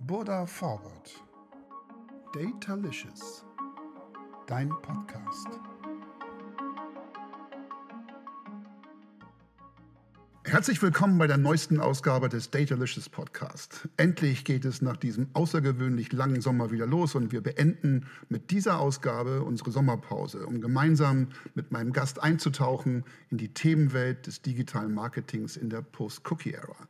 Buddha 0.00 0.46
Forward. 0.46 1.10
Datalicious. 2.32 3.44
Dein 4.46 4.70
Podcast. 4.70 5.48
Herzlich 10.44 10.80
willkommen 10.80 11.18
bei 11.18 11.26
der 11.26 11.36
neuesten 11.36 11.80
Ausgabe 11.80 12.30
des 12.30 12.50
Datalicious 12.50 13.10
Podcast. 13.10 13.90
Endlich 13.98 14.46
geht 14.46 14.64
es 14.64 14.80
nach 14.80 14.96
diesem 14.96 15.28
außergewöhnlich 15.34 16.10
langen 16.14 16.40
Sommer 16.40 16.70
wieder 16.70 16.86
los 16.86 17.14
und 17.14 17.30
wir 17.30 17.42
beenden 17.42 18.06
mit 18.30 18.50
dieser 18.50 18.80
Ausgabe 18.80 19.42
unsere 19.42 19.70
Sommerpause, 19.70 20.46
um 20.46 20.62
gemeinsam 20.62 21.28
mit 21.54 21.72
meinem 21.72 21.92
Gast 21.92 22.22
einzutauchen 22.22 23.04
in 23.28 23.36
die 23.36 23.52
Themenwelt 23.52 24.26
des 24.26 24.40
digitalen 24.40 24.94
Marketings 24.94 25.58
in 25.58 25.68
der 25.68 25.82
Post-Cookie-Ära. 25.82 26.88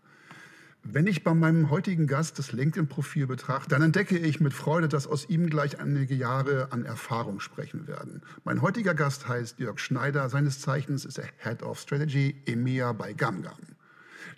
Wenn 0.91 1.07
ich 1.07 1.23
bei 1.23 1.35
meinem 1.35 1.69
heutigen 1.69 2.07
Gast 2.07 2.39
das 2.39 2.53
LinkedIn-Profil 2.53 3.27
betrachte, 3.27 3.69
dann 3.69 3.83
entdecke 3.83 4.17
ich 4.17 4.41
mit 4.41 4.55
Freude, 4.55 4.89
dass 4.89 5.07
aus 5.07 5.29
ihm 5.29 5.51
gleich 5.51 5.81
einige 5.81 6.15
Jahre 6.15 6.69
an 6.71 6.87
Erfahrung 6.87 7.41
sprechen 7.41 7.87
werden. 7.87 8.23
Mein 8.45 8.63
heutiger 8.63 8.95
Gast 8.95 9.29
heißt 9.29 9.59
Jörg 9.59 9.79
Schneider. 9.81 10.31
Seines 10.31 10.61
Zeichens 10.61 11.05
ist 11.05 11.19
er 11.19 11.27
Head 11.43 11.63
of 11.63 11.79
Strategy 11.79 12.37
EMEA 12.47 12.95
bei 12.95 13.13
GamGam. 13.13 13.59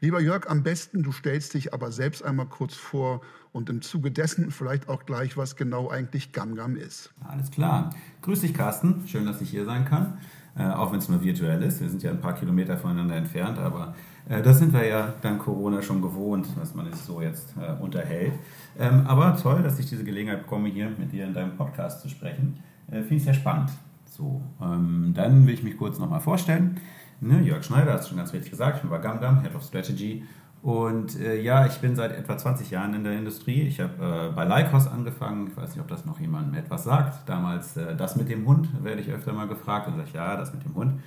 Lieber 0.01 0.21
Jörg, 0.21 0.49
am 0.49 0.65
besten 0.65 1.05
du 1.05 1.13
stellst 1.13 1.55
dich 1.55 1.73
aber 1.73 1.93
selbst 1.93 2.25
einmal 2.25 2.47
kurz 2.47 2.75
vor 2.75 3.21
und 3.53 3.71
im 3.71 3.81
Zuge 3.81 4.11
dessen 4.11 4.51
vielleicht 4.51 4.89
auch 4.89 5.07
gleich, 5.07 5.37
was 5.37 5.55
genau 5.55 5.89
eigentlich 5.89 6.33
GamGam 6.33 6.75
ist. 6.75 7.13
Alles 7.29 7.53
klar. 7.53 7.95
Grüß 8.23 8.41
dich, 8.41 8.55
Carsten. 8.55 9.07
Schön, 9.07 9.25
dass 9.25 9.41
ich 9.41 9.51
hier 9.51 9.67
sein 9.67 9.85
kann. 9.85 10.19
Äh, 10.57 10.65
auch 10.65 10.91
wenn 10.91 10.99
es 10.99 11.09
nur 11.09 11.23
virtuell 11.23 11.63
ist. 11.63 11.81
Wir 11.81 11.89
sind 11.89 12.03
ja 12.03 12.11
ein 12.11 12.21
paar 12.21 12.35
Kilometer 12.35 12.77
voneinander 12.77 13.15
entfernt, 13.15 13.59
aber 13.59 13.95
das 14.29 14.59
sind 14.59 14.73
wir 14.73 14.87
ja 14.87 15.15
dank 15.23 15.43
Corona 15.43 15.83
schon 15.83 16.03
gewohnt, 16.03 16.47
dass 16.59 16.75
man 16.75 16.87
sich 16.87 16.97
so 16.97 17.21
jetzt 17.21 17.55
äh, 17.57 17.81
unterhält. 17.83 18.35
Ähm, 18.79 19.05
aber 19.07 19.37
toll, 19.37 19.63
dass 19.63 19.79
ich 19.79 19.87
diese 19.87 20.05
Gelegenheit 20.05 20.43
bekomme, 20.43 20.69
hier 20.69 20.91
mit 20.99 21.13
dir 21.13 21.25
in 21.25 21.35
deinem 21.35 21.57
Podcast 21.57 22.01
zu 22.03 22.09
sprechen. 22.09 22.63
Äh, 22.89 23.03
Finde 23.03 23.17
ich 23.17 23.25
sehr 23.25 23.35
spannend. 23.35 23.71
So, 24.05 24.43
ähm, 24.61 25.13
dann 25.15 25.47
will 25.47 25.55
ich 25.55 25.63
mich 25.63 25.77
kurz 25.77 25.99
nochmal 25.99 26.21
vorstellen. 26.21 26.81
Ne, 27.21 27.41
Jörg 27.43 27.63
Schneider, 27.63 27.93
hast 27.93 28.05
du 28.05 28.09
schon 28.11 28.19
ganz 28.19 28.33
richtig 28.33 28.51
gesagt, 28.51 28.77
ich 28.77 28.83
bin 28.83 28.91
bei 28.91 28.99
GamGam, 28.99 29.43
Head 29.43 29.55
of 29.55 29.63
Strategy. 29.63 30.25
Und 30.63 31.19
äh, 31.19 31.41
ja, 31.41 31.67
ich 31.67 31.79
bin 31.79 31.97
seit 31.97 32.13
etwa 32.13 32.37
20 32.37 32.71
Jahren 32.71 32.93
in 32.93 33.03
der 33.03 33.15
Industrie. 33.15 33.63
Ich 33.63 33.81
habe 33.81 34.31
äh, 34.31 34.35
bei 34.35 34.45
Lycos 34.45 34.87
angefangen. 34.87 35.49
Ich 35.49 35.57
weiß 35.57 35.71
nicht, 35.71 35.81
ob 35.81 35.89
das 35.89 36.05
noch 36.05 36.21
jemandem 36.21 36.55
etwas 36.55 36.85
sagt. 36.85 37.27
Damals 37.29 37.77
äh, 37.79 37.97
das 37.97 38.17
mit 38.17 38.29
dem 38.29 38.47
Hund, 38.47 38.69
werde 38.85 39.01
ich 39.01 39.11
öfter 39.11 39.33
mal 39.33 39.49
gefragt. 39.49 39.89
Und 39.89 39.95
sage 39.95 40.09
ich, 40.09 40.15
ja, 40.15 40.37
das 40.37 40.53
mit 40.53 40.65
dem 40.65 40.75
Hund. 40.75 41.01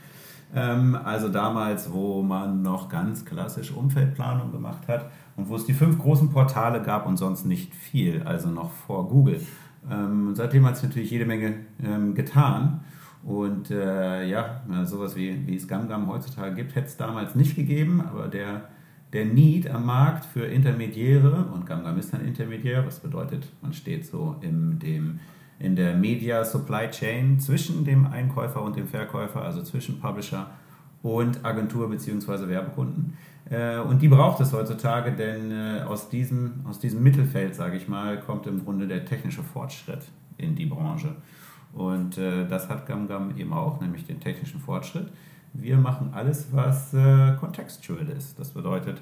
Ähm, 0.56 0.96
also 0.96 1.30
damals, 1.30 1.92
wo 1.92 2.22
man 2.22 2.62
noch 2.62 2.90
ganz 2.90 3.26
klassisch 3.26 3.72
Umfeldplanung 3.72 4.52
gemacht 4.52 4.88
hat 4.88 5.10
und 5.36 5.50
wo 5.50 5.56
es 5.56 5.66
die 5.66 5.73
fünf 5.73 5.98
großen 5.98 6.30
Portale 6.30 6.82
gab 6.82 7.08
und 7.08 7.18
sonst 7.18 7.45
nicht 7.45 7.73
viel, 7.73 8.23
also 8.23 8.50
noch 8.50 8.72
vor 8.72 9.10
Google. 9.10 9.42
Ähm, 9.90 10.36
seitdem 10.36 10.66
hat 10.66 10.76
es 10.76 10.84
natürlich 10.84 11.12
jede 11.12 11.26
Menge 11.26 11.56
ähm, 11.84 12.14
getan. 12.14 12.82
Und 13.23 13.72
äh, 13.72 14.28
ja, 14.28 14.64
sowas 14.84 15.16
wie, 15.16 15.48
wie 15.48 15.56
es 15.56 15.68
GamGam 15.68 16.08
heutzutage 16.08 16.56
gibt, 16.56 16.76
hätte 16.76 16.88
es 16.88 16.98
damals 16.98 17.36
nicht 17.36 17.56
gegeben, 17.56 18.02
aber 18.02 18.28
der, 18.28 18.67
der 19.14 19.26
Need 19.26 19.70
am 19.70 19.86
Markt 19.86 20.26
für 20.26 20.45
Intermediäre, 20.45 21.45
und 21.54 21.66
GamGam 21.66 21.98
ist 21.98 22.14
ein 22.14 22.26
Intermediär, 22.26 22.86
was 22.86 23.00
bedeutet, 23.00 23.50
man 23.62 23.72
steht 23.72 24.06
so 24.06 24.36
in 24.42 24.78
dem 24.80 25.20
in 25.64 25.78
der 25.78 25.95
Media 25.95 26.44
Supply 26.44 26.89
Chain 26.89 27.39
zwischen 27.39 27.86
dem 27.86 28.06
Einkäufer 28.06 28.61
und 28.61 28.75
dem 28.75 28.86
Verkäufer, 28.86 29.42
also 29.42 29.64
zwischen 29.64 30.00
Publisher 30.00 30.47
und 31.02 31.44
Agentur 31.45 31.89
bzw. 31.89 32.50
Werbekunden. 32.50 33.17
Äh, 33.50 33.80
und 33.80 34.02
die 34.02 34.09
braucht 34.09 34.42
es 34.42 34.52
heutzutage, 34.52 35.14
denn 35.14 35.52
äh, 35.52 35.81
aus 35.88 36.09
diesem, 36.09 36.66
aus 36.66 36.80
diesem 36.80 37.02
Mittelfeld, 37.02 37.55
sage 37.55 37.78
ich 37.78 37.88
mal, 37.88 38.20
kommt 38.20 38.45
im 38.45 38.64
Grunde 38.64 38.88
der 38.88 39.05
technische 39.05 39.42
Fortschritt 39.42 40.02
in 40.38 40.55
die 40.55 40.66
Branche. 40.66 41.16
Und 41.72 42.17
äh, 42.17 42.45
das 42.45 42.67
hat 42.67 42.86
GamGam 42.86 43.38
eben 43.38 43.54
auch, 43.54 43.80
nämlich 43.80 44.05
den 44.05 44.20
technischen 44.20 44.59
Fortschritt. 44.59 45.08
Wir 45.54 45.77
machen 45.77 46.09
alles, 46.14 46.48
was 46.52 46.95
contextual 47.39 48.09
ist. 48.09 48.39
Das 48.39 48.49
bedeutet, 48.49 48.99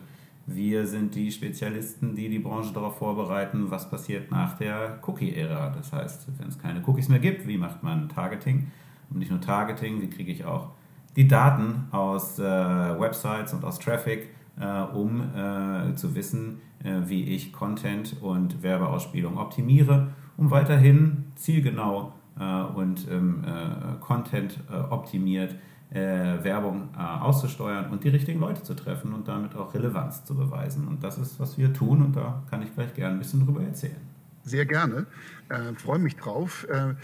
wir 0.53 0.85
sind 0.85 1.15
die 1.15 1.31
Spezialisten, 1.31 2.15
die 2.15 2.29
die 2.29 2.39
Branche 2.39 2.73
darauf 2.73 2.97
vorbereiten, 2.97 3.69
was 3.69 3.89
passiert 3.89 4.31
nach 4.31 4.57
der 4.57 4.99
Cookie-Ära. 5.05 5.69
Das 5.69 5.91
heißt, 5.91 6.27
wenn 6.37 6.47
es 6.47 6.59
keine 6.59 6.81
Cookies 6.85 7.09
mehr 7.09 7.19
gibt, 7.19 7.47
wie 7.47 7.57
macht 7.57 7.83
man 7.83 8.09
Targeting? 8.09 8.71
Und 9.09 9.19
nicht 9.19 9.31
nur 9.31 9.41
Targeting, 9.41 10.01
wie 10.01 10.09
kriege 10.09 10.31
ich 10.31 10.45
auch 10.45 10.69
die 11.15 11.27
Daten 11.27 11.87
aus 11.91 12.39
äh, 12.39 12.43
Websites 12.43 13.53
und 13.53 13.65
aus 13.65 13.79
Traffic, 13.79 14.29
äh, 14.59 14.81
um 14.93 15.21
äh, 15.35 15.95
zu 15.95 16.15
wissen, 16.15 16.61
äh, 16.83 17.01
wie 17.05 17.23
ich 17.25 17.51
Content 17.51 18.15
und 18.21 18.63
Werbeausspielung 18.63 19.37
optimiere, 19.37 20.07
um 20.37 20.51
weiterhin 20.51 21.25
zielgenau 21.35 22.13
äh, 22.39 22.43
und 22.43 23.07
ähm, 23.09 23.43
äh, 23.45 23.99
Content 23.99 24.59
optimiert 24.89 25.55
äh, 25.91 26.43
Werbung 26.43 26.89
äh, 26.97 26.99
auszusteuern 26.99 27.91
und 27.91 28.03
die 28.03 28.09
richtigen 28.09 28.39
Leute 28.39 28.63
zu 28.63 28.73
treffen 28.73 29.13
und 29.13 29.27
damit 29.27 29.55
auch 29.55 29.73
Relevanz 29.73 30.23
zu 30.23 30.35
beweisen. 30.35 30.87
Und 30.87 31.03
das 31.03 31.17
ist, 31.17 31.39
was 31.39 31.57
wir 31.57 31.73
tun 31.73 32.01
und 32.01 32.15
da 32.15 32.43
kann 32.49 32.61
ich 32.61 32.73
gleich 32.73 32.93
gerne 32.93 33.15
ein 33.15 33.19
bisschen 33.19 33.45
drüber 33.45 33.61
erzählen. 33.61 33.97
Sehr 34.43 34.65
gerne. 34.65 35.05
Äh, 35.49 35.73
freue 35.75 35.99
mich 35.99 36.15
drauf. 36.15 36.65
Äh, 36.69 36.95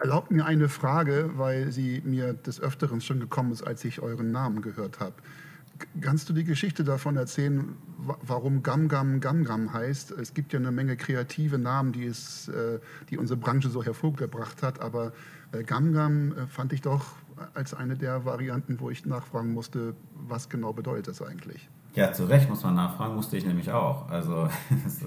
erlaubt 0.00 0.30
mir 0.30 0.46
eine 0.46 0.68
Frage, 0.68 1.32
weil 1.34 1.70
sie 1.70 2.00
mir 2.04 2.32
des 2.32 2.60
Öfteren 2.60 3.00
schon 3.00 3.20
gekommen 3.20 3.52
ist, 3.52 3.62
als 3.62 3.84
ich 3.84 4.00
euren 4.00 4.30
Namen 4.30 4.62
gehört 4.62 5.00
habe. 5.00 5.14
Kannst 6.00 6.28
du 6.28 6.32
die 6.32 6.44
Geschichte 6.44 6.82
davon 6.82 7.16
erzählen, 7.16 7.76
warum 8.22 8.62
Gamgam 8.62 9.20
Gamgam 9.20 9.72
heißt? 9.72 10.12
Es 10.12 10.34
gibt 10.34 10.52
ja 10.52 10.58
eine 10.58 10.72
Menge 10.72 10.96
kreative 10.96 11.58
Namen, 11.58 11.92
die, 11.92 12.06
es, 12.06 12.48
äh, 12.48 12.78
die 13.10 13.18
unsere 13.18 13.38
Branche 13.38 13.68
so 13.68 13.84
hervorgebracht 13.84 14.62
hat, 14.62 14.80
aber 14.80 15.12
äh, 15.52 15.62
Gamgam 15.62 16.32
äh, 16.32 16.46
fand 16.46 16.72
ich 16.72 16.82
doch 16.82 17.14
als 17.54 17.74
eine 17.74 17.96
der 17.96 18.24
Varianten, 18.24 18.80
wo 18.80 18.90
ich 18.90 19.06
nachfragen 19.06 19.52
musste, 19.52 19.94
was 20.14 20.48
genau 20.48 20.72
bedeutet 20.72 21.08
das 21.08 21.22
eigentlich? 21.22 21.68
Ja, 21.94 22.12
zu 22.12 22.26
Recht 22.26 22.48
muss 22.48 22.62
man 22.62 22.74
nachfragen, 22.74 23.14
musste 23.14 23.36
ich 23.36 23.46
nämlich 23.46 23.72
auch. 23.72 24.08
Also 24.08 24.48
das 24.84 25.02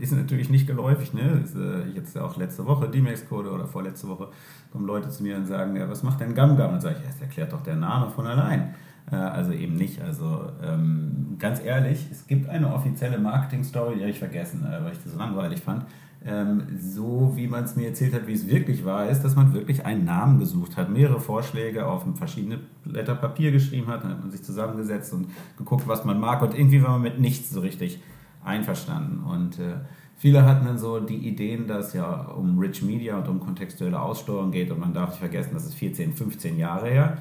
ist 0.00 0.12
natürlich 0.12 0.50
nicht 0.50 0.66
geläufig. 0.66 1.14
Ne? 1.14 1.44
Äh, 1.54 1.90
jetzt 1.96 2.18
auch 2.18 2.36
letzte 2.36 2.66
Woche, 2.66 2.88
D-Max-Code 2.88 3.50
oder 3.50 3.66
vorletzte 3.66 4.08
Woche, 4.08 4.28
kommen 4.72 4.86
Leute 4.86 5.08
zu 5.10 5.22
mir 5.22 5.36
und 5.36 5.46
sagen, 5.46 5.76
ja, 5.76 5.88
was 5.88 6.02
macht 6.02 6.20
denn 6.20 6.34
GamGam? 6.34 6.66
Und 6.66 6.72
dann 6.74 6.80
sage 6.80 6.96
ich, 7.00 7.06
das 7.06 7.20
erklärt 7.20 7.52
doch 7.52 7.62
der 7.62 7.76
Name 7.76 8.10
von 8.10 8.26
allein. 8.26 8.74
Äh, 9.10 9.16
also 9.16 9.52
eben 9.52 9.74
nicht. 9.76 10.02
Also 10.02 10.50
ähm, 10.62 11.36
ganz 11.38 11.62
ehrlich, 11.62 12.08
es 12.10 12.26
gibt 12.26 12.48
eine 12.48 12.74
offizielle 12.74 13.18
Marketing-Story, 13.18 13.94
die 13.94 14.00
habe 14.00 14.10
ich 14.10 14.18
vergessen, 14.18 14.66
äh, 14.66 14.84
weil 14.84 14.92
ich 14.92 15.02
das 15.02 15.12
so 15.12 15.18
langweilig 15.18 15.60
fand 15.60 15.86
ähm, 16.24 16.78
so 16.78 17.32
wie 17.34 17.48
man 17.48 17.64
es 17.64 17.76
mir 17.76 17.88
erzählt 17.88 18.14
hat, 18.14 18.26
wie 18.26 18.32
es 18.32 18.46
wirklich 18.46 18.84
war, 18.84 19.08
ist, 19.08 19.22
dass 19.22 19.34
man 19.34 19.54
wirklich 19.54 19.84
einen 19.84 20.04
Namen 20.04 20.38
gesucht 20.38 20.76
hat, 20.76 20.90
mehrere 20.90 21.20
Vorschläge 21.20 21.86
auf 21.86 22.04
verschiedene 22.16 22.60
Blätter 22.84 23.14
Papier 23.14 23.50
geschrieben 23.50 23.88
hat, 23.88 24.04
dann 24.04 24.12
hat 24.12 24.20
man 24.20 24.30
sich 24.30 24.42
zusammengesetzt 24.42 25.12
und 25.12 25.28
geguckt, 25.56 25.88
was 25.88 26.04
man 26.04 26.20
mag 26.20 26.42
und 26.42 26.56
irgendwie 26.56 26.82
war 26.82 26.90
man 26.90 27.02
mit 27.02 27.18
nichts 27.18 27.50
so 27.50 27.60
richtig 27.60 28.00
einverstanden. 28.44 29.24
Und 29.24 29.58
äh, 29.58 29.76
viele 30.16 30.44
hatten 30.44 30.66
dann 30.66 30.78
so 30.78 31.00
die 31.00 31.28
Ideen, 31.28 31.66
dass 31.66 31.88
es 31.88 31.92
ja 31.94 32.22
um 32.28 32.58
Rich 32.58 32.82
Media 32.82 33.18
und 33.18 33.28
um 33.28 33.40
kontextuelle 33.40 34.00
Aussteuerung 34.00 34.50
geht 34.50 34.70
und 34.70 34.78
man 34.78 34.94
darf 34.94 35.10
nicht 35.10 35.18
vergessen, 35.18 35.50
das 35.54 35.64
ist 35.64 35.74
14, 35.74 36.12
15 36.12 36.58
Jahre 36.58 36.88
her. 36.88 37.18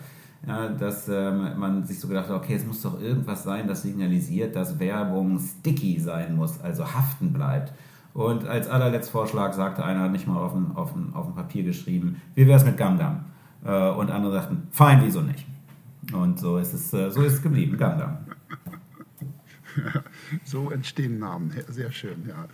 Ja, 0.47 0.69
dass 0.69 1.07
ähm, 1.07 1.59
man 1.59 1.85
sich 1.85 1.99
so 1.99 2.07
gedacht 2.07 2.27
hat, 2.27 2.35
okay, 2.35 2.55
es 2.55 2.65
muss 2.65 2.81
doch 2.81 2.99
irgendwas 2.99 3.43
sein, 3.43 3.67
das 3.67 3.83
signalisiert, 3.83 4.55
dass 4.55 4.79
Werbung 4.79 5.37
sticky 5.37 5.99
sein 5.99 6.35
muss, 6.35 6.59
also 6.61 6.83
haften 6.83 7.31
bleibt. 7.31 7.73
Und 8.13 8.45
als 8.45 8.67
allerletzter 8.67 9.11
Vorschlag 9.11 9.53
sagte 9.53 9.83
einer, 9.85 10.09
nicht 10.09 10.27
mal 10.27 10.37
auf 10.37 10.53
dem, 10.53 10.75
auf 10.75 10.93
auf 11.13 11.35
Papier 11.35 11.63
geschrieben, 11.63 12.21
wie 12.35 12.45
wäre 12.45 12.57
es 12.57 12.65
mit 12.65 12.77
Gamgam? 12.77 13.25
Äh, 13.63 13.89
und 13.89 14.11
andere 14.11 14.33
sagten, 14.33 14.67
fein, 14.71 15.01
wieso 15.03 15.21
nicht? 15.21 15.45
Und 16.13 16.39
so 16.39 16.57
ist 16.57 16.73
es, 16.73 16.93
äh, 16.93 17.09
so 17.09 17.21
ist 17.21 17.33
es 17.33 17.41
geblieben, 17.41 17.77
Gamgam. 17.77 18.17
so 20.43 20.71
entstehen 20.71 21.19
Namen, 21.19 21.53
sehr 21.69 21.91
schön, 21.91 22.25
ja. 22.27 22.47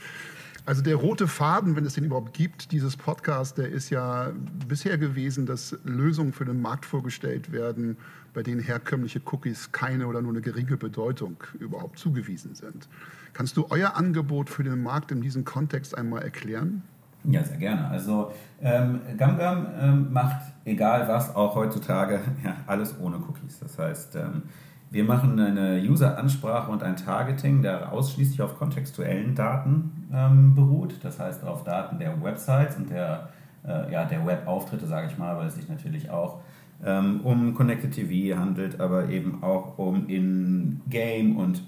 Also 0.67 0.81
der 0.81 0.97
rote 0.97 1.29
Faden, 1.29 1.77
wenn 1.77 1.85
es 1.85 1.93
den 1.93 2.03
überhaupt 2.03 2.33
gibt, 2.33 2.73
dieses 2.73 2.97
Podcast, 2.97 3.57
der 3.57 3.69
ist 3.69 3.89
ja 3.89 4.33
bisher 4.67 4.97
gewesen, 4.97 5.45
dass 5.45 5.77
Lösungen 5.85 6.33
für 6.33 6.43
den 6.43 6.61
Markt 6.61 6.85
vorgestellt 6.85 7.53
werden, 7.53 7.95
bei 8.33 8.43
denen 8.43 8.59
herkömmliche 8.59 9.21
Cookies 9.31 9.71
keine 9.71 10.07
oder 10.07 10.21
nur 10.21 10.31
eine 10.31 10.41
geringe 10.41 10.75
Bedeutung 10.75 11.37
überhaupt 11.57 11.97
zugewiesen 11.97 12.53
sind. 12.53 12.89
Kannst 13.37 13.55
du 13.55 13.67
euer 13.69 13.95
Angebot 13.95 14.49
für 14.49 14.63
den 14.63 14.81
Markt 14.81 15.11
in 15.11 15.21
diesem 15.21 15.45
Kontext 15.45 15.95
einmal 15.95 16.23
erklären? 16.23 16.81
Ja, 17.23 17.43
sehr 17.43 17.57
gerne. 17.57 17.87
Also 17.87 18.31
ähm, 18.59 18.99
GamGam 19.15 19.67
ähm, 19.79 20.11
macht, 20.11 20.41
egal 20.65 21.07
was, 21.07 21.35
auch 21.35 21.53
heutzutage 21.53 22.19
ja, 22.43 22.55
alles 22.65 22.95
ohne 22.99 23.17
Cookies. 23.17 23.59
Das 23.59 23.77
heißt, 23.77 24.15
ähm, 24.15 24.41
wir 24.89 25.03
machen 25.03 25.39
eine 25.39 25.79
User-Ansprache 25.79 26.71
und 26.71 26.81
ein 26.81 26.95
Targeting, 26.95 27.61
der 27.61 27.91
ausschließlich 27.91 28.41
auf 28.41 28.57
kontextuellen 28.57 29.35
Daten 29.35 30.09
ähm, 30.11 30.55
beruht. 30.55 30.95
Das 31.03 31.19
heißt 31.19 31.43
auf 31.43 31.63
Daten 31.63 31.99
der 31.99 32.19
Websites 32.23 32.75
und 32.75 32.89
der, 32.89 33.29
äh, 33.67 33.93
ja, 33.93 34.05
der 34.05 34.25
Web-Auftritte, 34.25 34.87
sage 34.87 35.09
ich 35.11 35.17
mal, 35.19 35.37
weil 35.37 35.45
es 35.45 35.53
sich 35.53 35.69
natürlich 35.69 36.09
auch 36.09 36.39
ähm, 36.83 37.21
um 37.23 37.53
Connected 37.53 37.91
TV 37.91 38.35
handelt, 38.39 38.79
aber 38.79 39.09
eben 39.09 39.43
auch 39.43 39.77
um 39.77 40.07
In-Game 40.07 41.37
und, 41.37 41.61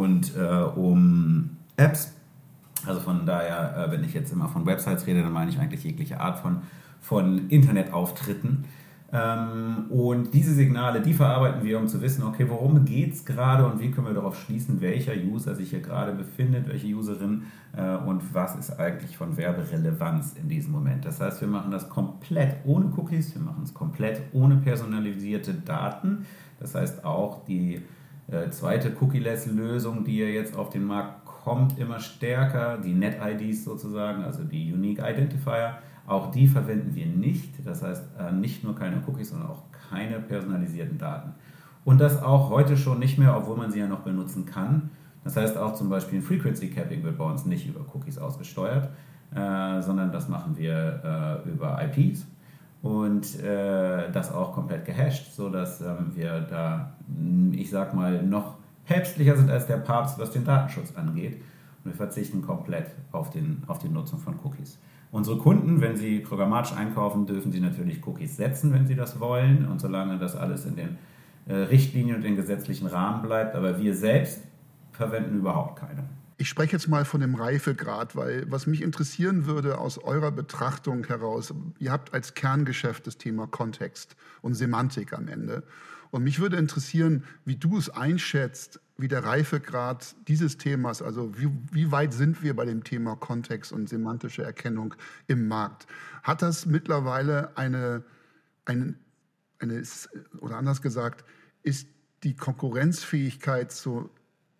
und 0.00 0.36
äh, 0.36 0.40
um 0.40 1.56
Apps. 1.76 2.14
Also 2.86 3.00
von 3.00 3.26
daher, 3.26 3.76
äh, 3.76 3.92
wenn 3.92 4.04
ich 4.04 4.14
jetzt 4.14 4.32
immer 4.32 4.48
von 4.48 4.66
Websites 4.66 5.06
rede, 5.06 5.22
dann 5.22 5.32
meine 5.32 5.50
ich 5.50 5.58
eigentlich 5.58 5.84
jegliche 5.84 6.20
Art 6.20 6.38
von, 6.38 6.62
von 7.00 7.48
Internetauftritten. 7.48 8.64
Ähm, 9.12 9.90
und 9.90 10.32
diese 10.32 10.54
Signale, 10.54 11.02
die 11.02 11.12
verarbeiten 11.12 11.62
wir, 11.62 11.78
um 11.78 11.86
zu 11.86 12.00
wissen, 12.00 12.22
okay, 12.22 12.46
worum 12.48 12.86
geht 12.86 13.12
es 13.12 13.24
gerade 13.26 13.66
und 13.66 13.78
wie 13.78 13.90
können 13.90 14.06
wir 14.06 14.14
darauf 14.14 14.40
schließen, 14.40 14.80
welcher 14.80 15.12
User 15.12 15.54
sich 15.54 15.70
hier 15.70 15.82
gerade 15.82 16.12
befindet, 16.12 16.66
welche 16.66 16.88
Userin 16.88 17.42
äh, 17.76 17.94
und 17.96 18.34
was 18.34 18.56
ist 18.56 18.80
eigentlich 18.80 19.18
von 19.18 19.36
Werberelevanz 19.36 20.34
in 20.40 20.48
diesem 20.48 20.72
Moment. 20.72 21.04
Das 21.04 21.20
heißt, 21.20 21.42
wir 21.42 21.48
machen 21.48 21.70
das 21.70 21.90
komplett 21.90 22.56
ohne 22.64 22.86
Cookies, 22.96 23.34
wir 23.34 23.42
machen 23.42 23.64
es 23.64 23.74
komplett 23.74 24.22
ohne 24.32 24.56
personalisierte 24.56 25.52
Daten. 25.52 26.24
Das 26.58 26.74
heißt 26.74 27.04
auch 27.04 27.44
die 27.44 27.82
äh, 28.28 28.50
zweite 28.50 28.94
Cookie-less-Lösung, 29.00 30.04
die 30.04 30.18
ja 30.18 30.26
jetzt 30.26 30.56
auf 30.56 30.70
den 30.70 30.84
Markt 30.84 31.24
kommt, 31.24 31.78
immer 31.78 32.00
stärker, 32.00 32.78
die 32.78 32.94
Net-IDs 32.94 33.64
sozusagen, 33.64 34.22
also 34.24 34.44
die 34.44 34.72
Unique 34.72 35.00
Identifier 35.00 35.78
auch 36.06 36.30
die 36.30 36.48
verwenden 36.48 36.94
wir 36.94 37.06
nicht. 37.06 37.54
Das 37.64 37.82
heißt, 37.82 38.04
äh, 38.18 38.32
nicht 38.32 38.64
nur 38.64 38.74
keine 38.74 39.02
Cookies, 39.06 39.30
sondern 39.30 39.50
auch 39.50 39.62
keine 39.90 40.18
personalisierten 40.20 40.98
Daten. 40.98 41.32
Und 41.84 42.00
das 42.00 42.22
auch 42.22 42.50
heute 42.50 42.76
schon 42.76 42.98
nicht 42.98 43.18
mehr, 43.18 43.36
obwohl 43.36 43.56
man 43.56 43.70
sie 43.70 43.80
ja 43.80 43.86
noch 43.86 44.00
benutzen 44.00 44.44
kann. 44.44 44.90
Das 45.24 45.36
heißt, 45.36 45.56
auch 45.56 45.74
zum 45.74 45.88
Beispiel 45.88 46.18
ein 46.18 46.22
Frequency 46.22 46.70
Capping 46.70 47.02
wird 47.02 47.18
bei 47.18 47.24
uns 47.24 47.44
nicht 47.44 47.68
über 47.68 47.80
Cookies 47.94 48.18
ausgesteuert, 48.18 48.90
äh, 49.34 49.80
sondern 49.80 50.10
das 50.10 50.28
machen 50.28 50.56
wir 50.56 51.42
über 51.46 51.80
IPs 51.82 52.26
und 52.82 53.38
äh, 53.40 54.10
das 54.10 54.32
auch 54.32 54.52
komplett 54.52 54.84
gehasht, 54.84 55.32
sodass 55.32 55.80
ähm, 55.80 56.12
wir 56.14 56.40
da, 56.40 56.92
ich 57.52 57.70
sag 57.70 57.94
mal, 57.94 58.22
noch 58.22 58.56
päpstlicher 58.86 59.36
sind 59.36 59.50
als 59.50 59.66
der 59.66 59.76
Papst, 59.76 60.18
was 60.18 60.32
den 60.32 60.44
Datenschutz 60.44 60.94
angeht. 60.96 61.40
Und 61.84 61.92
wir 61.92 61.96
verzichten 61.96 62.42
komplett 62.42 62.90
auf, 63.12 63.30
den, 63.30 63.62
auf 63.68 63.78
die 63.78 63.88
Nutzung 63.88 64.18
von 64.18 64.34
Cookies. 64.44 64.78
Unsere 65.12 65.38
Kunden, 65.38 65.80
wenn 65.80 65.96
sie 65.96 66.20
programmatisch 66.20 66.72
einkaufen, 66.72 67.26
dürfen 67.26 67.52
sie 67.52 67.60
natürlich 67.60 68.04
Cookies 68.06 68.36
setzen, 68.36 68.72
wenn 68.72 68.86
sie 68.86 68.96
das 68.96 69.20
wollen. 69.20 69.68
Und 69.68 69.80
solange 69.80 70.18
das 70.18 70.34
alles 70.34 70.64
in 70.64 70.74
den 70.74 70.98
äh, 71.46 71.54
Richtlinien 71.54 72.16
und 72.16 72.22
den 72.22 72.34
gesetzlichen 72.34 72.86
Rahmen 72.88 73.22
bleibt. 73.22 73.54
Aber 73.54 73.78
wir 73.78 73.94
selbst 73.94 74.42
verwenden 74.90 75.38
überhaupt 75.38 75.78
keine. 75.78 76.04
Ich 76.42 76.48
spreche 76.48 76.72
jetzt 76.72 76.88
mal 76.88 77.04
von 77.04 77.20
dem 77.20 77.36
Reifegrad, 77.36 78.16
weil 78.16 78.50
was 78.50 78.66
mich 78.66 78.82
interessieren 78.82 79.46
würde 79.46 79.78
aus 79.78 79.98
eurer 79.98 80.32
Betrachtung 80.32 81.06
heraus, 81.06 81.54
ihr 81.78 81.92
habt 81.92 82.12
als 82.14 82.34
Kerngeschäft 82.34 83.06
das 83.06 83.16
Thema 83.16 83.46
Kontext 83.46 84.16
und 84.40 84.54
Semantik 84.54 85.12
am 85.12 85.28
Ende. 85.28 85.62
Und 86.10 86.24
mich 86.24 86.40
würde 86.40 86.56
interessieren, 86.56 87.22
wie 87.44 87.54
du 87.54 87.78
es 87.78 87.90
einschätzt, 87.90 88.80
wie 88.96 89.06
der 89.06 89.24
Reifegrad 89.24 90.16
dieses 90.26 90.58
Themas, 90.58 91.00
also 91.00 91.38
wie, 91.38 91.48
wie 91.70 91.92
weit 91.92 92.12
sind 92.12 92.42
wir 92.42 92.56
bei 92.56 92.64
dem 92.64 92.82
Thema 92.82 93.14
Kontext 93.14 93.70
und 93.70 93.88
semantische 93.88 94.42
Erkennung 94.42 94.96
im 95.28 95.46
Markt? 95.46 95.86
Hat 96.24 96.42
das 96.42 96.66
mittlerweile 96.66 97.56
eine, 97.56 98.02
eine, 98.64 98.94
eine 99.60 99.84
oder 100.40 100.56
anders 100.56 100.82
gesagt, 100.82 101.24
ist 101.62 101.86
die 102.24 102.34
Konkurrenzfähigkeit 102.34 103.70
zu 103.70 104.10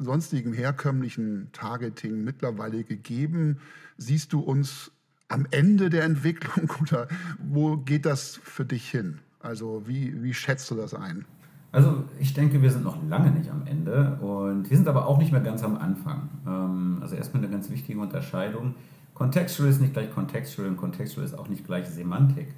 sonstigem 0.04 0.52
herkömmlichen 0.52 1.48
Targeting 1.52 2.24
mittlerweile 2.24 2.84
gegeben? 2.84 3.58
Siehst 3.96 4.32
du 4.32 4.40
uns 4.40 4.92
am 5.28 5.46
Ende 5.50 5.90
der 5.90 6.04
Entwicklung 6.04 6.70
oder 6.80 7.08
wo 7.42 7.76
geht 7.76 8.06
das 8.06 8.40
für 8.42 8.64
dich 8.64 8.88
hin? 8.88 9.18
Also 9.40 9.82
wie, 9.86 10.22
wie 10.22 10.34
schätzt 10.34 10.70
du 10.70 10.74
das 10.76 10.94
ein? 10.94 11.24
Also 11.72 12.04
ich 12.20 12.34
denke, 12.34 12.60
wir 12.60 12.70
sind 12.70 12.84
noch 12.84 12.98
lange 13.08 13.30
nicht 13.30 13.50
am 13.50 13.66
Ende 13.66 14.18
und 14.20 14.68
wir 14.68 14.76
sind 14.76 14.88
aber 14.88 15.06
auch 15.06 15.18
nicht 15.18 15.32
mehr 15.32 15.40
ganz 15.40 15.64
am 15.64 15.76
Anfang. 15.78 16.28
Ähm, 16.46 16.98
also 17.00 17.16
erstmal 17.16 17.42
eine 17.42 17.50
ganz 17.50 17.70
wichtige 17.70 17.98
Unterscheidung. 17.98 18.74
Contextual 19.14 19.70
ist 19.70 19.80
nicht 19.80 19.94
gleich 19.94 20.12
Contextual 20.12 20.68
und 20.68 20.76
Contextual 20.76 21.24
ist 21.24 21.34
auch 21.34 21.48
nicht 21.48 21.64
gleich 21.64 21.88
Semantik. 21.88 22.54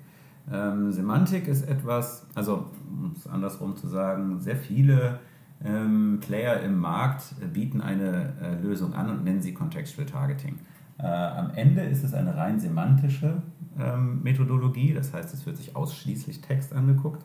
Ähm, 0.53 0.93
Semantik 0.93 1.47
ist 1.47 1.63
etwas, 1.63 2.27
also 2.35 2.71
um 2.91 3.15
es 3.17 3.27
andersrum 3.27 3.77
zu 3.77 3.87
sagen, 3.87 4.41
sehr 4.41 4.57
viele 4.57 5.21
ähm, 5.63 6.21
Player 6.21 6.61
im 6.61 6.79
Markt 6.79 7.35
bieten 7.53 7.81
eine 7.81 8.33
äh, 8.41 8.61
Lösung 8.63 8.95
an 8.95 9.11
und 9.11 9.25
nennen 9.25 9.43
sie 9.43 9.55
Contextual 9.55 10.07
Targeting. 10.07 10.59
Äh, 10.99 11.07
am 11.07 11.51
Ende 11.55 11.83
ist 11.83 12.05
es 12.05 12.15
eine 12.15 12.37
rein 12.37 12.61
semantische 12.61 13.43
ähm, 13.79 14.23
Methodologie, 14.23 14.95
das 14.95 15.13
heißt, 15.13 15.35
es 15.35 15.47
wird 15.47 15.57
sich 15.57 15.75
ausschließlich 15.75 16.41
Text 16.41 16.73
angeguckt. 16.73 17.23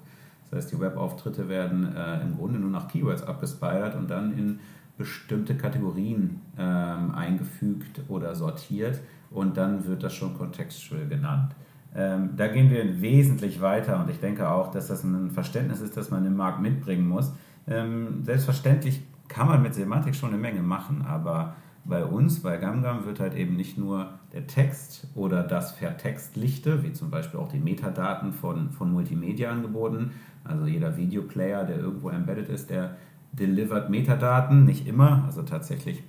Das 0.50 0.58
heißt, 0.64 0.72
die 0.72 0.80
Webauftritte 0.80 1.48
werden 1.48 1.96
äh, 1.96 2.22
im 2.22 2.38
Grunde 2.38 2.60
nur 2.60 2.72
nach 2.72 2.88
Keywords 2.88 3.24
abgespeiert 3.24 3.96
und 3.96 4.10
dann 4.10 4.38
in 4.38 4.60
bestimmte 4.98 5.56
Kategorien 5.56 6.42
ähm, 6.58 7.12
eingefügt 7.16 8.02
oder 8.10 8.36
sortiert 8.36 9.00
und 9.32 9.56
dann 9.58 9.86
wird 9.86 10.04
das 10.04 10.14
schon 10.14 10.38
contextual 10.38 11.08
genannt. 11.08 11.56
Ähm, 11.96 12.32
da 12.36 12.48
gehen 12.48 12.70
wir 12.70 13.02
wesentlich 13.02 13.62
weiter 13.62 14.00
und 14.00 14.10
ich 14.10 14.20
denke 14.20 14.50
auch, 14.50 14.72
dass 14.72 14.88
das 14.88 15.04
ein 15.04 15.32
Verständnis 15.32 15.82
ist, 15.82 15.96
das 15.96 16.12
man 16.12 16.26
im 16.26 16.36
Markt 16.36 16.62
mitbringen 16.62 17.08
muss. 17.08 17.34
Ähm, 17.70 18.24
selbstverständlich 18.24 19.02
kann 19.28 19.48
man 19.48 19.62
mit 19.62 19.76
Semantik 19.76 20.16
schon 20.16 20.30
eine 20.30 20.40
Menge 20.40 20.62
machen, 20.62 21.06
aber 21.08 21.56
bei 21.86 22.04
uns, 22.04 22.42
bei 22.42 22.58
GamGam, 22.58 23.06
wird 23.06 23.20
halt 23.20 23.36
eben 23.36 23.56
nicht 23.56 23.78
nur 23.78 24.10
der 24.34 24.48
Text 24.48 25.08
oder 25.16 25.44
das 25.44 25.72
Vertextlichte, 25.72 26.84
wie 26.84 26.94
zum 26.94 27.10
Beispiel 27.10 27.40
auch 27.40 27.48
die 27.48 27.60
Metadaten 27.60 28.34
von, 28.34 28.72
von 28.72 28.92
Multimedia 28.92 29.52
angeboten, 29.52 30.12
also 30.44 30.66
jeder 30.66 30.98
Videoplayer, 30.98 31.64
der 31.64 31.78
irgendwo 31.78 32.10
embedded 32.10 32.50
ist, 32.50 32.70
der 32.70 32.98
delivert 33.32 33.90
Metadaten, 33.90 34.66
nicht 34.66 34.88
immer. 34.88 35.24
Also 35.26 35.44
tatsächlich 35.44 36.04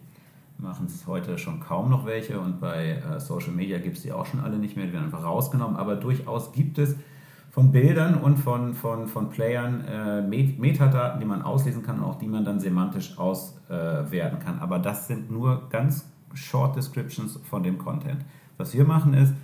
machen 0.58 0.86
es 0.86 1.06
heute 1.06 1.38
schon 1.38 1.60
kaum 1.60 1.90
noch 1.90 2.06
welche 2.06 2.40
und 2.40 2.60
bei 2.60 2.92
äh, 2.92 3.20
Social 3.20 3.52
Media 3.52 3.78
gibt 3.78 3.96
es 3.96 4.02
die 4.02 4.12
auch 4.12 4.26
schon 4.26 4.40
alle 4.40 4.58
nicht 4.58 4.76
mehr, 4.76 4.86
die 4.86 4.92
werden 4.92 5.06
einfach 5.06 5.24
rausgenommen. 5.24 5.76
Aber 5.76 5.96
durchaus 5.96 6.52
gibt 6.52 6.78
es 6.78 6.96
von 7.50 7.72
Bildern 7.72 8.14
und 8.14 8.38
von, 8.38 8.74
von, 8.74 9.08
von 9.08 9.30
Playern 9.30 9.84
äh, 9.84 10.22
Metadaten, 10.22 11.20
die 11.20 11.26
man 11.26 11.42
auslesen 11.42 11.82
kann 11.82 11.98
und 11.98 12.04
auch 12.04 12.18
die 12.18 12.28
man 12.28 12.44
dann 12.44 12.60
semantisch 12.60 13.18
auswerten 13.18 14.38
äh, 14.40 14.44
kann. 14.44 14.58
Aber 14.60 14.78
das 14.78 15.08
sind 15.08 15.30
nur 15.30 15.68
ganz 15.68 16.08
Short 16.32 16.76
Descriptions 16.76 17.40
von 17.48 17.62
dem 17.62 17.78
Content. 17.78 18.24
Was 18.56 18.72
wir 18.74 18.84
machen 18.84 19.14
ist, 19.14 19.34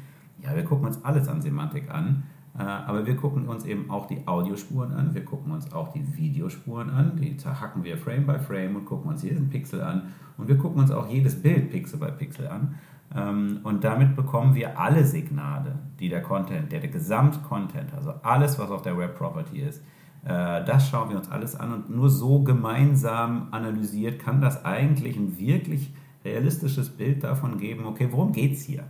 ja, 0.43 0.55
wir 0.55 0.65
gucken 0.65 0.87
uns 0.87 1.05
alles 1.05 1.27
an 1.29 1.43
Semantik 1.43 1.91
an 1.91 2.23
äh, 2.59 2.63
aber 2.63 3.05
wir 3.05 3.17
gucken 3.17 3.49
uns 3.49 3.67
eben 3.67 3.91
auch 3.91 4.07
die 4.07 4.27
Audiospuren 4.27 4.93
an, 4.93 5.15
wir 5.15 5.25
gucken 5.25 5.53
uns 5.53 5.73
auch 5.73 5.93
die 5.93 6.17
Videospuren 6.17 6.89
an, 6.89 7.17
die 7.17 7.37
zerhacken 7.37 7.85
wir 7.85 7.99
Frame 7.99 8.27
by 8.27 8.39
Frame 8.39 8.77
und 8.77 8.87
gucken 8.87 9.11
uns 9.11 9.23
jeden 9.23 9.51
Pixel 9.51 9.83
an 9.83 10.15
und 10.39 10.49
wir 10.49 10.57
gucken 10.57 10.81
uns 10.81 10.91
auch 10.91 11.09
jedes 11.09 11.43
Bild 11.43 11.71
Pixel 11.71 11.99
by 11.99 12.13
Pixel 12.13 12.49
an. 12.49 12.77
Ähm, 13.17 13.61
und 13.63 13.83
damit 13.83 14.15
bekommen 14.15 14.55
wir 14.55 14.79
alle 14.79 15.05
Signale, 15.05 15.79
die 15.99 16.09
der 16.09 16.23
Content, 16.23 16.71
der, 16.71 16.81
der 16.81 16.91
Gesamtcontent, 16.91 17.95
also 17.95 18.13
alles, 18.23 18.59
was 18.59 18.71
auf 18.71 18.83
der 18.83 18.99
Web 18.99 19.17
Property 19.17 19.61
ist, 19.61 19.83
äh, 20.25 20.65
das 20.65 20.89
schauen 20.89 21.09
wir 21.09 21.17
uns 21.17 21.31
alles 21.31 21.57
an 21.57 21.73
und 21.73 21.91
nur 21.91 22.11
so 22.11 22.43
gemeinsam 22.43 23.49
analysiert 23.53 24.19
kann 24.19 24.41
das 24.41 24.65
eigentlich 24.65 25.17
ein 25.17 25.39
wirklich 25.39 25.95
realistisches 26.25 26.91
Bild 26.91 27.25
davon 27.25 27.59
geben, 27.59 27.87
okay, 27.87 28.09
worum 28.11 28.33
geht 28.33 28.55
es 28.55 28.63
hier? 28.63 28.85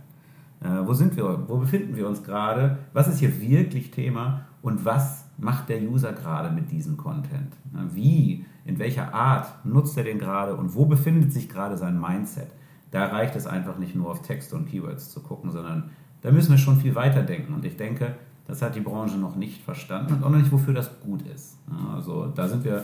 Äh, 0.61 0.85
wo 0.85 0.93
sind 0.93 1.15
wir? 1.15 1.47
Wo 1.47 1.57
befinden 1.57 1.95
wir 1.95 2.07
uns 2.07 2.23
gerade? 2.23 2.79
Was 2.93 3.07
ist 3.07 3.19
hier 3.19 3.39
wirklich 3.39 3.91
Thema? 3.91 4.47
Und 4.61 4.83
was 4.83 5.29
macht 5.37 5.69
der 5.69 5.81
User 5.81 6.13
gerade 6.13 6.53
mit 6.53 6.71
diesem 6.71 6.97
Content? 6.97 7.55
Wie, 7.93 8.45
in 8.65 8.79
welcher 8.79 9.13
Art 9.13 9.63
nutzt 9.63 9.95
er 9.97 10.03
den 10.03 10.17
gerade 10.17 10.55
und 10.55 10.73
wo 10.75 10.85
befindet 10.85 11.31
sich 11.31 11.47
gerade 11.47 11.77
sein 11.77 12.01
Mindset? 12.01 12.49
Da 12.91 13.05
reicht 13.05 13.35
es 13.35 13.47
einfach 13.47 13.77
nicht 13.77 13.95
nur 13.95 14.09
auf 14.09 14.21
Texte 14.21 14.55
und 14.55 14.69
Keywords 14.69 15.11
zu 15.11 15.21
gucken, 15.21 15.51
sondern 15.51 15.91
da 16.21 16.31
müssen 16.31 16.51
wir 16.51 16.57
schon 16.57 16.77
viel 16.77 16.95
weiter 16.95 17.23
denken. 17.23 17.53
Und 17.53 17.65
ich 17.65 17.77
denke, 17.77 18.15
das 18.47 18.61
hat 18.61 18.75
die 18.75 18.81
Branche 18.81 19.17
noch 19.17 19.35
nicht 19.35 19.61
verstanden 19.61 20.13
und 20.13 20.23
auch 20.23 20.29
noch 20.29 20.37
nicht, 20.37 20.51
wofür 20.51 20.73
das 20.73 20.99
gut 21.01 21.21
ist. 21.27 21.57
Also 21.93 22.27
da 22.27 22.47
sind 22.47 22.63
wir 22.63 22.83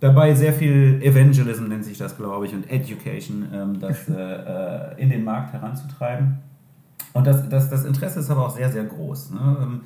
dabei, 0.00 0.34
sehr 0.34 0.52
viel 0.52 1.00
Evangelism 1.02 1.68
nennt 1.68 1.84
sich 1.84 1.98
das, 1.98 2.16
glaube 2.16 2.46
ich, 2.46 2.54
und 2.54 2.70
Education, 2.70 3.48
ähm, 3.52 3.80
das 3.80 4.08
äh, 4.08 4.14
äh, 4.14 5.00
in 5.00 5.10
den 5.10 5.24
Markt 5.24 5.52
heranzutreiben. 5.52 6.38
Und 7.12 7.26
das, 7.26 7.48
das, 7.48 7.70
das 7.70 7.84
Interesse 7.84 8.20
ist 8.20 8.30
aber 8.30 8.46
auch 8.46 8.56
sehr, 8.56 8.70
sehr 8.70 8.84
groß. 8.84 9.30
Ne? 9.32 9.56
Ähm, 9.62 9.80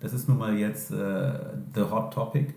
das 0.00 0.12
ist 0.12 0.28
nun 0.28 0.38
mal 0.38 0.56
jetzt 0.56 0.90
äh, 0.90 1.32
the 1.74 1.82
hot 1.82 2.12
topic, 2.12 2.54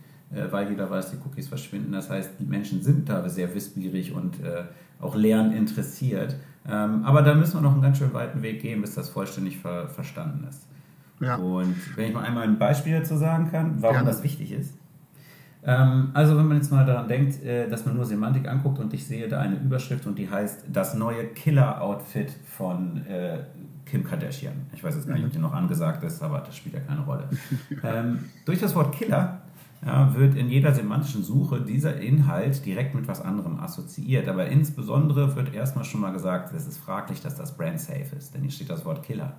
weil 0.51 0.69
jeder 0.69 0.89
weiß, 0.89 1.11
die 1.11 1.17
Cookies 1.25 1.47
verschwinden. 1.47 1.91
Das 1.91 2.09
heißt, 2.09 2.31
die 2.39 2.45
Menschen 2.45 2.81
sind 2.81 3.09
da 3.09 3.27
sehr 3.29 3.53
wissbegierig 3.53 4.13
und 4.13 4.41
äh, 4.43 4.63
auch 4.99 5.15
interessiert. 5.15 6.35
Ähm, 6.67 7.03
aber 7.03 7.21
da 7.21 7.35
müssen 7.35 7.55
wir 7.55 7.61
noch 7.61 7.73
einen 7.73 7.81
ganz 7.81 7.97
schön 7.97 8.13
weiten 8.13 8.41
Weg 8.41 8.61
gehen, 8.61 8.81
bis 8.81 8.95
das 8.95 9.09
vollständig 9.09 9.59
ver 9.59 9.87
verstanden 9.89 10.47
ist. 10.49 10.67
Ja. 11.19 11.35
Und 11.35 11.75
wenn 11.95 12.09
ich 12.09 12.13
mal 12.13 12.23
einmal 12.23 12.43
ein 12.43 12.57
Beispiel 12.57 12.97
dazu 12.99 13.15
sagen 13.15 13.51
kann, 13.51 13.81
warum 13.81 13.97
Gerne. 13.97 14.09
das 14.09 14.23
wichtig 14.23 14.51
ist. 14.51 14.73
Ähm, 15.63 16.09
also 16.13 16.37
wenn 16.37 16.47
man 16.47 16.57
jetzt 16.57 16.71
mal 16.71 16.85
daran 16.85 17.07
denkt, 17.07 17.43
äh, 17.43 17.67
dass 17.69 17.85
man 17.85 17.95
nur 17.95 18.05
Semantik 18.05 18.47
anguckt 18.47 18.79
und 18.79 18.93
ich 18.93 19.05
sehe 19.07 19.27
da 19.27 19.39
eine 19.39 19.55
Überschrift 19.55 20.05
und 20.05 20.17
die 20.17 20.29
heißt 20.29 20.65
das 20.71 20.93
neue 20.93 21.25
Killer-Outfit 21.27 22.31
von 22.45 23.05
äh, 23.07 23.39
Kim 23.85 24.03
Kardashian. 24.03 24.53
Ich 24.73 24.83
weiß 24.83 24.95
jetzt 24.95 25.07
gar 25.07 25.15
nicht, 25.15 25.25
ob 25.25 25.31
die 25.31 25.39
noch 25.39 25.53
angesagt 25.53 26.03
ist, 26.03 26.21
aber 26.21 26.39
das 26.39 26.55
spielt 26.55 26.75
ja 26.75 26.81
keine 26.81 27.01
Rolle. 27.01 27.29
ähm, 27.83 28.25
durch 28.45 28.59
das 28.59 28.75
Wort 28.75 28.93
Killer 28.95 29.41
ja, 29.85 30.15
wird 30.15 30.35
in 30.35 30.49
jeder 30.49 30.73
semantischen 30.73 31.23
Suche 31.23 31.61
dieser 31.61 32.01
Inhalt 32.01 32.65
direkt 32.65 32.95
mit 32.95 33.07
was 33.07 33.21
anderem 33.21 33.59
assoziiert. 33.59 34.27
Aber 34.27 34.47
insbesondere 34.47 35.35
wird 35.35 35.53
erstmal 35.53 35.85
schon 35.85 36.01
mal 36.01 36.11
gesagt, 36.11 36.53
es 36.53 36.65
ist 36.65 36.77
fraglich, 36.77 37.21
dass 37.21 37.35
das 37.35 37.55
brand 37.55 37.79
safe 37.79 38.15
ist, 38.17 38.33
denn 38.33 38.41
hier 38.41 38.51
steht 38.51 38.69
das 38.69 38.83
Wort 38.83 39.03
Killer. 39.03 39.37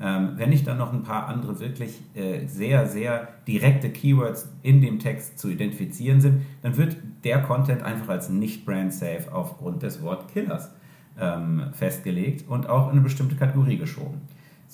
Ähm, 0.00 0.32
wenn 0.36 0.50
ich 0.50 0.64
dann 0.64 0.78
noch 0.78 0.92
ein 0.92 1.02
paar 1.02 1.28
andere 1.28 1.60
wirklich 1.60 2.00
äh, 2.14 2.46
sehr, 2.46 2.86
sehr 2.88 3.28
direkte 3.46 3.90
Keywords 3.90 4.50
in 4.62 4.80
dem 4.80 4.98
Text 4.98 5.38
zu 5.38 5.50
identifizieren 5.50 6.22
sind, 6.22 6.42
dann 6.62 6.78
wird 6.78 6.96
der 7.24 7.42
Content 7.42 7.82
einfach 7.82 8.08
als 8.08 8.30
nicht 8.30 8.64
brand 8.64 8.94
safe 8.94 9.26
aufgrund 9.30 9.82
des 9.82 10.02
Wort 10.02 10.32
Killers 10.32 10.70
ähm, 11.20 11.64
festgelegt 11.74 12.48
und 12.48 12.68
auch 12.70 12.86
in 12.86 12.92
eine 12.92 13.00
bestimmte 13.02 13.36
Kategorie 13.36 13.76
geschoben. 13.76 14.22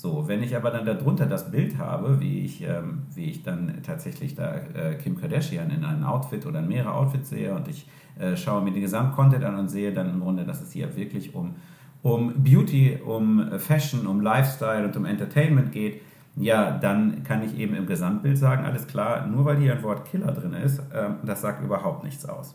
So, 0.01 0.29
wenn 0.29 0.45
ich 0.45 0.55
aber 0.55 0.71
dann 0.71 0.87
darunter 0.87 1.27
das 1.27 1.51
Bild 1.51 1.77
habe, 1.77 2.21
wie 2.21 2.45
ich, 2.45 2.63
ähm, 2.63 3.03
wie 3.17 3.25
ich 3.25 3.43
dann 3.43 3.83
tatsächlich 3.83 4.37
da 4.37 4.55
äh, 4.55 4.95
Kim 4.95 5.21
Kardashian 5.21 5.71
in 5.71 5.85
einem 5.85 6.05
Outfit 6.05 6.47
oder 6.47 6.61
in 6.61 6.69
mehrere 6.69 6.95
Outfits 6.95 7.31
sehe 7.31 7.53
und 7.53 7.67
ich 7.67 7.89
äh, 8.17 8.37
schaue 8.37 8.63
mir 8.63 8.71
den 8.71 8.83
Gesamtcontent 8.83 9.43
an 9.43 9.57
und 9.57 9.67
sehe 9.67 9.93
dann 9.93 10.09
im 10.09 10.21
Grunde, 10.21 10.45
dass 10.45 10.63
es 10.63 10.71
hier 10.71 10.95
wirklich 10.95 11.35
um, 11.35 11.57
um 12.03 12.33
Beauty, 12.45 13.01
um 13.05 13.59
Fashion, 13.59 14.07
um 14.07 14.21
Lifestyle 14.21 14.85
und 14.85 14.97
um 14.97 15.05
Entertainment 15.05 15.73
geht, 15.73 16.01
ja, 16.37 16.79
dann 16.79 17.25
kann 17.25 17.43
ich 17.43 17.59
eben 17.59 17.75
im 17.75 17.87
Gesamtbild 17.87 18.39
sagen, 18.39 18.65
alles 18.65 18.87
klar, 18.87 19.27
nur 19.27 19.47
weil 19.47 19.57
hier 19.57 19.73
ein 19.73 19.83
Wort 19.83 20.09
Killer 20.09 20.31
drin 20.31 20.53
ist, 20.53 20.79
äh, 20.79 21.09
das 21.25 21.41
sagt 21.41 21.65
überhaupt 21.65 22.05
nichts 22.05 22.25
aus. 22.25 22.55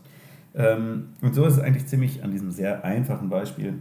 Ähm, 0.55 1.09
und 1.21 1.35
so 1.35 1.43
ist 1.43 1.57
es 1.57 1.59
eigentlich 1.59 1.87
ziemlich 1.87 2.23
an 2.23 2.31
diesem 2.31 2.51
sehr 2.51 2.85
einfachen 2.85 3.27
Beispiel 3.27 3.79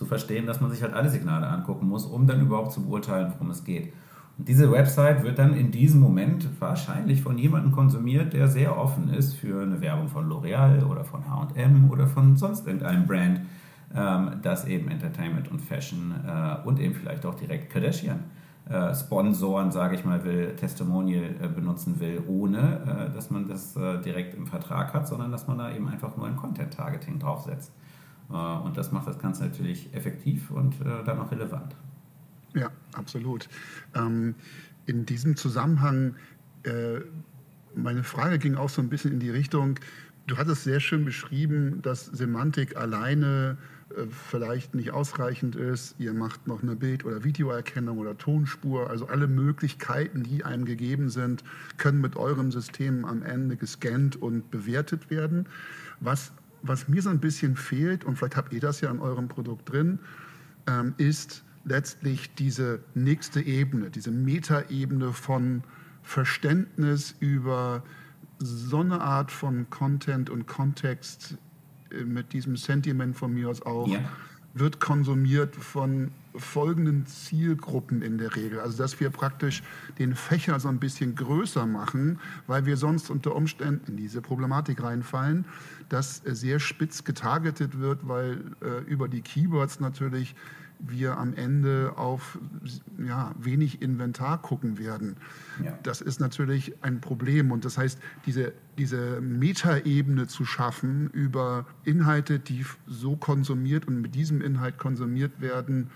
zu 0.00 0.06
verstehen, 0.06 0.46
dass 0.46 0.62
man 0.62 0.70
sich 0.70 0.82
halt 0.82 0.94
alle 0.94 1.10
Signale 1.10 1.46
angucken 1.46 1.86
muss, 1.86 2.06
um 2.06 2.26
dann 2.26 2.40
überhaupt 2.40 2.72
zu 2.72 2.82
beurteilen, 2.86 3.34
worum 3.34 3.50
es 3.50 3.64
geht. 3.64 3.92
Und 4.38 4.48
diese 4.48 4.72
Website 4.72 5.22
wird 5.22 5.38
dann 5.38 5.52
in 5.52 5.70
diesem 5.70 6.00
Moment 6.00 6.48
wahrscheinlich 6.58 7.20
von 7.20 7.36
jemandem 7.36 7.72
konsumiert, 7.72 8.32
der 8.32 8.48
sehr 8.48 8.78
offen 8.78 9.10
ist 9.10 9.34
für 9.34 9.60
eine 9.60 9.82
Werbung 9.82 10.08
von 10.08 10.26
L'Oreal 10.26 10.84
oder 10.84 11.04
von 11.04 11.24
HM 11.26 11.90
oder 11.90 12.06
von 12.06 12.34
sonst 12.34 12.66
irgendeinem 12.66 13.06
Brand, 13.06 13.40
ähm, 13.94 14.38
das 14.40 14.66
eben 14.66 14.88
Entertainment 14.88 15.50
und 15.50 15.60
Fashion 15.60 16.14
äh, 16.26 16.66
und 16.66 16.80
eben 16.80 16.94
vielleicht 16.94 17.26
auch 17.26 17.34
direkt 17.34 17.70
Kardashian 17.70 18.20
äh, 18.70 18.94
Sponsoren, 18.94 19.70
sage 19.70 19.96
ich 19.96 20.06
mal, 20.06 20.24
will, 20.24 20.56
Testimonial 20.56 21.34
äh, 21.42 21.48
benutzen 21.48 22.00
will, 22.00 22.22
ohne 22.26 23.10
äh, 23.10 23.14
dass 23.14 23.30
man 23.30 23.46
das 23.46 23.74
direkt 24.02 24.34
im 24.34 24.46
Vertrag 24.46 24.94
hat, 24.94 25.06
sondern 25.06 25.30
dass 25.30 25.46
man 25.46 25.58
da 25.58 25.70
eben 25.70 25.88
einfach 25.88 26.16
nur 26.16 26.26
ein 26.26 26.36
Content-Targeting 26.36 27.18
draufsetzt. 27.18 27.70
Äh, 28.32 28.34
und 28.34 28.76
das 28.76 28.92
macht 28.92 29.06
das 29.06 29.18
Ganze 29.18 29.44
natürlich 29.44 29.92
effektiv 29.94 30.50
und 30.50 30.80
äh, 30.80 31.04
dann 31.04 31.18
auch 31.18 31.30
relevant. 31.30 31.74
Ja, 32.54 32.70
absolut. 32.94 33.48
Ähm, 33.94 34.34
in 34.86 35.06
diesem 35.06 35.36
Zusammenhang, 35.36 36.16
äh, 36.64 37.00
meine 37.74 38.02
Frage 38.02 38.38
ging 38.38 38.56
auch 38.56 38.68
so 38.68 38.82
ein 38.82 38.88
bisschen 38.88 39.12
in 39.12 39.20
die 39.20 39.30
Richtung, 39.30 39.78
du 40.26 40.36
hattest 40.36 40.64
sehr 40.64 40.80
schön 40.80 41.04
beschrieben, 41.04 41.80
dass 41.82 42.06
Semantik 42.06 42.76
alleine 42.76 43.58
vielleicht 44.30 44.72
nicht 44.74 44.92
ausreichend 44.92 45.56
ist. 45.56 45.96
Ihr 45.98 46.12
macht 46.12 46.46
noch 46.46 46.62
eine 46.62 46.76
Bild- 46.76 47.04
oder 47.04 47.24
Videoerkennung 47.24 47.98
oder 47.98 48.16
Tonspur. 48.16 48.88
Also 48.88 49.08
alle 49.08 49.26
Möglichkeiten, 49.26 50.22
die 50.22 50.44
einem 50.44 50.64
gegeben 50.64 51.08
sind, 51.08 51.42
können 51.76 52.00
mit 52.00 52.14
eurem 52.14 52.52
System 52.52 53.04
am 53.04 53.22
Ende 53.22 53.56
gescannt 53.56 54.14
und 54.14 54.48
bewertet 54.52 55.10
werden. 55.10 55.48
Was 55.98 56.32
was 56.62 56.88
mir 56.88 57.02
so 57.02 57.10
ein 57.10 57.20
bisschen 57.20 57.56
fehlt, 57.56 58.04
und 58.04 58.16
vielleicht 58.16 58.36
habt 58.36 58.52
ihr 58.52 58.60
das 58.60 58.80
ja 58.80 58.90
in 58.90 59.00
eurem 59.00 59.28
Produkt 59.28 59.70
drin, 59.70 59.98
ähm, 60.66 60.94
ist 60.96 61.44
letztlich 61.64 62.34
diese 62.34 62.80
nächste 62.94 63.40
Ebene, 63.40 63.90
diese 63.90 64.10
Metaebene 64.10 65.12
von 65.12 65.62
Verständnis 66.02 67.14
über 67.20 67.82
so 68.38 68.80
eine 68.80 69.00
Art 69.00 69.30
von 69.30 69.68
Content 69.68 70.30
und 70.30 70.46
Kontext 70.46 71.36
äh, 71.90 72.04
mit 72.04 72.32
diesem 72.32 72.56
Sentiment 72.56 73.16
von 73.16 73.34
mir 73.34 73.48
aus 73.50 73.62
auch, 73.62 73.88
ja. 73.88 74.00
wird 74.54 74.80
konsumiert 74.80 75.54
von 75.54 76.10
folgenden 76.36 77.06
Zielgruppen 77.06 78.02
in 78.02 78.18
der 78.18 78.34
Regel. 78.36 78.60
Also 78.60 78.78
dass 78.78 79.00
wir 79.00 79.10
praktisch 79.10 79.62
den 79.98 80.14
Fächer 80.14 80.60
so 80.60 80.68
ein 80.68 80.78
bisschen 80.78 81.14
größer 81.14 81.66
machen, 81.66 82.18
weil 82.46 82.66
wir 82.66 82.76
sonst 82.76 83.10
unter 83.10 83.34
Umständen 83.34 83.92
in 83.92 83.96
diese 83.96 84.20
Problematik 84.20 84.82
reinfallen, 84.82 85.44
dass 85.88 86.22
sehr 86.24 86.60
spitz 86.60 87.04
getargetet 87.04 87.78
wird, 87.78 88.06
weil 88.06 88.40
äh, 88.62 88.84
über 88.84 89.08
die 89.08 89.22
Keywords 89.22 89.80
natürlich 89.80 90.34
wir 90.86 91.18
am 91.18 91.34
Ende 91.34 91.92
auf 91.96 92.38
ja, 93.06 93.32
wenig 93.38 93.82
Inventar 93.82 94.40
gucken 94.40 94.78
werden. 94.78 95.16
Ja. 95.62 95.78
Das 95.82 96.00
ist 96.00 96.20
natürlich 96.20 96.74
ein 96.82 97.00
Problem. 97.00 97.50
Und 97.52 97.64
das 97.64 97.78
heißt, 97.78 97.98
diese, 98.26 98.52
diese 98.78 99.20
Metaebene 99.20 100.26
zu 100.26 100.44
schaffen 100.44 101.10
über 101.10 101.66
Inhalte, 101.84 102.38
die 102.38 102.64
so 102.86 103.16
konsumiert 103.16 103.86
und 103.86 104.00
mit 104.00 104.14
diesem 104.14 104.40
Inhalt 104.40 104.78
konsumiert 104.78 105.40
werden, 105.40 105.90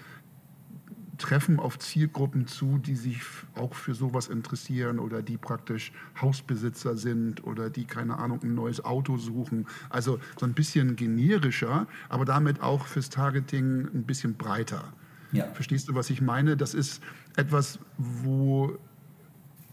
treffen 1.18 1.60
auf 1.60 1.78
Zielgruppen 1.78 2.46
zu, 2.46 2.78
die 2.78 2.96
sich 2.96 3.20
auch 3.54 3.74
für 3.74 3.94
sowas 3.94 4.28
interessieren 4.28 4.98
oder 4.98 5.22
die 5.22 5.36
praktisch 5.36 5.92
Hausbesitzer 6.20 6.96
sind 6.96 7.44
oder 7.44 7.70
die, 7.70 7.84
keine 7.84 8.18
Ahnung, 8.18 8.40
ein 8.42 8.54
neues 8.54 8.84
Auto 8.84 9.16
suchen. 9.16 9.66
Also 9.90 10.18
so 10.38 10.46
ein 10.46 10.54
bisschen 10.54 10.96
generischer, 10.96 11.86
aber 12.08 12.24
damit 12.24 12.62
auch 12.62 12.86
fürs 12.86 13.10
Targeting 13.10 13.88
ein 13.94 14.04
bisschen 14.04 14.34
breiter. 14.34 14.92
Ja. 15.32 15.46
Verstehst 15.52 15.88
du, 15.88 15.94
was 15.94 16.10
ich 16.10 16.20
meine? 16.20 16.56
Das 16.56 16.74
ist 16.74 17.02
etwas, 17.36 17.78
wo 17.98 18.78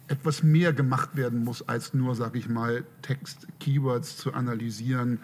etwas 0.07 0.43
mehr 0.43 0.73
gemacht 0.73 1.15
werden 1.15 1.43
muss, 1.43 1.67
als 1.67 1.93
nur, 1.93 2.15
sage 2.15 2.37
ich 2.37 2.49
mal, 2.49 2.83
Text-Keywords 3.01 4.17
zu 4.17 4.33
analysieren 4.33 5.19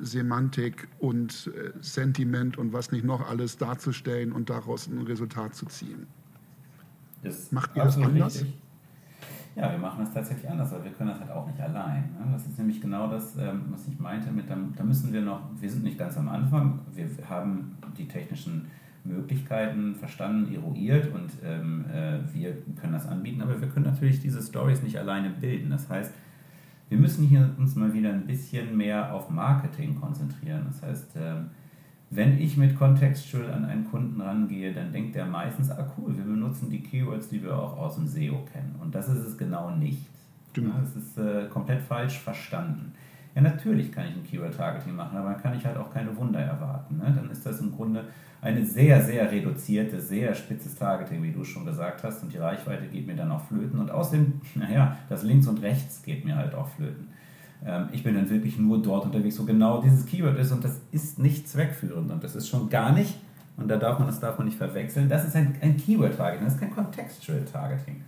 Semantik 0.00 0.88
und 0.98 1.50
äh, 1.54 1.72
Sentiment 1.80 2.58
und 2.58 2.72
was 2.72 2.92
nicht 2.92 3.04
noch 3.04 3.28
alles 3.28 3.56
darzustellen 3.56 4.32
und 4.32 4.50
daraus 4.50 4.86
ein 4.86 5.02
Resultat 5.02 5.54
zu 5.54 5.66
ziehen. 5.66 6.06
Das 7.22 7.52
Macht 7.52 7.76
ihr 7.76 7.84
das 7.84 7.96
anders? 7.96 8.34
Richtig. 8.34 8.58
Ja, 9.54 9.70
wir 9.70 9.78
machen 9.78 10.04
das 10.04 10.14
tatsächlich 10.14 10.50
anders, 10.50 10.72
aber 10.72 10.84
wir 10.84 10.92
können 10.92 11.10
das 11.10 11.20
halt 11.20 11.30
auch 11.30 11.46
nicht 11.46 11.60
allein. 11.60 12.04
Ne? 12.18 12.32
Das 12.32 12.46
ist 12.46 12.56
nämlich 12.58 12.80
genau 12.80 13.06
das, 13.08 13.36
ähm, 13.36 13.66
was 13.68 13.86
ich 13.86 13.98
meinte, 14.00 14.30
mit, 14.30 14.46
da 14.48 14.82
müssen 14.82 15.12
wir 15.12 15.20
noch, 15.20 15.42
wir 15.60 15.70
sind 15.70 15.84
nicht 15.84 15.98
ganz 15.98 16.16
am 16.16 16.28
Anfang, 16.28 16.80
wir 16.94 17.06
haben 17.28 17.76
die 17.98 18.08
technischen 18.08 18.70
Möglichkeiten 19.04 19.96
verstanden, 19.96 20.54
eruiert 20.54 21.12
und 21.12 21.30
ähm, 21.44 21.84
äh, 21.92 22.20
wir 22.32 22.56
können 22.80 22.92
das 22.92 23.06
anbieten, 23.06 23.42
aber 23.42 23.60
wir 23.60 23.68
können 23.68 23.86
natürlich 23.86 24.20
diese 24.20 24.40
Stories 24.40 24.82
nicht 24.82 24.98
alleine 24.98 25.30
bilden. 25.30 25.70
Das 25.70 25.88
heißt, 25.88 26.12
wir 26.92 26.98
müssen 26.98 27.26
hier 27.26 27.48
uns 27.56 27.74
mal 27.74 27.94
wieder 27.94 28.10
ein 28.10 28.26
bisschen 28.26 28.76
mehr 28.76 29.14
auf 29.14 29.30
Marketing 29.30 29.98
konzentrieren. 29.98 30.66
Das 30.66 30.82
heißt, 30.82 31.16
ähm, 31.16 31.46
wenn 32.10 32.38
ich 32.38 32.58
mit 32.58 32.78
Contextual 32.78 33.50
an 33.50 33.64
einen 33.64 33.90
Kunden 33.90 34.20
rangehe, 34.20 34.74
dann 34.74 34.92
denkt 34.92 35.14
der 35.16 35.24
meistens, 35.24 35.70
ah 35.70 35.90
cool, 35.96 36.14
wir 36.14 36.24
benutzen 36.24 36.68
die 36.68 36.82
Keywords, 36.82 37.30
die 37.30 37.42
wir 37.42 37.56
auch 37.56 37.78
aus 37.78 37.94
dem 37.94 38.06
SEO 38.06 38.44
kennen. 38.52 38.74
Und 38.78 38.94
das 38.94 39.08
ist 39.08 39.26
es 39.26 39.38
genau 39.38 39.70
nicht. 39.70 40.06
Genau. 40.52 40.74
Das 40.82 40.94
ist 40.94 41.16
äh, 41.16 41.48
komplett 41.48 41.80
falsch 41.80 42.18
verstanden. 42.18 42.92
Ja, 43.34 43.40
natürlich 43.40 43.90
kann 43.90 44.08
ich 44.08 44.16
ein 44.16 44.24
Keyword-Targeting 44.24 44.94
machen, 44.94 45.16
aber 45.16 45.30
dann 45.30 45.40
kann 45.40 45.56
ich 45.56 45.64
halt 45.64 45.78
auch 45.78 45.90
keine 45.90 46.14
Wunder 46.14 46.40
erwarten. 46.40 46.98
Ne? 46.98 47.10
Dann 47.16 47.30
ist 47.30 47.46
das 47.46 47.58
im 47.60 47.72
Grunde 47.72 48.04
eine 48.42 48.66
sehr, 48.66 49.00
sehr 49.02 49.30
reduzierte, 49.30 50.00
sehr 50.00 50.34
spitzes 50.34 50.74
Targeting, 50.74 51.22
wie 51.22 51.30
du 51.30 51.44
schon 51.44 51.64
gesagt 51.64 52.02
hast. 52.02 52.22
Und 52.22 52.32
die 52.32 52.38
Reichweite 52.38 52.86
geht 52.88 53.06
mir 53.06 53.16
dann 53.16 53.30
auch 53.30 53.46
flöten. 53.46 53.78
Und 53.78 53.90
außerdem, 53.90 54.40
naja, 54.56 54.98
das 55.08 55.22
links 55.22 55.46
und 55.46 55.62
rechts 55.62 56.02
geht 56.02 56.24
mir 56.24 56.36
halt 56.36 56.54
auch 56.54 56.68
flöten. 56.68 57.08
Ähm, 57.64 57.88
ich 57.92 58.02
bin 58.02 58.14
dann 58.14 58.28
wirklich 58.28 58.58
nur 58.58 58.82
dort 58.82 59.06
unterwegs, 59.06 59.38
wo 59.40 59.44
genau 59.44 59.80
dieses 59.80 60.04
Keyword 60.04 60.38
ist. 60.38 60.50
Und 60.52 60.64
das 60.64 60.80
ist 60.90 61.18
nicht 61.20 61.48
zweckführend. 61.48 62.10
Und 62.10 62.22
das 62.22 62.34
ist 62.34 62.48
schon 62.48 62.68
gar 62.68 62.92
nicht, 62.92 63.14
und 63.56 63.68
da 63.68 63.76
darf 63.76 63.98
man, 63.98 64.08
das 64.08 64.18
darf 64.18 64.38
man 64.38 64.46
nicht 64.46 64.56
verwechseln, 64.56 65.08
das 65.08 65.26
ist 65.26 65.36
ein, 65.36 65.56
ein 65.60 65.76
Keyword-Targeting, 65.76 66.44
das 66.44 66.54
ist 66.54 66.60
kein 66.60 66.74
Contextual-Targeting. 66.74 68.02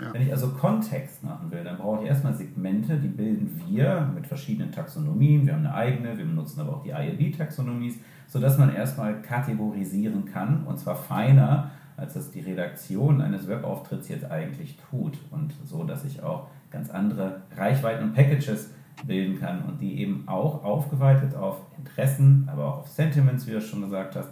Ja. 0.00 0.12
Wenn 0.12 0.22
ich 0.22 0.32
also 0.32 0.50
Kontext 0.50 1.24
machen 1.24 1.50
will, 1.50 1.64
dann 1.64 1.76
brauche 1.76 2.02
ich 2.02 2.08
erstmal 2.08 2.34
Segmente, 2.34 2.96
die 2.98 3.08
bilden 3.08 3.60
wir 3.66 4.10
mit 4.14 4.26
verschiedenen 4.26 4.70
Taxonomien. 4.70 5.46
Wir 5.46 5.54
haben 5.54 5.66
eine 5.66 5.74
eigene, 5.74 6.16
wir 6.16 6.24
benutzen 6.24 6.60
aber 6.60 6.76
auch 6.76 6.82
die 6.82 6.90
ILB-Taxonomies, 6.90 7.98
sodass 8.28 8.58
man 8.58 8.74
erstmal 8.74 9.20
kategorisieren 9.22 10.26
kann 10.26 10.64
und 10.64 10.78
zwar 10.78 10.94
feiner, 10.94 11.70
als 11.96 12.14
das 12.14 12.30
die 12.30 12.40
Redaktion 12.40 13.20
eines 13.20 13.48
Webauftritts 13.48 14.08
jetzt 14.08 14.30
eigentlich 14.30 14.78
tut. 14.90 15.18
Und 15.30 15.52
so, 15.64 15.82
dass 15.82 16.04
ich 16.04 16.22
auch 16.22 16.46
ganz 16.70 16.90
andere 16.90 17.42
Reichweiten 17.56 18.04
und 18.04 18.14
Packages 18.14 18.70
bilden 19.06 19.40
kann 19.40 19.62
und 19.62 19.80
die 19.80 20.00
eben 20.00 20.24
auch 20.26 20.62
aufgeweitet 20.62 21.34
auf 21.34 21.56
Interessen, 21.76 22.48
aber 22.52 22.66
auch 22.66 22.78
auf 22.80 22.88
Sentiments, 22.88 23.46
wie 23.46 23.52
du 23.52 23.60
schon 23.60 23.80
gesagt 23.82 24.14
hast. 24.14 24.28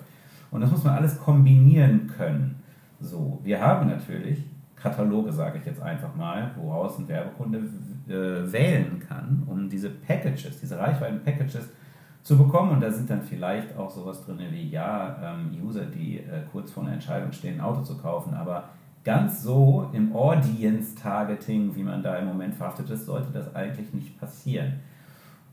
Und 0.51 0.61
das 0.61 0.71
muss 0.71 0.85
man 0.85 0.95
alles 0.95 1.19
kombinieren 1.19 2.13
können. 2.17 2.63
So, 3.01 3.41
wir 3.43 3.61
haben 3.61 3.89
natürlich 3.89 4.45
Kataloge, 4.77 5.33
sage 5.33 5.59
ich 5.59 5.67
jetzt 5.67 5.81
einfach 5.81 6.15
mal, 6.15 6.51
woraus 6.57 6.99
ein 6.99 7.09
Werbekunde 7.09 7.59
äh, 8.09 8.53
wählen 8.53 9.03
kann, 9.09 9.43
um 9.47 9.69
diese 9.69 9.91
Packages, 9.91 10.61
diese 10.61 10.79
Reichweiten-Packages 10.79 11.69
zu 12.27 12.37
bekommen. 12.37 12.73
Und 12.73 12.81
da 12.81 12.91
sind 12.91 13.09
dann 13.09 13.23
vielleicht 13.23 13.77
auch 13.77 13.89
sowas 13.89 14.25
drin 14.25 14.41
wie, 14.51 14.69
ja, 14.69 15.17
ähm, 15.23 15.53
User, 15.65 15.85
die 15.85 16.19
äh, 16.19 16.43
kurz 16.51 16.73
vor 16.73 16.83
einer 16.83 16.95
Entscheidung 16.95 17.31
stehen, 17.31 17.61
ein 17.61 17.61
Auto 17.61 17.83
zu 17.83 17.97
kaufen, 17.97 18.35
aber 18.35 18.65
ganz 19.05 19.45
so 19.45 19.89
im 19.93 20.13
Audience-Targeting, 20.13 21.77
wie 21.77 21.85
man 21.85 22.03
da 22.03 22.17
im 22.17 22.27
Moment 22.27 22.57
verhaftet 22.57 22.91
ist, 22.91 23.07
sollte 23.07 23.31
das 23.33 23.55
eigentlich 23.55 23.95
nicht 23.95 24.19
passieren. 24.19 24.81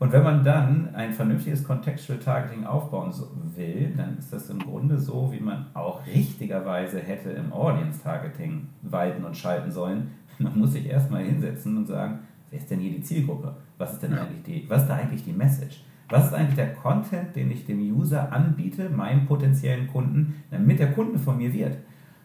Und 0.00 0.10
wenn 0.10 0.24
man 0.24 0.42
dann 0.42 0.92
ein 0.96 1.12
vernünftiges 1.12 1.62
Contextual 1.62 2.18
Targeting 2.18 2.66
aufbauen 2.66 3.14
will, 3.54 3.94
dann 3.96 4.18
ist 4.18 4.32
das 4.32 4.50
im 4.50 4.58
Grunde 4.58 4.98
so, 4.98 5.30
wie 5.30 5.38
man 5.38 5.66
auch 5.74 6.04
richtigerweise 6.04 6.98
hätte 6.98 7.30
im 7.30 7.52
Audience 7.52 8.02
Targeting 8.02 8.66
walten 8.82 9.24
und 9.24 9.36
schalten 9.36 9.70
sollen. 9.70 10.10
Man 10.40 10.58
muss 10.58 10.72
sich 10.72 10.86
erstmal 10.86 11.22
hinsetzen 11.22 11.76
und 11.76 11.86
sagen, 11.86 12.18
wer 12.50 12.58
ist 12.58 12.68
denn 12.68 12.80
hier 12.80 12.90
die 12.90 13.02
Zielgruppe? 13.02 13.54
Was 13.78 13.92
ist 13.92 14.02
denn 14.02 14.14
eigentlich 14.14 14.42
die, 14.42 14.68
was 14.68 14.82
ist 14.82 14.88
da 14.88 14.96
eigentlich 14.96 15.22
die 15.22 15.32
Message? 15.32 15.84
Was 16.08 16.26
ist 16.26 16.34
eigentlich 16.34 16.56
der 16.56 16.74
Content, 16.74 17.34
den 17.34 17.50
ich 17.50 17.64
dem 17.66 17.80
User 17.80 18.32
anbiete, 18.32 18.90
meinem 18.90 19.26
potenziellen 19.26 19.88
Kunden, 19.88 20.42
damit 20.50 20.78
der 20.78 20.92
Kunde 20.92 21.18
von 21.18 21.38
mir 21.38 21.52
wird? 21.52 21.78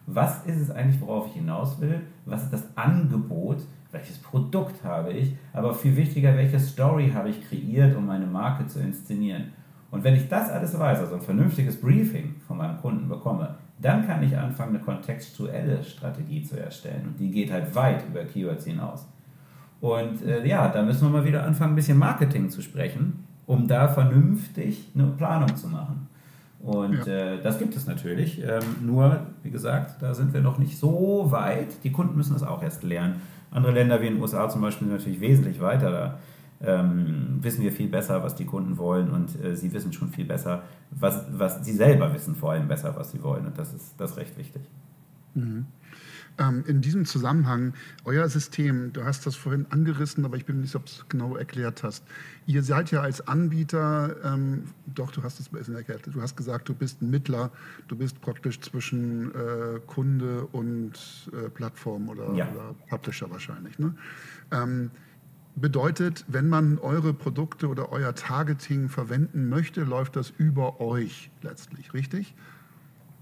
Was 0.06 0.44
ist 0.46 0.60
es 0.60 0.70
eigentlich, 0.70 1.00
worauf 1.00 1.28
ich 1.28 1.34
hinaus 1.34 1.80
will? 1.80 2.00
Was 2.24 2.44
ist 2.44 2.52
das 2.52 2.76
Angebot? 2.76 3.62
welches 3.92 4.18
Produkt 4.18 4.84
habe 4.84 5.12
ich, 5.12 5.34
aber 5.52 5.74
viel 5.74 5.96
wichtiger, 5.96 6.36
welche 6.36 6.60
Story 6.60 7.10
habe 7.12 7.30
ich 7.30 7.48
kreiert, 7.48 7.96
um 7.96 8.06
meine 8.06 8.26
Marke 8.26 8.66
zu 8.66 8.80
inszenieren. 8.80 9.52
Und 9.90 10.04
wenn 10.04 10.14
ich 10.14 10.28
das 10.28 10.48
alles 10.50 10.78
weiß, 10.78 11.00
also 11.00 11.16
ein 11.16 11.20
vernünftiges 11.20 11.80
Briefing 11.80 12.36
von 12.46 12.58
meinem 12.58 12.78
Kunden 12.80 13.08
bekomme, 13.08 13.56
dann 13.80 14.06
kann 14.06 14.22
ich 14.22 14.36
anfangen, 14.36 14.76
eine 14.76 14.84
kontextuelle 14.84 15.82
Strategie 15.82 16.44
zu 16.44 16.60
erstellen. 16.60 17.08
Und 17.08 17.18
die 17.18 17.30
geht 17.30 17.50
halt 17.50 17.74
weit 17.74 18.06
über 18.06 18.24
Keywords 18.24 18.66
hinaus. 18.66 19.08
Und 19.80 20.22
äh, 20.22 20.46
ja, 20.46 20.68
da 20.68 20.82
müssen 20.82 21.08
wir 21.08 21.18
mal 21.20 21.24
wieder 21.24 21.44
anfangen, 21.44 21.72
ein 21.72 21.76
bisschen 21.76 21.98
Marketing 21.98 22.50
zu 22.50 22.62
sprechen, 22.62 23.24
um 23.50 23.66
da 23.66 23.88
vernünftig 23.88 24.92
eine 24.94 25.08
Planung 25.08 25.56
zu 25.56 25.66
machen. 25.66 26.06
Und 26.60 27.04
ja. 27.04 27.34
äh, 27.34 27.42
das 27.42 27.58
gibt 27.58 27.74
es 27.74 27.84
natürlich. 27.84 28.40
Ähm, 28.40 28.62
nur, 28.80 29.26
wie 29.42 29.50
gesagt, 29.50 30.00
da 30.00 30.14
sind 30.14 30.32
wir 30.32 30.40
noch 30.40 30.58
nicht 30.58 30.78
so 30.78 31.32
weit. 31.32 31.82
Die 31.82 31.90
Kunden 31.90 32.16
müssen 32.16 32.34
das 32.34 32.44
auch 32.44 32.62
erst 32.62 32.84
lernen. 32.84 33.16
Andere 33.50 33.72
Länder 33.72 34.00
wie 34.00 34.06
in 34.06 34.14
den 34.14 34.22
USA 34.22 34.48
zum 34.48 34.60
Beispiel 34.60 34.86
sind 34.86 34.96
natürlich 34.96 35.20
wesentlich 35.20 35.60
weiter. 35.60 35.90
Da 35.90 36.18
ähm, 36.64 37.38
wissen 37.40 37.64
wir 37.64 37.72
viel 37.72 37.88
besser, 37.88 38.22
was 38.22 38.36
die 38.36 38.44
Kunden 38.44 38.78
wollen 38.78 39.10
und 39.10 39.42
äh, 39.42 39.56
sie 39.56 39.72
wissen 39.72 39.92
schon 39.92 40.10
viel 40.10 40.26
besser, 40.26 40.62
was, 40.92 41.26
was 41.32 41.64
sie 41.64 41.72
selber 41.72 42.14
wissen 42.14 42.36
vor 42.36 42.52
allem 42.52 42.68
besser, 42.68 42.94
was 42.96 43.10
sie 43.10 43.20
wollen. 43.20 43.46
Und 43.46 43.58
das 43.58 43.74
ist, 43.74 43.94
das 43.98 44.12
ist 44.12 44.16
recht 44.16 44.38
wichtig. 44.38 44.62
Mhm. 45.34 45.66
Ähm, 46.38 46.64
in 46.66 46.80
diesem 46.80 47.04
Zusammenhang, 47.04 47.74
euer 48.04 48.28
System, 48.28 48.92
du 48.92 49.04
hast 49.04 49.26
das 49.26 49.36
vorhin 49.36 49.66
angerissen, 49.70 50.24
aber 50.24 50.36
ich 50.36 50.46
bin 50.46 50.60
nicht 50.60 50.74
ob 50.74 50.86
du 50.86 50.92
es 50.92 51.04
genau 51.08 51.36
erklärt 51.36 51.82
hast. 51.82 52.04
Ihr 52.46 52.62
seid 52.62 52.90
ja 52.90 53.02
als 53.02 53.26
Anbieter, 53.26 54.16
ähm, 54.24 54.64
doch, 54.86 55.10
du 55.10 55.22
hast 55.22 55.38
es 55.40 55.52
ein 55.52 55.58
bisschen 55.58 55.74
erklärt, 55.74 56.02
du 56.06 56.20
hast 56.22 56.36
gesagt, 56.36 56.68
du 56.68 56.74
bist 56.74 57.02
ein 57.02 57.10
Mittler, 57.10 57.50
du 57.88 57.96
bist 57.96 58.20
praktisch 58.20 58.60
zwischen 58.60 59.34
äh, 59.34 59.80
Kunde 59.86 60.46
und 60.46 60.92
äh, 61.32 61.48
Plattform 61.50 62.08
oder, 62.08 62.32
ja. 62.34 62.50
oder, 62.50 62.74
Publisher 62.88 63.30
wahrscheinlich. 63.30 63.78
Ne? 63.78 63.94
Ähm, 64.50 64.90
bedeutet, 65.56 66.24
wenn 66.28 66.48
man 66.48 66.78
eure 66.78 67.12
Produkte 67.12 67.68
oder 67.68 67.92
euer 67.92 68.14
Targeting 68.14 68.88
verwenden 68.88 69.48
möchte, 69.48 69.82
läuft 69.82 70.16
das 70.16 70.30
über 70.30 70.80
euch 70.80 71.30
letztlich, 71.42 71.92
richtig? 71.92 72.34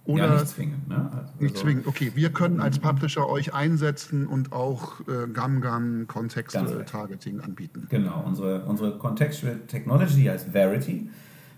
Oder 0.09 0.25
ja, 0.25 0.35
nicht 0.37 0.49
zwingend. 0.49 0.89
Ne? 0.89 1.11
Also, 1.15 1.33
nicht 1.39 1.57
zwingend, 1.59 1.87
okay. 1.87 2.13
Wir 2.15 2.31
können 2.31 2.61
als 2.61 2.79
Publisher 2.79 3.29
euch 3.29 3.53
einsetzen 3.53 4.27
und 4.27 4.55
auch 4.55 5.01
äh, 5.01 5.31
GAM-GAM 5.31 6.07
Contextual 6.07 6.83
Targeting 6.87 7.43
anbieten. 7.43 7.87
Genau, 7.91 8.25
unsere, 8.27 8.65
unsere 8.65 8.97
Contextual 8.97 9.61
Technology 9.67 10.25
heißt 10.25 10.49
Verity. 10.51 11.11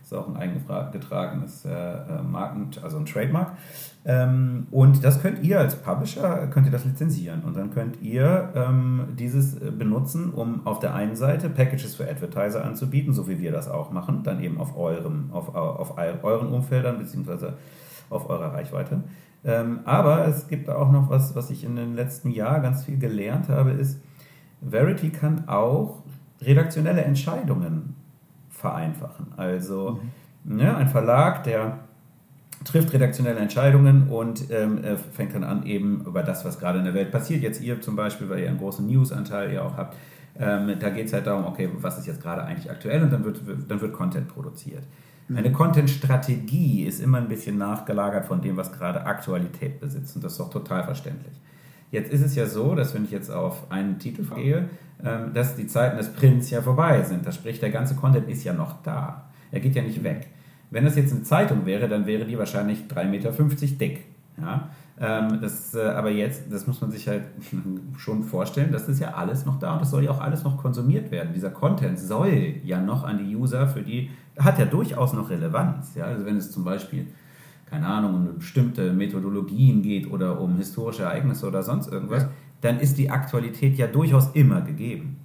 Ist 0.02 0.12
auch 0.12 0.26
ein 0.26 0.37
eingetragenes 0.37 1.64
äh, 1.64 1.71
äh, 1.71 2.23
Marken, 2.23 2.71
also 2.83 2.97
ein 2.97 3.07
Trademark. 3.07 3.57
Ähm, 4.04 4.66
und 4.73 5.04
das 5.04 5.23
könnt 5.23 5.45
ihr 5.45 5.61
als 5.61 5.76
Publisher, 5.76 6.49
könnt 6.49 6.66
ihr 6.66 6.73
das 6.73 6.85
lizenzieren. 6.85 7.45
Und 7.45 7.57
dann 7.57 7.73
könnt 7.73 8.02
ihr 8.02 8.50
ähm, 8.57 9.11
dieses 9.16 9.61
benutzen, 9.61 10.33
um 10.33 10.66
auf 10.66 10.80
der 10.80 10.97
einen 10.97 11.14
Seite 11.14 11.50
Packages 11.50 11.95
für 11.95 12.11
Advertiser 12.11 12.64
anzubieten, 12.64 13.12
so 13.12 13.28
wie 13.28 13.38
wir 13.38 13.52
das 13.52 13.69
auch 13.69 13.92
machen, 13.92 14.25
dann 14.25 14.42
eben 14.42 14.59
auf 14.59 14.76
eurem, 14.76 15.30
auf, 15.30 15.54
auf 15.54 15.97
euren 15.97 16.49
Umfeldern, 16.49 16.99
beziehungsweise 16.99 17.54
auf 18.10 18.28
eurer 18.28 18.52
Reichweite. 18.52 19.04
Ähm, 19.44 19.80
aber 19.84 20.26
es 20.28 20.49
gibt 20.49 20.68
auch 20.68 20.90
noch 20.90 21.08
was, 21.08 21.34
was 21.34 21.50
ich 21.50 21.64
in 21.64 21.76
den 21.76 21.94
letzten 21.94 22.30
Jahren 22.30 22.62
ganz 22.62 22.84
viel 22.84 22.99
gelernt 22.99 23.49
habe, 23.49 23.70
ist, 23.70 24.00
Verity 24.60 25.10
kann 25.10 25.49
auch 25.49 26.02
redaktionelle 26.42 27.02
Entscheidungen 27.02 27.96
vereinfachen. 28.50 29.28
Also 29.36 30.00
mhm. 30.44 30.56
ne, 30.56 30.76
ein 30.76 30.88
Verlag, 30.88 31.44
der 31.44 31.78
trifft 32.64 32.92
redaktionelle 32.92 33.40
Entscheidungen 33.40 34.08
und 34.08 34.50
ähm, 34.50 34.80
fängt 35.12 35.34
dann 35.34 35.44
an, 35.44 35.64
eben 35.64 36.04
über 36.04 36.23
das, 36.23 36.44
was 36.44 36.58
gerade 36.58 36.78
in 36.78 36.84
der 36.84 36.92
Welt 36.92 37.10
passiert. 37.10 37.42
Jetzt 37.42 37.62
ihr 37.62 37.80
zum 37.80 37.96
Beispiel, 37.96 38.28
weil 38.28 38.40
ihr 38.40 38.49
einen 38.49 38.58
großen 38.58 38.86
News-Anteil 38.86 39.54
ja 39.54 39.62
auch 39.62 39.78
habt, 39.78 39.96
ähm, 40.40 40.76
da 40.80 40.90
geht 40.90 41.06
es 41.06 41.12
halt 41.12 41.26
darum, 41.26 41.44
okay, 41.44 41.68
was 41.74 41.98
ist 41.98 42.06
jetzt 42.06 42.22
gerade 42.22 42.42
eigentlich 42.42 42.70
aktuell 42.70 43.02
und 43.02 43.12
dann 43.12 43.24
wird, 43.24 43.40
dann 43.68 43.80
wird 43.80 43.92
Content 43.92 44.28
produziert. 44.28 44.84
Eine 45.32 45.52
Content-Strategie 45.52 46.84
ist 46.86 46.98
immer 46.98 47.18
ein 47.18 47.28
bisschen 47.28 47.56
nachgelagert 47.56 48.26
von 48.26 48.40
dem, 48.40 48.56
was 48.56 48.72
gerade 48.72 49.06
Aktualität 49.06 49.78
besitzt. 49.78 50.16
Und 50.16 50.24
das 50.24 50.32
ist 50.32 50.40
auch 50.40 50.50
total 50.50 50.82
verständlich. 50.82 51.34
Jetzt 51.92 52.12
ist 52.12 52.22
es 52.22 52.34
ja 52.34 52.46
so, 52.46 52.74
dass 52.74 52.94
wenn 52.94 53.04
ich 53.04 53.12
jetzt 53.12 53.30
auf 53.30 53.70
einen 53.70 54.00
Titel 54.00 54.24
gehe, 54.34 54.68
ähm, 55.04 55.32
dass 55.32 55.54
die 55.54 55.66
Zeiten 55.66 55.96
des 55.96 56.12
Prints 56.12 56.50
ja 56.50 56.62
vorbei 56.62 57.02
sind. 57.02 57.26
Das 57.26 57.36
spricht, 57.36 57.62
der 57.62 57.70
ganze 57.70 57.94
Content 57.94 58.28
ist 58.28 58.42
ja 58.42 58.52
noch 58.52 58.82
da. 58.82 59.30
Er 59.52 59.60
geht 59.60 59.76
ja 59.76 59.82
nicht 59.82 60.02
weg. 60.02 60.28
Wenn 60.70 60.84
das 60.84 60.96
jetzt 60.96 61.12
eine 61.12 61.22
Zeitung 61.22 61.64
wäre, 61.66 61.88
dann 61.88 62.06
wäre 62.06 62.24
die 62.24 62.38
wahrscheinlich 62.38 62.84
3,50 62.88 63.04
Meter 63.06 63.30
dick. 63.78 64.06
Ja? 64.40 64.70
Ähm, 65.02 65.41
das, 65.41 65.75
äh, 65.75 65.80
aber 65.80 66.10
jetzt, 66.10 66.52
das 66.52 66.67
muss 66.67 66.82
man 66.82 66.91
sich 66.91 67.08
halt 67.08 67.25
schon 67.97 68.23
vorstellen, 68.23 68.71
das 68.71 68.86
ist 68.86 69.00
ja 69.00 69.15
alles 69.15 69.47
noch 69.47 69.58
da 69.58 69.73
und 69.73 69.80
das 69.80 69.91
soll 69.91 70.04
ja 70.04 70.10
auch 70.10 70.21
alles 70.21 70.45
noch 70.45 70.58
konsumiert 70.58 71.10
werden. 71.10 71.32
Dieser 71.32 71.50
Content 71.50 71.99
soll 71.99 72.56
ja 72.65 72.82
noch 72.82 73.02
an 73.04 73.17
die 73.17 73.34
User, 73.34 73.67
für 73.67 73.80
die 73.80 74.10
hat 74.39 74.58
ja 74.58 74.67
durchaus 74.67 75.15
noch 75.15 75.30
Relevanz. 75.30 75.95
Ja? 75.95 76.04
Also 76.04 76.26
wenn 76.26 76.36
es 76.36 76.50
zum 76.50 76.65
Beispiel, 76.65 77.06
keine 77.65 77.86
Ahnung, 77.86 78.15
um 78.15 78.39
bestimmte 78.39 78.93
Methodologien 78.93 79.82
geht 79.82 80.10
oder 80.10 80.39
um 80.39 80.56
historische 80.56 81.04
Ereignisse 81.04 81.47
oder 81.47 81.63
sonst 81.63 81.91
irgendwas, 81.91 82.25
ja. 82.25 82.30
dann 82.60 82.78
ist 82.78 82.99
die 82.99 83.10
Aktualität 83.10 83.78
ja 83.78 83.86
durchaus 83.86 84.30
immer 84.34 84.60
gegeben. 84.60 85.17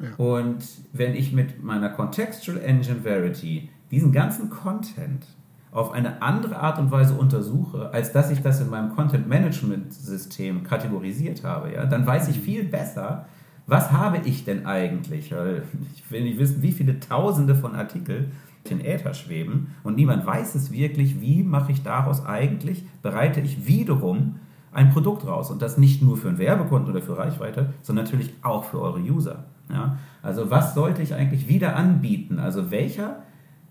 Ja. 0.00 0.14
Und 0.24 0.64
wenn 0.92 1.14
ich 1.14 1.32
mit 1.32 1.62
meiner 1.62 1.88
Contextual 1.88 2.58
Engine 2.58 3.00
Verity 3.02 3.68
diesen 3.90 4.12
ganzen 4.12 4.48
Content 4.48 5.26
auf 5.74 5.90
eine 5.90 6.22
andere 6.22 6.60
Art 6.60 6.78
und 6.78 6.92
Weise 6.92 7.14
untersuche, 7.14 7.92
als 7.92 8.12
dass 8.12 8.30
ich 8.30 8.40
das 8.40 8.60
in 8.60 8.70
meinem 8.70 8.94
Content 8.94 9.28
Management 9.28 9.92
System 9.92 10.62
kategorisiert 10.62 11.42
habe, 11.42 11.72
ja, 11.72 11.84
dann 11.84 12.06
weiß 12.06 12.28
ich 12.28 12.38
viel 12.38 12.62
besser, 12.64 13.26
was 13.66 13.90
habe 13.90 14.18
ich 14.24 14.44
denn 14.44 14.66
eigentlich? 14.66 15.34
Ich 15.94 16.10
will 16.10 16.22
nicht 16.22 16.38
wissen, 16.38 16.62
wie 16.62 16.70
viele 16.70 17.00
Tausende 17.00 17.56
von 17.56 17.74
Artikeln 17.74 18.32
in 18.70 18.84
Äther 18.84 19.14
schweben 19.14 19.74
und 19.82 19.96
niemand 19.96 20.24
weiß 20.24 20.54
es 20.54 20.70
wirklich, 20.70 21.20
wie 21.20 21.42
mache 21.42 21.72
ich 21.72 21.82
daraus 21.82 22.24
eigentlich, 22.24 22.86
bereite 23.02 23.40
ich 23.40 23.66
wiederum 23.66 24.36
ein 24.72 24.90
Produkt 24.90 25.26
raus 25.26 25.50
und 25.50 25.60
das 25.60 25.76
nicht 25.76 26.02
nur 26.02 26.16
für 26.16 26.28
einen 26.28 26.38
Werbekunden 26.38 26.90
oder 26.90 27.02
für 27.02 27.18
Reichweite, 27.18 27.74
sondern 27.82 28.04
natürlich 28.04 28.32
auch 28.42 28.64
für 28.64 28.80
eure 28.80 29.00
User. 29.00 29.46
Ja? 29.68 29.98
Also 30.22 30.50
was 30.50 30.74
sollte 30.74 31.02
ich 31.02 31.14
eigentlich 31.14 31.48
wieder 31.48 31.74
anbieten? 31.74 32.38
Also 32.38 32.70
welcher 32.70 33.22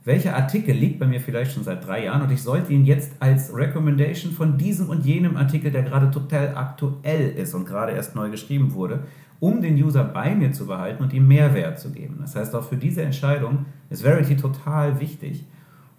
welcher 0.06 0.36
Artikel 0.36 0.76
liegt 0.76 1.00
bei 1.00 1.06
mir 1.06 1.22
vielleicht 1.22 1.54
schon 1.54 1.64
seit 1.64 1.86
drei 1.88 2.06
Jahren 2.06 2.24
und 2.24 2.32
ich 2.32 2.42
sollte 2.42 2.74
ihn 2.74 2.84
jetzt 2.84 3.14
als 3.20 3.56
Recommendation 3.56 4.34
von 4.34 4.58
diesem 4.58 4.90
und 4.90 5.06
jenem 5.06 5.38
Artikel, 5.38 5.72
der 5.72 5.84
gerade 5.84 6.12
total 6.12 6.56
aktuell 6.56 7.30
ist 7.30 7.54
und 7.54 7.66
gerade 7.66 7.94
erst 7.94 8.16
neu 8.16 8.30
geschrieben 8.30 8.74
wurde, 8.74 9.06
um 9.40 9.62
den 9.62 9.76
User 9.76 10.04
bei 10.04 10.36
mir 10.36 10.52
zu 10.52 10.68
behalten 10.68 11.04
und 11.04 11.14
ihm 11.14 11.28
Mehrwert 11.28 11.80
zu 11.80 11.92
geben. 11.92 12.18
Das 12.22 12.36
heißt, 12.36 12.54
auch 12.54 12.64
für 12.64 12.78
diese 12.78 13.02
Entscheidung 13.02 13.66
ist 13.90 14.04
Verity 14.04 14.36
total 14.36 15.00
wichtig. 15.00 15.46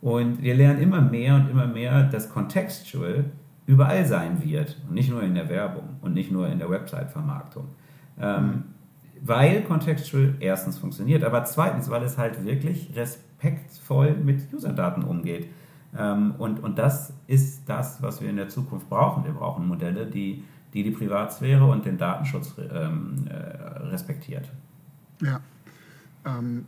Und 0.03 0.43
wir 0.43 0.55
lernen 0.55 0.83
immer 0.83 1.01
mehr 1.01 1.37
und 1.37 1.51
immer 1.51 1.67
mehr, 1.67 2.05
dass 2.05 2.29
Contextual 2.29 3.25
überall 3.67 4.05
sein 4.05 4.43
wird 4.45 4.79
und 4.87 4.95
nicht 4.95 5.11
nur 5.11 5.23
in 5.23 5.35
der 5.35 5.49
Werbung 5.49 5.97
und 6.03 6.13
nicht 6.13 6.31
nur 6.31 6.49
in 6.49 6.59
der 6.59 6.69
Website-Vermarktung. 6.69 7.69
Ähm, 8.21 8.65
weil 9.23 9.63
Contextual 9.63 10.35
erstens 10.41 10.79
funktioniert, 10.79 11.25
aber 11.25 11.45
zweitens, 11.45 11.89
weil 11.89 12.03
es 12.03 12.19
halt 12.19 12.45
wirklich 12.45 12.95
respektvoll 13.45 14.15
mit 14.17 14.53
Userdaten 14.53 15.05
umgeht. 15.05 15.49
Ähm, 15.97 16.35
und, 16.39 16.63
und 16.63 16.79
das 16.79 17.13
ist 17.27 17.69
das, 17.69 18.03
was 18.03 18.21
wir 18.21 18.31
in 18.31 18.37
der 18.37 18.49
Zukunft 18.49 18.89
brauchen. 18.89 19.25
Wir 19.25 19.33
brauchen 19.33 19.67
Modelle, 19.67 20.07
die 20.07 20.45
die, 20.73 20.83
die 20.83 20.91
Privatsphäre 20.91 21.65
und 21.65 21.87
den 21.87 21.99
Datenschutz 21.99 22.57
ähm, 22.59 23.29
äh, 23.29 23.35
respektiert. 23.35 24.51
Ja. 25.21 25.41
Ähm, 26.25 26.67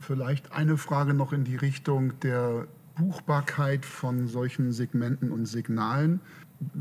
vielleicht 0.00 0.50
eine 0.52 0.76
Frage 0.76 1.14
noch 1.14 1.32
in 1.32 1.44
die 1.44 1.54
Richtung 1.54 2.18
der 2.20 2.66
Buchbarkeit 2.96 3.86
von 3.86 4.26
solchen 4.26 4.72
Segmenten 4.72 5.30
und 5.30 5.46
Signalen 5.46 6.20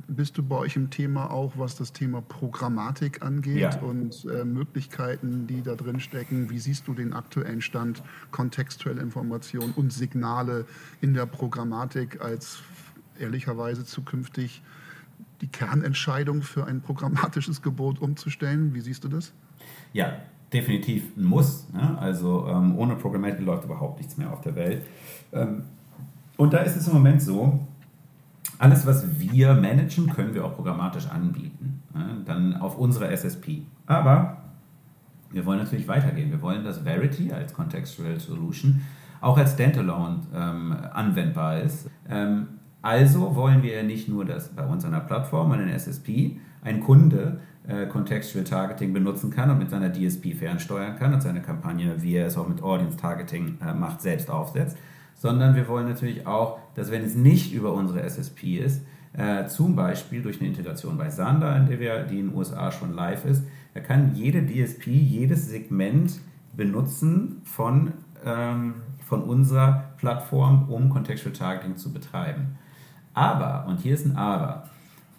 bist 0.08 0.38
du 0.38 0.44
bei 0.44 0.58
euch 0.58 0.76
im 0.76 0.89
Thema 0.89 1.32
auch, 1.32 1.54
was 1.56 1.76
das 1.76 1.94
Thema 1.94 2.22
Programmatik 2.22 3.22
angeht 3.24 3.60
ja. 3.60 3.80
und 3.80 4.26
äh, 4.26 4.46
Möglichkeiten, 4.46 5.48
die 5.48 5.62
da 5.62 5.76
drin 5.76 6.00
stecken? 6.00 6.50
Wie 6.50 6.60
siehst 6.60 6.88
du 6.88 6.94
den 6.94 7.13
aktuellen 7.13 7.62
Stand, 7.62 8.04
kontextuelle 8.32 9.02
Informationen 9.02 9.74
und 9.76 9.91
Signale 9.91 10.65
in 11.02 11.13
der 11.13 11.26
Programmatik 11.26 12.22
als 12.22 12.60
ehrlicherweise 13.20 13.86
zukünftig 13.86 14.62
die 15.41 15.48
Kernentscheidung 15.48 16.41
für 16.41 16.65
ein 16.65 16.82
programmatisches 16.82 17.62
Gebot 17.62 18.00
umzustellen. 18.00 18.74
Wie 18.74 18.82
siehst 18.82 19.04
du 19.04 19.08
das? 19.08 19.34
Ja, 19.94 20.13
definitiv 20.54 21.15
ein 21.17 21.24
Muss. 21.24 21.67
Ne? 21.74 21.98
Also 22.00 22.48
ähm, 22.48 22.78
ohne 22.78 22.96
Programmatic 22.96 23.41
läuft 23.41 23.65
überhaupt 23.65 24.00
nichts 24.00 24.17
mehr 24.17 24.32
auf 24.32 24.41
der 24.41 24.56
Welt. 24.56 24.86
Ähm, 25.32 25.63
und 26.38 26.54
da 26.54 26.60
ist 26.60 26.76
es 26.76 26.88
im 26.88 26.94
Moment 26.94 27.22
so, 27.22 27.60
alles, 28.62 28.86
was 28.86 29.19
wir 29.19 29.56
managen, 29.56 30.08
können 30.12 30.36
wir 30.36 30.45
auch 30.45 30.56
programmatisch 30.56 31.08
anbieten. 31.08 31.82
Ne? 31.95 32.21
Dann 32.26 32.56
auf 32.58 32.78
unserer 32.78 33.10
SSP. 33.12 33.63
Aber 33.88 34.38
wir 35.32 35.45
wollen 35.47 35.60
natürlich 35.60 35.88
weitergehen. 35.88 36.30
Wir 36.30 36.41
wollen, 36.43 36.63
dass 36.63 36.80
Verity 36.80 37.32
als 37.34 37.54
Contextual 37.54 38.19
Solution 38.19 38.82
auch 39.19 39.38
als 39.38 39.54
Standalone 39.54 40.19
ähm, 40.36 40.76
anwendbar 40.93 41.62
ist. 41.62 41.89
Ähm, 42.08 42.47
also 42.84 43.36
wollen 43.36 43.63
wir 43.63 43.82
nicht 43.82 44.08
nur, 44.08 44.26
dass 44.26 44.50
bei 44.50 44.65
uns 44.65 44.86
an 44.86 44.91
der 44.91 45.00
Plattform, 45.00 45.52
an 45.52 45.60
den 45.60 45.69
SSP, 45.69 46.39
ein 46.63 46.82
Kunde 46.82 47.39
äh, 47.67 47.88
Contextual 47.88 48.43
Targeting 48.43 48.93
benutzen 48.93 49.32
kann 49.32 49.50
und 49.50 49.58
mit 49.58 49.71
seiner 49.71 49.91
DSP 49.91 50.36
fernsteuern 50.38 50.97
kann 50.97 51.15
und 51.15 51.21
seine 51.21 51.41
Kampagne, 51.41 51.95
wie 52.02 52.13
er 52.13 52.28
es 52.28 52.38
auch 52.38 52.47
mit 52.47 52.62
Audience 52.62 52.97
Targeting 52.97 53.58
äh, 53.60 53.74
macht, 53.74 54.02
selbst 54.02 54.30
aufsetzt, 54.30 54.78
sondern 55.21 55.55
wir 55.55 55.67
wollen 55.67 55.88
natürlich 55.88 56.25
auch, 56.25 56.57
dass 56.73 56.89
wenn 56.89 57.03
es 57.03 57.13
nicht 57.13 57.53
über 57.53 57.73
unsere 57.73 58.01
SSP 58.01 58.57
ist, 58.57 58.81
äh, 59.13 59.45
zum 59.45 59.75
Beispiel 59.75 60.23
durch 60.23 60.39
eine 60.39 60.49
Integration 60.49 60.97
bei 60.97 61.12
Sander, 61.12 61.55
in 61.57 61.67
der 61.67 61.79
wir, 61.79 62.03
die 62.05 62.19
in 62.19 62.29
den 62.29 62.36
USA 62.36 62.71
schon 62.71 62.95
live 62.95 63.25
ist, 63.25 63.43
er 63.75 63.81
kann 63.81 64.15
jede 64.15 64.41
DSP, 64.41 64.88
jedes 64.88 65.47
Segment 65.47 66.19
benutzen 66.57 67.43
von, 67.43 67.93
ähm, 68.25 68.73
von 69.05 69.21
unserer 69.21 69.91
Plattform, 69.97 70.69
um 70.69 70.89
Contextual 70.89 71.34
Targeting 71.34 71.77
zu 71.77 71.93
betreiben. 71.93 72.57
Aber, 73.13 73.67
und 73.67 73.79
hier 73.81 73.93
ist 73.93 74.07
ein 74.07 74.15
Aber, 74.15 74.69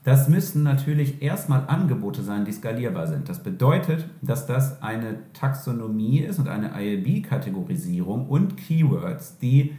das 0.02 0.28
müssen 0.28 0.64
natürlich 0.64 1.22
erstmal 1.22 1.68
Angebote 1.68 2.22
sein, 2.24 2.44
die 2.44 2.50
skalierbar 2.50 3.06
sind. 3.06 3.28
Das 3.28 3.40
bedeutet, 3.40 4.08
dass 4.20 4.46
das 4.46 4.82
eine 4.82 5.18
Taxonomie 5.32 6.18
ist 6.18 6.40
und 6.40 6.48
eine 6.48 6.72
ILB-Kategorisierung 6.76 8.26
und 8.26 8.56
Keywords, 8.56 9.38
die, 9.38 9.74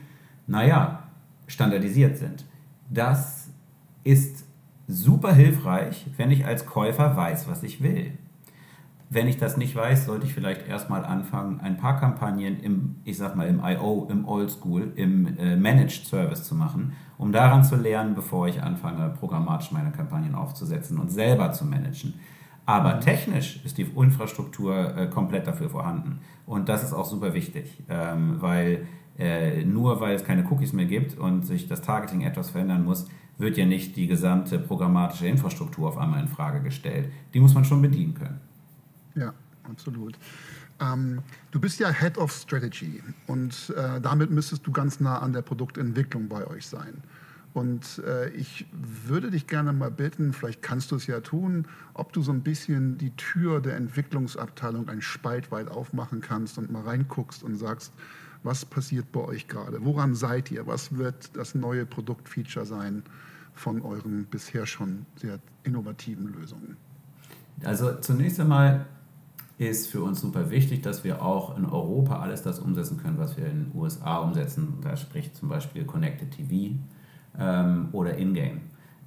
naja, 0.47 1.03
standardisiert 1.47 2.17
sind. 2.17 2.45
Das 2.89 3.49
ist 4.03 4.45
super 4.87 5.33
hilfreich, 5.33 6.05
wenn 6.17 6.31
ich 6.31 6.45
als 6.45 6.65
Käufer 6.65 7.15
weiß, 7.15 7.47
was 7.47 7.63
ich 7.63 7.81
will. 7.81 8.17
Wenn 9.09 9.27
ich 9.27 9.37
das 9.37 9.57
nicht 9.57 9.75
weiß, 9.75 10.05
sollte 10.05 10.25
ich 10.25 10.33
vielleicht 10.33 10.67
erstmal 10.67 11.05
anfangen, 11.05 11.59
ein 11.61 11.77
paar 11.77 11.99
Kampagnen 11.99 12.59
im, 12.59 12.95
ich 13.03 13.17
sag 13.17 13.35
mal, 13.35 13.47
im 13.47 13.61
IO, 13.63 14.07
im 14.09 14.27
Oldschool, 14.27 14.91
im 14.95 15.37
äh, 15.37 15.55
Managed 15.55 16.07
Service 16.07 16.45
zu 16.45 16.55
machen, 16.55 16.93
um 17.19 17.31
daran 17.31 17.63
zu 17.63 17.75
lernen, 17.75 18.15
bevor 18.15 18.47
ich 18.47 18.61
anfange, 18.63 19.09
programmatisch 19.19 19.71
meine 19.71 19.91
Kampagnen 19.91 20.33
aufzusetzen 20.33 20.97
und 20.97 21.11
selber 21.11 21.51
zu 21.51 21.65
managen. 21.65 22.15
Aber 22.65 22.99
technisch 23.01 23.63
ist 23.63 23.77
die 23.77 23.83
Infrastruktur 23.83 24.97
äh, 24.97 25.07
komplett 25.07 25.45
dafür 25.45 25.69
vorhanden. 25.69 26.21
Und 26.45 26.69
das 26.69 26.83
ist 26.83 26.93
auch 26.93 27.05
super 27.05 27.33
wichtig, 27.33 27.83
ähm, 27.89 28.37
weil 28.41 28.87
äh, 29.17 29.63
nur 29.63 29.99
weil 29.99 30.15
es 30.15 30.23
keine 30.23 30.49
Cookies 30.49 30.73
mehr 30.73 30.85
gibt 30.85 31.17
und 31.17 31.45
sich 31.45 31.67
das 31.67 31.81
Targeting 31.81 32.21
etwas 32.21 32.49
verändern 32.49 32.83
muss, 32.83 33.07
wird 33.37 33.57
ja 33.57 33.65
nicht 33.65 33.95
die 33.95 34.07
gesamte 34.07 34.59
programmatische 34.59 35.27
Infrastruktur 35.27 35.89
auf 35.89 35.97
einmal 35.97 36.21
in 36.21 36.27
Frage 36.27 36.61
gestellt. 36.61 37.11
Die 37.33 37.39
muss 37.39 37.53
man 37.53 37.65
schon 37.65 37.81
bedienen 37.81 38.13
können. 38.13 38.39
Ja, 39.15 39.33
absolut. 39.63 40.17
Ähm, 40.79 41.21
du 41.51 41.59
bist 41.59 41.79
ja 41.79 41.89
Head 41.91 42.17
of 42.17 42.31
Strategy 42.31 43.01
und 43.27 43.73
äh, 43.75 44.01
damit 44.01 44.31
müsstest 44.31 44.65
du 44.65 44.71
ganz 44.71 44.99
nah 44.99 45.19
an 45.19 45.33
der 45.33 45.41
Produktentwicklung 45.41 46.27
bei 46.27 46.45
euch 46.47 46.67
sein. 46.67 47.03
Und 47.53 48.01
äh, 48.07 48.29
ich 48.29 48.65
würde 48.71 49.29
dich 49.29 49.45
gerne 49.45 49.73
mal 49.73 49.91
bitten, 49.91 50.33
vielleicht 50.33 50.63
kannst 50.63 50.91
du 50.91 50.95
es 50.95 51.05
ja 51.05 51.19
tun, 51.19 51.67
ob 51.93 52.11
du 52.11 52.23
so 52.23 52.31
ein 52.31 52.41
bisschen 52.41 52.97
die 52.97 53.11
Tür 53.11 53.61
der 53.61 53.75
Entwicklungsabteilung 53.75 54.89
ein 54.89 55.01
Spalt 55.01 55.51
weit 55.51 55.69
aufmachen 55.69 56.19
kannst 56.19 56.57
und 56.57 56.71
mal 56.71 56.81
reinguckst 56.81 57.43
und 57.43 57.55
sagst, 57.55 57.93
was 58.43 58.65
passiert 58.65 59.11
bei 59.11 59.21
euch 59.21 59.47
gerade? 59.47 59.83
Woran 59.83 60.15
seid 60.15 60.51
ihr? 60.51 60.67
Was 60.67 60.97
wird 60.97 61.35
das 61.35 61.55
neue 61.55 61.85
Produktfeature 61.85 62.65
sein 62.65 63.03
von 63.53 63.81
euren 63.81 64.25
bisher 64.25 64.65
schon 64.65 65.05
sehr 65.15 65.39
innovativen 65.63 66.33
Lösungen? 66.33 66.77
Also 67.63 67.93
zunächst 67.99 68.39
einmal 68.39 68.85
ist 69.57 69.87
für 69.87 70.01
uns 70.01 70.21
super 70.21 70.49
wichtig, 70.49 70.81
dass 70.81 71.03
wir 71.03 71.21
auch 71.21 71.57
in 71.57 71.65
Europa 71.65 72.19
alles 72.19 72.41
das 72.41 72.59
umsetzen 72.59 72.97
können, 72.97 73.17
was 73.17 73.37
wir 73.37 73.45
in 73.45 73.65
den 73.65 73.71
USA 73.75 74.17
umsetzen. 74.17 74.79
Da 74.81 74.97
spricht 74.97 75.35
zum 75.35 75.49
Beispiel 75.49 75.85
Connected 75.85 76.31
TV 76.31 76.75
ähm, 77.37 77.89
oder 77.91 78.17
Ingame. 78.17 78.61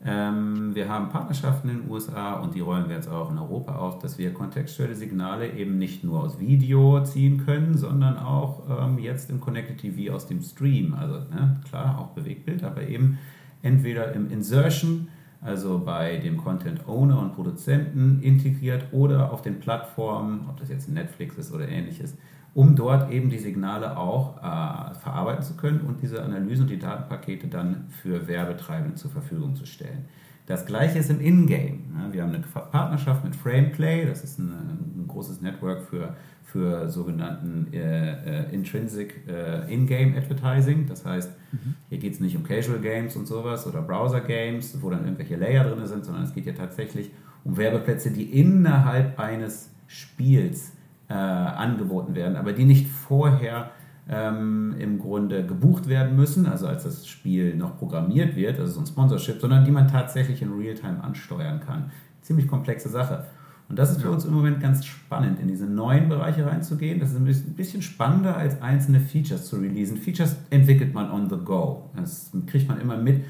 Ähm, 0.05 0.75
wir 0.75 0.89
haben 0.89 1.09
Partnerschaften 1.09 1.69
in 1.69 1.83
den 1.83 1.91
USA 1.91 2.35
und 2.35 2.55
die 2.55 2.61
rollen 2.61 2.89
wir 2.89 2.97
jetzt 2.97 3.09
auch 3.09 3.31
in 3.31 3.39
Europa 3.39 3.77
auf, 3.77 3.99
dass 3.99 4.19
wir 4.19 4.33
kontextuelle 4.33 4.95
Signale 4.95 5.53
eben 5.53 5.79
nicht 5.79 6.05
nur 6.05 6.23
aus 6.23 6.39
Video 6.39 7.03
ziehen 7.03 7.45
können, 7.45 7.77
sondern 7.77 8.19
auch 8.19 8.63
ähm, 8.69 8.99
jetzt 8.99 9.31
im 9.31 9.41
Connected 9.41 9.79
TV 9.79 10.15
aus 10.15 10.27
dem 10.27 10.43
Stream. 10.43 10.95
Also 10.95 11.15
ne, 11.15 11.61
klar, 11.69 11.99
auch 11.99 12.09
Bewegtbild, 12.09 12.63
aber 12.63 12.87
eben 12.87 13.19
entweder 13.63 14.13
im 14.13 14.31
Insertion 14.31 15.09
also 15.41 15.79
bei 15.79 16.17
dem 16.17 16.39
Content 16.39 16.89
Owner 16.89 17.21
und 17.21 17.35
Produzenten 17.35 18.21
integriert 18.23 18.87
oder 18.93 19.33
auf 19.33 19.43
den 19.43 19.61
Plattformen, 19.61 20.47
ob 20.49 20.59
das 20.59 20.69
jetzt 20.69 20.89
Netflix 20.89 21.37
ist 21.37 21.53
oder 21.53 21.69
ähnliches, 21.69 22.17
um 22.57 22.75
dort 22.75 23.13
eben 23.13 23.29
die 23.29 23.39
Signale 23.39 23.99
auch 23.99 24.39
äh, 24.39 24.95
verarbeiten 24.95 25.43
zu 25.43 25.59
können 25.59 25.83
und 25.83 26.01
diese 26.01 26.23
Analysen 26.23 26.63
und 26.63 26.71
die 26.71 26.79
Datenpakete 26.79 27.49
dann 27.49 27.85
für 27.91 28.27
Werbetreibende 28.27 28.95
zur 28.95 29.11
Verfügung 29.11 29.55
zu 29.55 29.67
stellen. 29.67 30.07
Das 30.47 30.65
gleiche 30.65 30.99
ist 30.99 31.11
im 31.11 31.21
Ingame. 31.21 31.81
Wir 32.13 32.23
haben 32.23 32.33
eine 32.33 32.43
Partnerschaft 32.71 33.25
mit 33.25 33.37
Frameplay, 33.37 34.07
das 34.07 34.25
ist 34.25 34.39
ein, 34.39 35.05
großes 35.07 35.43
Network 35.43 35.83
für, 35.85 36.17
für 36.45 36.89
sogenannten 36.89 37.75
äh, 37.75 38.45
äh, 38.45 38.55
Intrinsic 38.55 39.29
äh, 39.29 39.71
In-Game 39.71 40.17
Advertising. 40.17 40.87
Das 40.89 41.05
heißt, 41.05 41.31
mhm. 41.53 41.75
hier 41.91 41.99
geht 41.99 42.15
es 42.15 42.21
nicht 42.21 42.37
um 42.39 42.43
Casual 42.43 42.79
Games 42.79 43.17
und 43.17 43.27
sowas 43.27 43.67
oder 43.67 43.83
Browser 43.83 44.23
Games, 44.23 44.81
wo 44.81 44.89
dann 44.89 45.05
irgendwelche 45.05 45.37
Layer 45.37 45.65
drin 45.65 45.85
sind, 45.87 46.07
sondern 46.07 46.25
es 46.25 46.33
geht 46.33 46.47
ja 46.47 46.55
tatsächlich 46.55 47.11
um 47.45 47.59
Werbeplätze, 47.59 48.11
die 48.11 48.41
innerhalb 48.41 49.19
eines 49.19 49.71
Spiels 49.87 50.73
äh, 51.09 51.15
angeboten 51.15 52.15
werden, 52.15 52.37
aber 52.37 52.53
die 52.53 52.65
nicht 52.65 52.89
vorher 52.89 53.71
ähm, 54.09 54.75
im 54.79 54.99
Grunde 54.99 55.45
gebucht 55.45 55.89
werden 55.89 56.17
müssen, 56.17 56.47
also 56.47 56.67
als 56.67 56.85
das 56.85 57.07
Spiel 57.07 57.57
noch 57.57 57.79
programmiert 57.79 58.37
wird, 58.37 58.59
also 58.59 58.73
so 58.73 58.81
ein 58.81 58.87
Sponsorship, 58.87 59.41
sondern 59.41 59.65
die 59.65 59.71
man 59.71 59.89
tatsächlich 59.89 60.43
in 60.43 60.53
Realtime 60.53 61.03
ansteuern 61.03 61.61
kann. 61.61 61.91
Ziemlich 62.23 62.49
komplexe 62.49 62.89
Sache. 62.89 63.27
Und 63.69 63.79
das 63.79 63.91
ist 63.91 64.03
für 64.03 64.11
uns 64.11 64.25
im 64.25 64.33
Moment 64.33 64.61
ganz 64.61 64.85
spannend, 64.85 65.41
in 65.41 65.49
diese 65.49 65.67
neuen 65.67 66.09
Bereiche 66.09 66.47
reinzugehen. 66.47 67.01
Das 67.01 67.11
ist 67.11 67.17
ein 67.17 67.55
bisschen 67.57 67.83
spannender, 67.83 68.37
als 68.37 68.63
einzelne 68.63 69.01
Features 69.01 69.47
zu 69.47 69.57
releasen. 69.57 69.97
Features 69.97 70.37
entwickelt 70.51 70.95
man 70.95 71.11
on 71.11 71.29
the 71.29 71.37
go. 71.37 71.91
Das 71.97 72.31
kriegt 72.47 72.69
man 72.69 72.81
immer 72.81 72.97
mit 72.97 73.25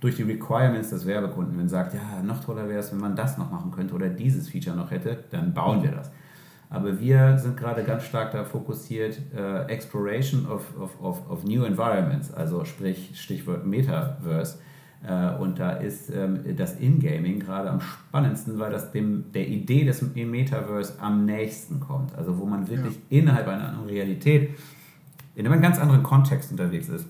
durch 0.00 0.16
die 0.16 0.22
Requirements 0.22 0.88
des 0.88 1.04
Werbekunden. 1.04 1.52
Wenn 1.52 1.60
man 1.60 1.68
sagt, 1.68 1.92
ja, 1.94 2.22
noch 2.22 2.42
toller 2.42 2.66
wäre 2.66 2.80
es, 2.80 2.92
wenn 2.92 3.00
man 3.00 3.14
das 3.14 3.36
noch 3.36 3.50
machen 3.50 3.70
könnte 3.72 3.94
oder 3.94 4.08
dieses 4.08 4.48
Feature 4.48 4.74
noch 4.74 4.90
hätte, 4.90 5.24
dann 5.30 5.52
bauen 5.52 5.82
wir 5.82 5.90
das. 5.90 6.10
Aber 6.74 7.00
wir 7.00 7.38
sind 7.38 7.56
gerade 7.56 7.84
ganz 7.84 8.04
stark 8.04 8.32
da 8.32 8.44
fokussiert, 8.44 9.18
äh, 9.36 9.64
Exploration 9.66 10.46
of, 10.46 10.62
of, 10.78 10.90
of, 11.00 11.30
of 11.30 11.44
New 11.44 11.64
Environments, 11.64 12.32
also 12.32 12.64
sprich 12.64 13.12
Stichwort 13.14 13.64
Metaverse. 13.64 14.58
Äh, 15.06 15.36
und 15.36 15.60
da 15.60 15.72
ist 15.72 16.10
ähm, 16.10 16.40
das 16.56 16.74
In-Gaming 16.80 17.38
gerade 17.38 17.70
am 17.70 17.80
spannendsten, 17.80 18.58
weil 18.58 18.72
das 18.72 18.90
dem, 18.90 19.32
der 19.32 19.46
Idee 19.46 19.84
des 19.84 20.02
Metaverse 20.02 20.94
am 21.00 21.24
nächsten 21.24 21.78
kommt. 21.78 22.14
Also 22.16 22.38
wo 22.38 22.44
man 22.44 22.68
wirklich 22.68 22.94
ja. 22.94 23.18
innerhalb 23.20 23.46
einer 23.46 23.68
anderen 23.68 23.88
Realität, 23.88 24.50
in 25.36 25.46
einem 25.46 25.62
ganz 25.62 25.78
anderen 25.78 26.02
Kontext 26.02 26.50
unterwegs 26.50 26.88
ist. 26.88 27.06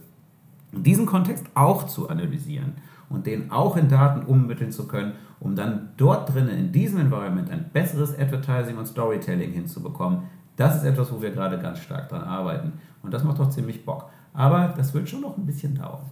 Und 0.73 0.87
diesen 0.87 1.07
Kontext 1.07 1.45
auch 1.55 1.87
zu 1.87 2.09
analysieren 2.09 2.75
und 3.09 3.27
den 3.27 3.51
auch 3.51 3.77
in 3.77 3.89
Daten 3.89 4.27
ummitteln 4.27 4.73
zu 4.73 4.87
können, 4.89 5.13
um 5.41 5.57
dann 5.57 5.91
dort 5.97 6.33
drinnen 6.33 6.57
in 6.57 6.73
diesem 6.73 7.01
Environment 7.01 7.51
ein 7.51 7.71
besseres 7.73 8.19
Advertising 8.19 8.77
und 8.77 8.87
Storytelling 8.87 9.53
hinzubekommen. 9.53 10.23
Das 10.57 10.77
ist 10.77 10.85
etwas, 10.85 11.13
wo 11.13 11.21
wir 11.21 11.31
gerade 11.31 11.59
ganz 11.59 11.81
stark 11.81 12.09
dran 12.09 12.23
arbeiten. 12.23 12.75
Und 13.03 13.13
das 13.13 13.25
macht 13.25 13.39
doch 13.39 13.51
ziemlich 13.51 13.85
Bock. 13.85 14.11
Aber 14.33 14.75
das 14.77 14.95
wird 14.95 15.09
schon 15.09 15.21
noch 15.21 15.37
ein 15.37 15.47
bisschen 15.47 15.75
dauern. 15.75 16.11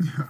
Ja. 0.00 0.28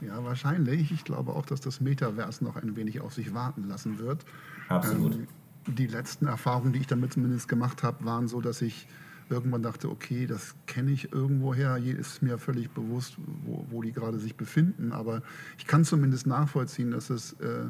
Ja, 0.00 0.22
wahrscheinlich. 0.24 0.92
Ich 0.92 1.04
glaube 1.04 1.32
auch, 1.32 1.46
dass 1.46 1.60
das 1.60 1.80
Metaverse 1.80 2.44
noch 2.44 2.56
ein 2.56 2.76
wenig 2.76 3.00
auf 3.00 3.14
sich 3.14 3.34
warten 3.34 3.68
lassen 3.68 3.98
wird. 3.98 4.24
Absolut. 4.68 5.14
Ähm, 5.14 5.28
die 5.66 5.86
letzten 5.86 6.26
Erfahrungen, 6.26 6.72
die 6.72 6.80
ich 6.80 6.86
damit 6.86 7.14
zumindest 7.14 7.48
gemacht 7.48 7.82
habe, 7.82 8.04
waren 8.04 8.28
so, 8.28 8.40
dass 8.40 8.60
ich 8.60 8.86
irgendwann 9.30 9.62
dachte, 9.62 9.88
okay, 9.88 10.26
das 10.26 10.54
kenne 10.66 10.90
ich 10.90 11.12
irgendwoher, 11.12 11.76
ist 11.78 12.22
mir 12.22 12.38
völlig 12.38 12.70
bewusst, 12.70 13.16
wo, 13.44 13.66
wo 13.70 13.82
die 13.82 13.92
gerade 13.92 14.18
sich 14.18 14.36
befinden, 14.36 14.92
aber 14.92 15.22
ich 15.58 15.66
kann 15.66 15.84
zumindest 15.84 16.26
nachvollziehen, 16.26 16.90
dass 16.90 17.10
es 17.10 17.32
äh, 17.34 17.66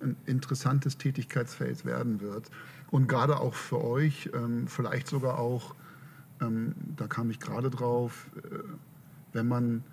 ein 0.00 0.16
interessantes 0.26 0.98
Tätigkeitsfeld 0.98 1.84
werden 1.84 2.20
wird. 2.20 2.50
Und 2.90 3.08
gerade 3.08 3.38
auch 3.38 3.54
für 3.54 3.82
euch, 3.82 4.30
ähm, 4.34 4.68
vielleicht 4.68 5.08
sogar 5.08 5.38
auch, 5.38 5.74
ähm, 6.40 6.74
da 6.96 7.06
kam 7.06 7.30
ich 7.30 7.40
gerade 7.40 7.70
drauf, 7.70 8.28
äh, 8.36 8.58
wenn 9.32 9.48
man 9.48 9.84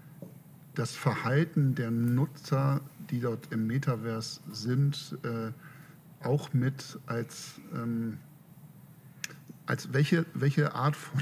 das 0.75 0.95
Verhalten 0.95 1.75
der 1.75 1.91
Nutzer 1.91 2.81
die 3.09 3.19
dort 3.19 3.51
im 3.51 3.67
Metaverse 3.67 4.41
sind, 4.51 5.17
äh, 5.23 5.51
auch 6.25 6.53
mit 6.53 6.99
als, 7.05 7.59
ähm, 7.73 8.17
als 9.65 9.93
welche, 9.93 10.25
welche 10.33 10.75
Art 10.75 10.95
von, 10.95 11.21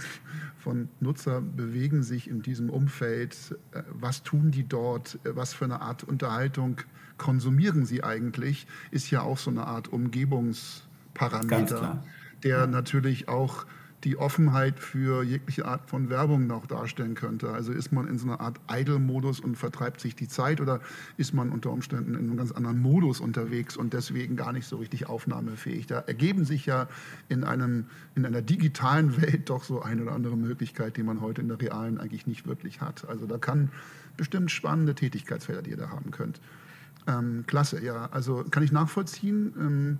von 0.58 0.90
Nutzer 1.00 1.42
bewegen 1.42 2.04
sich 2.04 2.30
in 2.30 2.42
diesem 2.42 2.70
Umfeld? 2.70 3.58
Äh, 3.72 3.84
was 3.90 4.24
tun 4.24 4.52
die 4.52 4.68
dort? 4.68 5.20
Äh, 5.24 5.34
was 5.36 5.54
für 5.54 5.64
eine 5.66 5.82
Art 5.82 6.04
Unterhaltung 6.04 6.78
konsumieren 7.18 7.86
sie 7.86 8.04
eigentlich? 8.04 8.66
Ist 8.92 9.12
ja 9.12 9.22
auch 9.22 9.38
so 9.38 9.52
eine 9.52 9.68
Art 9.68 9.90
Umgebungsparameter, 9.90 12.04
der 12.44 12.60
ja. 12.60 12.68
natürlich 12.68 13.28
auch 13.28 13.66
die 14.04 14.18
Offenheit 14.18 14.80
für 14.80 15.24
jegliche 15.24 15.66
Art 15.66 15.90
von 15.90 16.10
Werbung 16.10 16.48
noch 16.48 16.66
darstellen 16.66 17.16
könnte. 17.16 17.52
Also 17.52 17.72
ist 17.72 17.92
man 17.92 18.08
in 18.08 18.18
so 18.18 18.28
einer 18.28 18.42
Art 18.42 18.60
Idle-Modus 18.70 19.40
und 19.40 19.56
vertreibt 19.56 20.02
sich 20.02 20.16
die 20.16 20.28
Zeit 20.28 20.60
oder 20.60 20.82
ist 21.18 21.34
man 21.34 21.50
unter 21.52 21.72
Umständen 21.72 22.16
in 22.16 22.22
einem 22.22 22.38
ganz 22.38 22.52
anderen 22.52 22.80
Modus 22.80 23.20
unterwegs 23.20 23.78
und 23.78 23.94
deswegen 23.94 24.36
gar 24.36 24.52
nicht 24.52 24.68
so 24.68 24.78
richtig 24.78 25.08
aufnahmefähig. 25.08 25.88
Da 25.88 26.00
ergeben 26.00 26.44
sich 26.44 26.66
ja 26.66 26.88
in, 27.30 27.44
einem, 27.44 27.86
in 28.16 28.26
einer 28.26 28.42
digitalen 28.42 29.22
Welt 29.22 29.50
doch 29.50 29.64
so 29.64 29.82
eine 29.82 30.02
oder 30.04 30.12
andere 30.12 30.36
Möglichkeit, 30.36 30.98
die 30.98 31.04
man 31.04 31.22
heute 31.22 31.42
in 31.42 31.48
der 31.48 31.62
realen 31.62 31.98
eigentlich 32.00 32.28
nicht 32.28 32.46
wirklich 32.46 32.82
hat. 32.82 33.08
Also 33.08 33.26
da 33.26 33.38
kann 33.38 33.70
bestimmt 34.18 34.52
spannende 34.52 34.96
Tätigkeitsfelder, 34.96 35.62
die 35.62 35.72
ihr 35.72 35.78
da 35.78 35.90
haben 35.90 36.12
könnt. 36.12 36.42
Ähm, 37.08 37.46
klasse, 37.48 37.84
ja. 37.84 38.10
Also 38.12 38.44
kann 38.50 38.64
ich 38.64 38.72
nachvollziehen. 38.72 39.54
Ähm, 39.58 39.98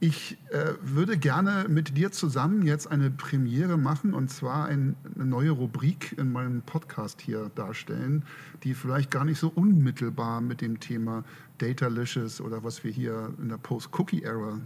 ich 0.00 0.38
äh, 0.50 0.74
würde 0.80 1.18
gerne 1.18 1.66
mit 1.68 1.96
dir 1.96 2.12
zusammen 2.12 2.64
jetzt 2.64 2.86
eine 2.86 3.10
Premiere 3.10 3.76
machen 3.76 4.14
und 4.14 4.30
zwar 4.30 4.66
ein, 4.66 4.94
eine 5.14 5.26
neue 5.26 5.50
Rubrik 5.50 6.14
in 6.18 6.30
meinem 6.30 6.62
Podcast 6.62 7.20
hier 7.20 7.50
darstellen, 7.56 8.24
die 8.62 8.74
vielleicht 8.74 9.10
gar 9.10 9.24
nicht 9.24 9.40
so 9.40 9.48
unmittelbar 9.48 10.40
mit 10.40 10.60
dem 10.60 10.78
Thema 10.78 11.24
Datalicious 11.58 12.40
oder 12.40 12.62
was 12.62 12.84
wir 12.84 12.92
hier 12.92 13.32
in 13.42 13.48
der 13.48 13.58
Post-Cookie-Era 13.58 14.60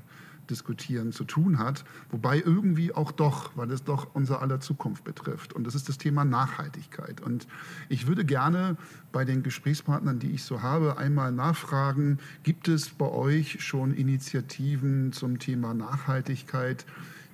diskutieren 0.53 1.13
zu 1.13 1.25
tun 1.25 1.59
hat, 1.59 1.85
wobei 2.11 2.39
irgendwie 2.39 2.95
auch 2.95 3.11
doch, 3.11 3.57
weil 3.57 3.71
es 3.71 3.83
doch 3.83 4.15
unser 4.15 4.43
aller 4.43 4.61
Zukunft 4.61 5.03
betrifft. 5.03 5.55
Und 5.55 5.67
das 5.67 5.75
ist 5.75 5.89
das 5.89 5.99
Thema 5.99 6.25
Nachhaltigkeit. 6.25 7.21
Und 7.21 7.49
ich 7.89 8.07
würde 8.07 8.25
gerne 8.25 8.77
bei 9.11 9.25
den 9.25 9.43
Gesprächspartnern, 9.43 10.19
die 10.19 10.31
ich 10.31 10.45
so 10.45 10.63
habe, 10.63 10.99
einmal 10.99 11.33
nachfragen, 11.33 12.19
gibt 12.43 12.69
es 12.69 12.91
bei 12.91 13.09
euch 13.09 13.65
schon 13.65 13.95
Initiativen 13.95 15.13
zum 15.13 15.39
Thema 15.39 15.73
Nachhaltigkeit? 15.73 16.85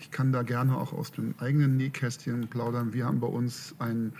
Ich 0.00 0.12
kann 0.12 0.32
da 0.32 0.42
gerne 0.42 0.76
auch 0.76 0.92
aus 0.92 1.10
dem 1.10 1.34
eigenen 1.38 1.76
Nähkästchen 1.76 2.46
plaudern. 2.46 2.92
Wir 2.92 3.06
haben 3.06 3.18
bei 3.18 3.26
uns 3.26 3.74
ein 3.80 4.12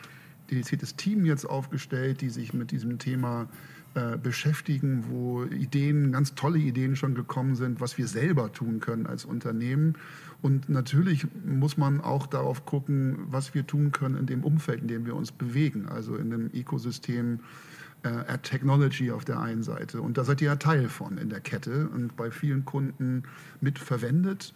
dediziertes 0.50 0.96
Team 0.96 1.24
jetzt 1.24 1.44
aufgestellt, 1.44 2.20
die 2.20 2.30
sich 2.30 2.52
mit 2.52 2.72
diesem 2.72 2.98
Thema 2.98 3.42
äh, 3.42 3.46
beschäftigen, 4.22 5.04
wo 5.08 5.44
Ideen, 5.44 6.12
ganz 6.12 6.34
tolle 6.34 6.58
Ideen 6.58 6.96
schon 6.96 7.14
gekommen 7.14 7.54
sind, 7.54 7.80
was 7.80 7.98
wir 7.98 8.06
selber 8.06 8.52
tun 8.52 8.80
können 8.80 9.06
als 9.06 9.24
Unternehmen. 9.24 9.94
Und 10.40 10.68
natürlich 10.68 11.26
muss 11.44 11.76
man 11.76 12.00
auch 12.00 12.26
darauf 12.26 12.64
gucken, 12.64 13.18
was 13.28 13.54
wir 13.54 13.66
tun 13.66 13.92
können 13.92 14.16
in 14.16 14.26
dem 14.26 14.44
Umfeld, 14.44 14.82
in 14.82 14.88
dem 14.88 15.06
wir 15.06 15.16
uns 15.16 15.32
bewegen, 15.32 15.86
also 15.88 16.16
in 16.16 16.30
dem 16.30 16.50
Ökosystem 16.54 17.40
äh, 18.02 18.38
Technology 18.38 19.10
auf 19.10 19.24
der 19.24 19.40
einen 19.40 19.62
Seite. 19.62 20.00
Und 20.00 20.16
da 20.18 20.24
seid 20.24 20.40
ihr 20.40 20.48
ja 20.48 20.56
Teil 20.56 20.88
von 20.88 21.18
in 21.18 21.30
der 21.30 21.40
Kette 21.40 21.88
und 21.88 22.16
bei 22.16 22.30
vielen 22.30 22.64
Kunden 22.64 23.24
mitverwendet. 23.60 24.54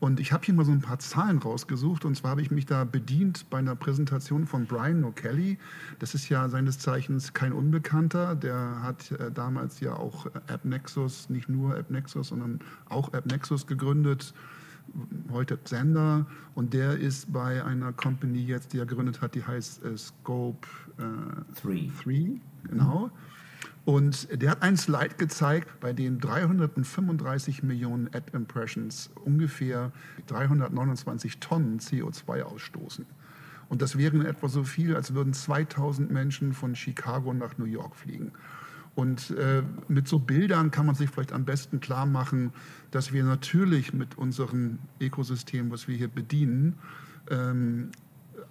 Und 0.00 0.20
ich 0.20 0.32
habe 0.32 0.44
hier 0.44 0.54
mal 0.54 0.64
so 0.64 0.72
ein 0.72 0.80
paar 0.80 0.98
Zahlen 0.98 1.38
rausgesucht. 1.38 2.04
Und 2.04 2.16
zwar 2.16 2.32
habe 2.32 2.42
ich 2.42 2.50
mich 2.50 2.66
da 2.66 2.84
bedient 2.84 3.48
bei 3.50 3.58
einer 3.58 3.76
Präsentation 3.76 4.46
von 4.46 4.66
Brian 4.66 5.04
O'Kelly. 5.04 5.56
Das 5.98 6.14
ist 6.14 6.28
ja 6.28 6.48
seines 6.48 6.78
Zeichens 6.78 7.32
kein 7.32 7.52
Unbekannter. 7.52 8.34
Der 8.34 8.82
hat 8.82 9.10
äh, 9.12 9.30
damals 9.30 9.80
ja 9.80 9.94
auch 9.94 10.26
AppNexus, 10.48 11.30
nicht 11.30 11.48
nur 11.48 11.76
AppNexus, 11.76 12.28
sondern 12.28 12.60
auch 12.88 13.12
AppNexus 13.12 13.66
gegründet. 13.66 14.34
Heute 15.32 15.58
Sender. 15.64 16.26
Und 16.54 16.74
der 16.74 16.98
ist 16.98 17.32
bei 17.32 17.64
einer 17.64 17.92
Company 17.92 18.40
jetzt, 18.40 18.72
die 18.72 18.78
er 18.78 18.86
gegründet 18.86 19.22
hat, 19.22 19.34
die 19.34 19.44
heißt 19.44 19.84
äh, 19.84 19.96
Scope 19.96 20.68
3. 21.62 21.70
Äh, 21.70 22.40
genau. 22.68 23.10
Und 23.84 24.28
der 24.40 24.50
hat 24.50 24.62
einen 24.62 24.78
Slide 24.78 25.16
gezeigt, 25.18 25.80
bei 25.80 25.92
dem 25.92 26.18
335 26.18 27.62
Millionen 27.62 28.08
Ad-Impressions 28.14 29.10
ungefähr 29.24 29.92
329 30.26 31.38
Tonnen 31.38 31.80
CO2 31.80 32.42
ausstoßen. 32.42 33.04
Und 33.68 33.82
das 33.82 33.98
wären 33.98 34.24
etwa 34.24 34.48
so 34.48 34.64
viel, 34.64 34.96
als 34.96 35.14
würden 35.14 35.34
2000 35.34 36.10
Menschen 36.10 36.54
von 36.54 36.74
Chicago 36.74 37.34
nach 37.34 37.58
New 37.58 37.64
York 37.64 37.94
fliegen. 37.96 38.32
Und 38.94 39.30
äh, 39.32 39.62
mit 39.88 40.06
so 40.06 40.18
Bildern 40.18 40.70
kann 40.70 40.86
man 40.86 40.94
sich 40.94 41.10
vielleicht 41.10 41.32
am 41.32 41.44
besten 41.44 41.80
klar 41.80 42.06
machen, 42.06 42.52
dass 42.90 43.12
wir 43.12 43.24
natürlich 43.24 43.92
mit 43.92 44.16
unserem 44.16 44.78
Ökosystem, 45.00 45.70
was 45.70 45.88
wir 45.88 45.96
hier 45.96 46.08
bedienen, 46.08 46.78
ähm, 47.30 47.90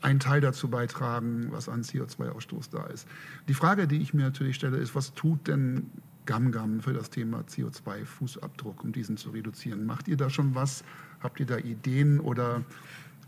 einen 0.04 0.20
Teil 0.20 0.42
dazu 0.42 0.70
beitragen, 0.70 1.48
was 1.52 1.70
an 1.70 1.82
CO2-Ausstoß 1.82 2.70
da 2.72 2.86
ist. 2.86 3.08
Die 3.48 3.54
Frage, 3.54 3.88
die 3.88 3.98
ich 3.98 4.14
mir 4.14 4.24
natürlich 4.24 4.56
stelle, 4.56 4.78
ist, 4.78 4.96
was 4.96 5.14
tut 5.14 5.48
denn 5.48 5.90
GamGam 6.26 6.82
für 6.82 6.94
das 6.94 7.10
Thema 7.10 7.42
CO2-Fußabdruck, 7.42 8.82
um 8.84 8.92
diesen 8.92 9.18
zu 9.18 9.32
reduzieren? 9.32 9.86
Macht 9.86 10.08
ihr 10.08 10.18
da 10.18 10.30
schon 10.30 10.56
was? 10.56 10.84
Habt 11.22 11.40
ihr 11.40 11.46
da 11.46 11.58
Ideen 11.58 12.20
oder 12.20 12.64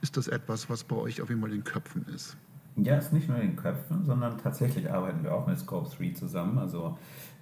ist 0.01 0.17
das 0.17 0.27
etwas, 0.27 0.69
was 0.69 0.83
bei 0.83 0.95
euch 0.95 1.21
auf 1.21 1.29
jeden 1.29 1.41
Fall 1.41 1.51
in 1.51 1.59
den 1.59 1.63
Köpfen 1.63 2.05
ist? 2.13 2.38
Ja, 2.77 2.97
es 2.97 3.05
ist 3.05 3.13
nicht 3.13 3.29
nur 3.29 3.38
in 3.38 3.51
den 3.51 3.55
Köpfen, 3.55 4.03
sondern 4.03 4.38
tatsächlich 4.38 4.91
arbeiten 4.91 5.23
wir 5.23 5.33
auch 5.33 5.47
mit 5.47 5.57
Scope 5.57 5.89
3 5.95 6.11
zusammen. 6.11 6.57
Also 6.57 6.97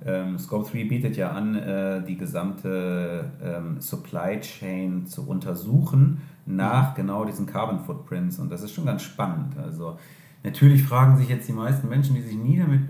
ähm, 0.05 0.37
Scope 0.37 0.69
3 0.69 0.83
bietet 0.83 1.17
ja 1.17 1.31
an, 1.31 1.55
äh, 1.55 2.05
die 2.05 2.17
gesamte 2.17 3.31
ähm, 3.41 3.81
Supply 3.81 4.39
Chain 4.41 5.07
zu 5.07 5.27
untersuchen 5.27 6.21
nach 6.45 6.95
genau 6.95 7.25
diesen 7.25 7.45
Carbon 7.45 7.79
Footprints 7.79 8.39
und 8.39 8.51
das 8.51 8.61
ist 8.63 8.73
schon 8.73 8.85
ganz 8.85 9.01
spannend. 9.03 9.57
Also 9.57 9.97
natürlich 10.43 10.83
fragen 10.83 11.17
sich 11.17 11.29
jetzt 11.29 11.47
die 11.47 11.53
meisten 11.53 11.87
Menschen, 11.87 12.15
die 12.15 12.21
sich 12.21 12.35
nie 12.35 12.59
damit 12.59 12.87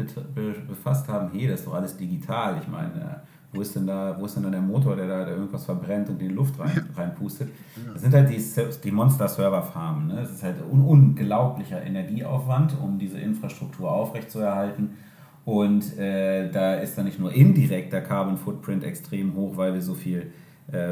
befasst 0.68 1.08
haben, 1.08 1.30
hey, 1.32 1.48
das 1.48 1.62
ist 1.62 1.68
doch 1.68 1.74
alles 1.74 1.96
digital. 1.98 2.58
Ich 2.62 2.68
meine, 2.68 3.22
wo 3.54 3.62
ist 3.62 3.76
denn 3.76 3.86
da, 3.86 4.16
wo 4.20 4.26
ist 4.26 4.36
denn 4.36 4.44
da 4.44 4.50
der 4.50 4.62
Motor, 4.62 4.96
der 4.96 5.08
da 5.08 5.26
der 5.26 5.36
irgendwas 5.36 5.66
verbrennt 5.66 6.10
und 6.10 6.20
in 6.20 6.30
die 6.30 6.34
Luft 6.34 6.60
rein, 6.60 6.90
reinpustet? 6.98 7.50
Das 7.94 8.02
sind 8.02 8.14
halt 8.14 8.30
die, 8.30 8.42
die 8.84 8.92
Monster-Server-Farmen. 8.92 10.08
Ne? 10.08 10.22
Es 10.22 10.32
ist 10.32 10.44
halt 10.44 10.56
un 10.72 10.82
unglaublicher 10.82 11.82
Energieaufwand, 11.84 12.76
um 12.82 12.98
diese 12.98 13.20
Infrastruktur 13.20 13.92
aufrechtzuerhalten. 13.92 14.98
Und 15.46 15.98
äh, 16.00 16.50
da 16.50 16.76
ist 16.76 16.98
dann 16.98 17.06
nicht 17.06 17.20
nur 17.20 17.32
indirekt 17.32 17.94
der 17.94 18.02
Carbon 18.02 18.38
Footprint 18.38 18.84
extrem 18.84 19.36
hoch, 19.36 19.56
weil 19.58 19.74
wir 19.74 19.82
so 19.82 19.94
viel 19.94 20.32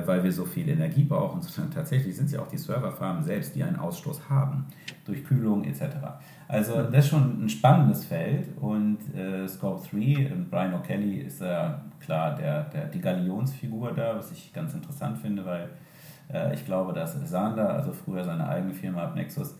weil 0.05 0.23
wir 0.23 0.31
so 0.31 0.45
viel 0.45 0.67
Energie 0.69 1.03
brauchen, 1.03 1.41
sondern 1.41 1.73
tatsächlich 1.73 2.15
sind 2.15 2.25
es 2.25 2.33
ja 2.33 2.41
auch 2.41 2.47
die 2.47 2.57
Serverfarmen 2.57 3.23
selbst, 3.23 3.55
die 3.55 3.63
einen 3.63 3.77
Ausstoß 3.77 4.29
haben, 4.29 4.65
durch 5.05 5.23
Kühlung 5.23 5.63
etc. 5.63 5.83
Also 6.47 6.83
das 6.83 7.05
ist 7.05 7.09
schon 7.09 7.45
ein 7.45 7.49
spannendes 7.49 8.05
Feld 8.05 8.47
und 8.59 8.97
äh, 9.15 9.47
Scope 9.47 9.81
3, 9.89 10.31
und 10.33 10.51
Brian 10.51 10.73
O'Kelly 10.73 11.21
ist 11.21 11.41
ja 11.41 11.81
klar 11.99 12.35
der, 12.35 12.63
der, 12.65 12.87
die 12.87 12.99
Galionsfigur 12.99 13.93
da, 13.93 14.17
was 14.17 14.31
ich 14.31 14.51
ganz 14.51 14.73
interessant 14.73 15.17
finde, 15.19 15.45
weil 15.45 15.69
äh, 16.33 16.53
ich 16.53 16.65
glaube, 16.65 16.93
dass 16.93 17.13
Sander, 17.29 17.73
also 17.73 17.93
früher 17.93 18.23
seine 18.23 18.47
eigene 18.47 18.73
Firma 18.73 19.11
Nexus, 19.15 19.55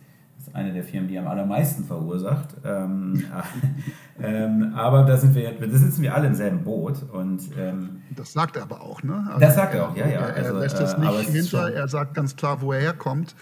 ist 0.46 0.54
eine 0.54 0.72
der 0.72 0.82
Firmen, 0.82 1.08
die 1.08 1.18
am 1.18 1.28
allermeisten 1.28 1.84
verursacht. 1.84 2.48
Ähm, 2.64 3.24
ähm, 4.22 4.72
aber 4.74 5.04
da 5.04 5.16
sind 5.16 5.34
wir, 5.34 5.52
da 5.52 5.68
sitzen 5.68 6.02
wir 6.02 6.14
alle 6.14 6.26
im 6.26 6.34
selben 6.34 6.64
Boot. 6.64 7.02
Und, 7.12 7.50
ähm, 7.56 8.02
das 8.16 8.32
sagt 8.32 8.56
er 8.56 8.62
aber 8.62 8.80
auch, 8.82 9.02
ne? 9.02 9.24
Also 9.28 9.40
das 9.40 9.54
sagt 9.54 9.74
er 9.74 9.88
auch, 9.88 9.96
ja, 9.96 10.06
ja. 10.06 10.20
Er, 10.20 10.36
also, 10.36 10.58
lässt 10.58 10.80
es 10.80 10.94
äh, 10.94 11.00
nicht 11.00 11.28
hinter, 11.30 11.72
er 11.72 11.88
sagt 11.88 12.14
ganz 12.14 12.34
klar, 12.34 12.60
wo 12.60 12.72
er 12.72 12.80
herkommt 12.80 13.34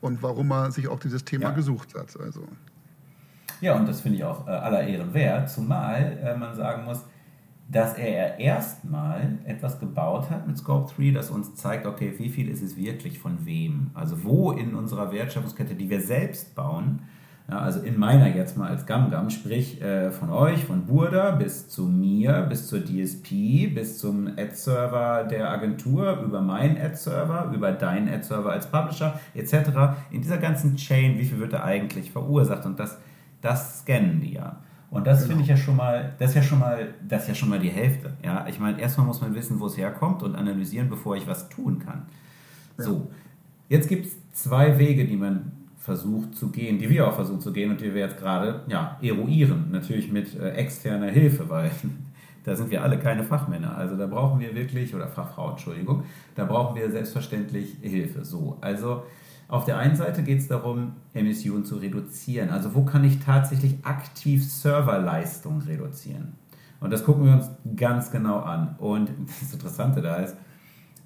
und 0.00 0.22
warum 0.22 0.50
er 0.50 0.70
sich 0.72 0.88
auch 0.88 0.98
dieses 0.98 1.24
Thema 1.24 1.44
ja. 1.44 1.50
gesucht 1.50 1.94
hat. 1.94 2.18
Also. 2.20 2.42
Ja, 3.60 3.74
und 3.74 3.86
das 3.86 4.00
finde 4.00 4.18
ich 4.18 4.24
auch 4.24 4.46
äh, 4.46 4.50
aller 4.50 4.82
Ehren 4.82 5.14
wert, 5.14 5.50
zumal 5.50 6.18
äh, 6.22 6.36
man 6.36 6.56
sagen 6.56 6.84
muss, 6.84 7.04
dass 7.70 7.94
er 7.94 8.38
erstmal 8.40 9.38
etwas 9.44 9.78
gebaut 9.78 10.30
hat 10.30 10.46
mit 10.46 10.56
Scope 10.56 10.90
3, 10.96 11.10
das 11.10 11.30
uns 11.30 11.54
zeigt, 11.54 11.86
okay, 11.86 12.14
wie 12.16 12.30
viel 12.30 12.48
ist 12.48 12.62
es 12.62 12.76
wirklich 12.76 13.18
von 13.18 13.44
wem? 13.44 13.90
Also 13.92 14.24
wo 14.24 14.52
in 14.52 14.74
unserer 14.74 15.12
Wertschöpfungskette, 15.12 15.74
die 15.74 15.90
wir 15.90 16.00
selbst 16.00 16.54
bauen, 16.54 17.02
ja, 17.50 17.60
also 17.60 17.80
in 17.80 17.98
meiner 17.98 18.34
jetzt 18.34 18.58
mal 18.58 18.68
als 18.68 18.84
GamGam, 18.84 19.30
sprich 19.30 19.80
äh, 19.80 20.10
von 20.10 20.30
euch, 20.30 20.64
von 20.64 20.86
Burda 20.86 21.30
bis 21.30 21.68
zu 21.68 21.86
mir, 21.86 22.42
bis 22.42 22.68
zur 22.68 22.80
DSP, 22.80 23.68
bis 23.74 23.98
zum 23.98 24.28
Ad-Server 24.28 25.24
der 25.24 25.50
Agentur, 25.50 26.20
über 26.22 26.42
meinen 26.42 26.78
Ad-Server, 26.78 27.50
über 27.54 27.72
deinen 27.72 28.08
Ad-Server 28.08 28.52
als 28.52 28.66
Publisher 28.66 29.18
etc. 29.34 29.54
In 30.10 30.20
dieser 30.20 30.36
ganzen 30.36 30.76
Chain, 30.76 31.18
wie 31.18 31.24
viel 31.24 31.38
wird 31.38 31.54
da 31.54 31.64
eigentlich 31.64 32.10
verursacht? 32.10 32.66
Und 32.66 32.78
das, 32.78 32.98
das 33.40 33.80
scannen 33.80 34.20
die 34.20 34.34
ja. 34.34 34.60
Und 34.90 35.06
das 35.06 35.18
genau. 35.18 35.28
finde 35.28 35.42
ich 35.42 35.48
ja 35.48 35.56
schon 35.56 35.76
mal, 35.76 36.14
das 36.18 36.30
ist 36.30 36.36
ja 36.36 36.42
schon 36.42 36.58
mal, 36.60 36.94
das 37.06 37.22
ist 37.22 37.28
ja 37.28 37.34
schon 37.34 37.48
mal 37.50 37.58
die 37.58 37.68
Hälfte. 37.68 38.14
Ja, 38.24 38.46
ich 38.48 38.58
meine, 38.58 38.80
erstmal 38.80 39.06
muss 39.06 39.20
man 39.20 39.34
wissen, 39.34 39.60
wo 39.60 39.66
es 39.66 39.76
herkommt 39.76 40.22
und 40.22 40.34
analysieren, 40.34 40.88
bevor 40.88 41.16
ich 41.16 41.26
was 41.26 41.48
tun 41.48 41.78
kann. 41.84 42.06
Ja. 42.78 42.84
So, 42.84 43.10
jetzt 43.68 43.88
gibt 43.88 44.06
es 44.06 44.16
zwei 44.32 44.78
Wege, 44.78 45.04
die 45.06 45.16
man 45.16 45.52
versucht 45.78 46.36
zu 46.36 46.50
gehen, 46.50 46.78
die 46.78 46.88
wir 46.88 47.06
auch 47.06 47.14
versuchen 47.14 47.40
zu 47.40 47.52
gehen 47.52 47.70
und 47.70 47.80
die 47.80 47.94
wir 47.94 48.02
jetzt 48.02 48.18
gerade 48.18 48.62
ja, 48.66 48.98
eruieren. 49.02 49.66
Natürlich 49.70 50.10
mit 50.10 50.34
äh, 50.34 50.50
externer 50.52 51.10
Hilfe, 51.10 51.48
weil 51.48 51.70
Da 52.48 52.56
sind 52.56 52.70
wir 52.70 52.82
alle 52.82 52.98
keine 52.98 53.24
Fachmänner. 53.24 53.76
Also 53.76 53.94
da 53.94 54.06
brauchen 54.06 54.40
wir 54.40 54.54
wirklich, 54.54 54.94
oder 54.94 55.06
Fachfrau, 55.06 55.50
Entschuldigung, 55.50 56.04
da 56.34 56.46
brauchen 56.46 56.76
wir 56.76 56.90
selbstverständlich 56.90 57.76
Hilfe. 57.82 58.24
So, 58.24 58.56
also 58.62 59.02
auf 59.48 59.64
der 59.64 59.78
einen 59.78 59.96
Seite 59.96 60.22
geht 60.22 60.40
es 60.40 60.48
darum, 60.48 60.92
Emissionen 61.14 61.64
zu 61.64 61.76
reduzieren. 61.76 62.50
Also 62.50 62.74
wo 62.74 62.84
kann 62.84 63.02
ich 63.04 63.20
tatsächlich 63.20 63.76
aktiv 63.82 64.46
Serverleistung 64.46 65.62
reduzieren? 65.62 66.34
Und 66.80 66.92
das 66.92 67.02
gucken 67.02 67.24
wir 67.24 67.32
uns 67.32 67.50
ganz 67.74 68.10
genau 68.10 68.40
an. 68.40 68.76
Und 68.78 69.10
das 69.40 69.52
Interessante 69.52 70.02
da 70.02 70.16
ist, 70.16 70.36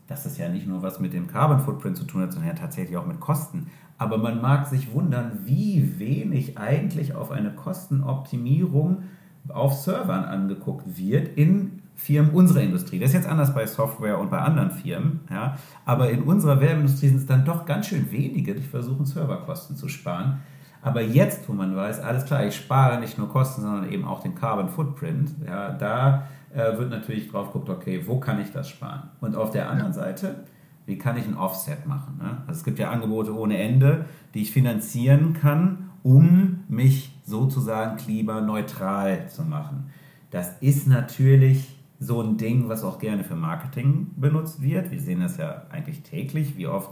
dass 0.08 0.24
das 0.24 0.38
ja 0.38 0.48
nicht 0.48 0.66
nur 0.66 0.82
was 0.82 0.98
mit 0.98 1.12
dem 1.12 1.28
Carbon 1.28 1.60
Footprint 1.60 1.96
zu 1.96 2.04
tun 2.04 2.22
hat, 2.22 2.32
sondern 2.32 2.50
ja 2.50 2.60
tatsächlich 2.60 2.96
auch 2.96 3.06
mit 3.06 3.20
Kosten. 3.20 3.68
Aber 3.96 4.18
man 4.18 4.40
mag 4.40 4.66
sich 4.66 4.92
wundern, 4.92 5.38
wie 5.44 6.00
wenig 6.00 6.58
eigentlich 6.58 7.14
auf 7.14 7.30
eine 7.30 7.52
Kostenoptimierung 7.52 9.04
auf 9.48 9.74
Servern 9.74 10.24
angeguckt 10.24 10.98
wird 10.98 11.36
in 11.36 11.81
Firmen 11.94 12.32
unserer 12.32 12.62
Industrie. 12.62 12.98
Das 12.98 13.10
ist 13.10 13.14
jetzt 13.14 13.28
anders 13.28 13.54
bei 13.54 13.66
Software 13.66 14.18
und 14.18 14.30
bei 14.30 14.38
anderen 14.38 14.70
Firmen, 14.70 15.20
ja, 15.30 15.56
aber 15.84 16.10
in 16.10 16.22
unserer 16.22 16.60
Werbeindustrie 16.60 17.08
sind 17.08 17.18
es 17.18 17.26
dann 17.26 17.44
doch 17.44 17.64
ganz 17.64 17.86
schön 17.86 18.10
wenige, 18.10 18.54
die 18.54 18.62
versuchen, 18.62 19.04
Serverkosten 19.04 19.76
zu 19.76 19.88
sparen. 19.88 20.40
Aber 20.82 21.00
jetzt, 21.00 21.48
wo 21.48 21.52
man 21.52 21.76
weiß, 21.76 22.00
alles 22.00 22.24
klar, 22.24 22.44
ich 22.44 22.56
spare 22.56 22.98
nicht 22.98 23.16
nur 23.16 23.28
Kosten, 23.28 23.62
sondern 23.62 23.90
eben 23.90 24.04
auch 24.04 24.20
den 24.20 24.34
Carbon 24.34 24.68
Footprint, 24.68 25.30
ja, 25.46 25.70
da 25.72 26.24
äh, 26.52 26.76
wird 26.76 26.90
natürlich 26.90 27.30
drauf 27.30 27.52
geguckt, 27.52 27.70
okay, 27.70 28.02
wo 28.06 28.18
kann 28.18 28.40
ich 28.40 28.50
das 28.50 28.68
sparen? 28.68 29.04
Und 29.20 29.36
auf 29.36 29.50
der 29.50 29.70
anderen 29.70 29.92
Seite, 29.92 30.44
wie 30.86 30.98
kann 30.98 31.16
ich 31.16 31.26
ein 31.26 31.36
Offset 31.36 31.86
machen? 31.86 32.18
Ne? 32.18 32.38
Also 32.46 32.58
es 32.58 32.64
gibt 32.64 32.78
ja 32.80 32.90
Angebote 32.90 33.36
ohne 33.36 33.58
Ende, 33.58 34.06
die 34.34 34.42
ich 34.42 34.50
finanzieren 34.50 35.34
kann, 35.34 35.90
um 36.02 36.64
mich 36.68 37.16
sozusagen 37.24 37.96
klimaneutral 37.96 39.28
zu 39.28 39.42
machen. 39.42 39.90
Das 40.30 40.56
ist 40.60 40.88
natürlich 40.88 41.78
so 42.02 42.20
ein 42.20 42.36
Ding, 42.36 42.68
was 42.68 42.82
auch 42.82 42.98
gerne 42.98 43.22
für 43.22 43.36
Marketing 43.36 44.08
benutzt 44.16 44.60
wird. 44.60 44.90
Wir 44.90 45.00
sehen 45.00 45.20
das 45.20 45.36
ja 45.36 45.62
eigentlich 45.70 46.02
täglich, 46.02 46.56
wie 46.56 46.66
oft 46.66 46.90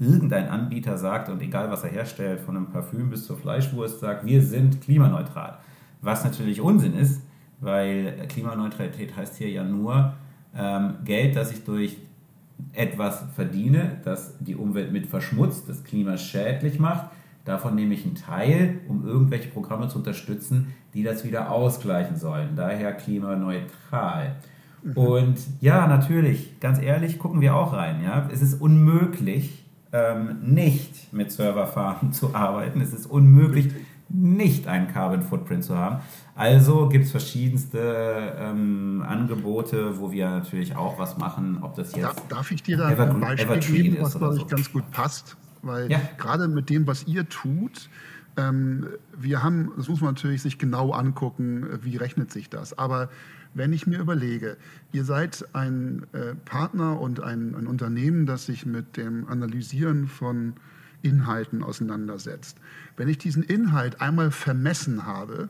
irgendein 0.00 0.48
Anbieter 0.48 0.98
sagt, 0.98 1.28
und 1.28 1.40
egal 1.42 1.70
was 1.70 1.84
er 1.84 1.90
herstellt, 1.90 2.40
von 2.40 2.56
einem 2.56 2.66
Parfüm 2.66 3.10
bis 3.10 3.26
zur 3.26 3.36
Fleischwurst, 3.36 4.00
sagt, 4.00 4.26
wir 4.26 4.42
sind 4.42 4.80
klimaneutral. 4.80 5.58
Was 6.00 6.24
natürlich 6.24 6.60
Unsinn 6.60 6.94
ist, 6.94 7.22
weil 7.60 8.26
Klimaneutralität 8.28 9.16
heißt 9.16 9.36
hier 9.36 9.50
ja 9.50 9.64
nur 9.64 10.14
ähm, 10.56 10.94
Geld, 11.04 11.36
das 11.36 11.52
ich 11.52 11.64
durch 11.64 11.96
etwas 12.72 13.24
verdiene, 13.34 14.00
das 14.04 14.36
die 14.38 14.56
Umwelt 14.56 14.92
mit 14.92 15.06
verschmutzt, 15.06 15.68
das 15.68 15.84
Klima 15.84 16.16
schädlich 16.16 16.78
macht. 16.78 17.10
Davon 17.48 17.74
nehme 17.74 17.94
ich 17.94 18.04
einen 18.04 18.14
Teil, 18.14 18.80
um 18.88 19.06
irgendwelche 19.06 19.48
Programme 19.48 19.88
zu 19.88 19.96
unterstützen, 19.96 20.74
die 20.92 21.02
das 21.02 21.24
wieder 21.24 21.50
ausgleichen 21.50 22.18
sollen. 22.18 22.56
Daher 22.56 22.92
klimaneutral. 22.92 24.36
Mhm. 24.82 24.92
Und 24.92 25.38
ja, 25.62 25.86
natürlich, 25.86 26.60
ganz 26.60 26.78
ehrlich, 26.78 27.18
gucken 27.18 27.40
wir 27.40 27.56
auch 27.56 27.72
rein. 27.72 28.04
Ja? 28.04 28.28
Es 28.30 28.42
ist 28.42 28.60
unmöglich, 28.60 29.64
ähm, 29.94 30.40
nicht 30.42 31.10
mit 31.14 31.32
Serverfarmen 31.32 32.12
zu 32.12 32.34
arbeiten. 32.34 32.82
Es 32.82 32.92
ist 32.92 33.06
unmöglich, 33.06 33.70
nicht 34.10 34.68
einen 34.68 34.88
Carbon 34.88 35.22
Footprint 35.22 35.64
zu 35.64 35.74
haben. 35.74 36.02
Also 36.34 36.90
gibt 36.90 37.06
es 37.06 37.10
verschiedenste 37.10 38.34
ähm, 38.38 39.02
Angebote, 39.08 39.98
wo 39.98 40.12
wir 40.12 40.28
natürlich 40.28 40.76
auch 40.76 40.98
was 40.98 41.16
machen, 41.16 41.60
ob 41.62 41.76
das 41.76 41.94
jetzt. 41.94 42.04
Darf, 42.04 42.28
darf 42.28 42.50
ich 42.50 42.62
dir 42.62 42.76
da 42.76 42.88
ein 42.88 43.20
Beispiel 43.20 43.82
geben, 43.82 43.96
was 44.00 44.18
glaube 44.18 44.34
ich 44.34 44.42
so. 44.42 44.46
ganz 44.46 44.70
gut 44.70 44.90
passt? 44.90 45.38
Weil 45.62 45.90
ja. 45.90 46.00
gerade 46.18 46.48
mit 46.48 46.70
dem, 46.70 46.86
was 46.86 47.06
ihr 47.06 47.28
tut, 47.28 47.88
ähm, 48.36 48.86
wir 49.18 49.42
haben, 49.42 49.72
das 49.76 49.88
muss 49.88 50.00
man 50.00 50.14
natürlich 50.14 50.42
sich 50.42 50.58
genau 50.58 50.92
angucken, 50.92 51.66
wie 51.82 51.96
rechnet 51.96 52.30
sich 52.32 52.48
das. 52.48 52.78
Aber 52.78 53.08
wenn 53.54 53.72
ich 53.72 53.86
mir 53.86 53.98
überlege, 53.98 54.56
ihr 54.92 55.04
seid 55.04 55.44
ein 55.54 56.06
äh, 56.12 56.34
Partner 56.44 57.00
und 57.00 57.20
ein, 57.20 57.54
ein 57.54 57.66
Unternehmen, 57.66 58.26
das 58.26 58.46
sich 58.46 58.66
mit 58.66 58.96
dem 58.96 59.28
Analysieren 59.28 60.06
von 60.06 60.54
Inhalten 61.02 61.62
auseinandersetzt. 61.62 62.58
Wenn 62.96 63.08
ich 63.08 63.18
diesen 63.18 63.42
Inhalt 63.42 64.00
einmal 64.00 64.30
vermessen 64.30 65.06
habe, 65.06 65.48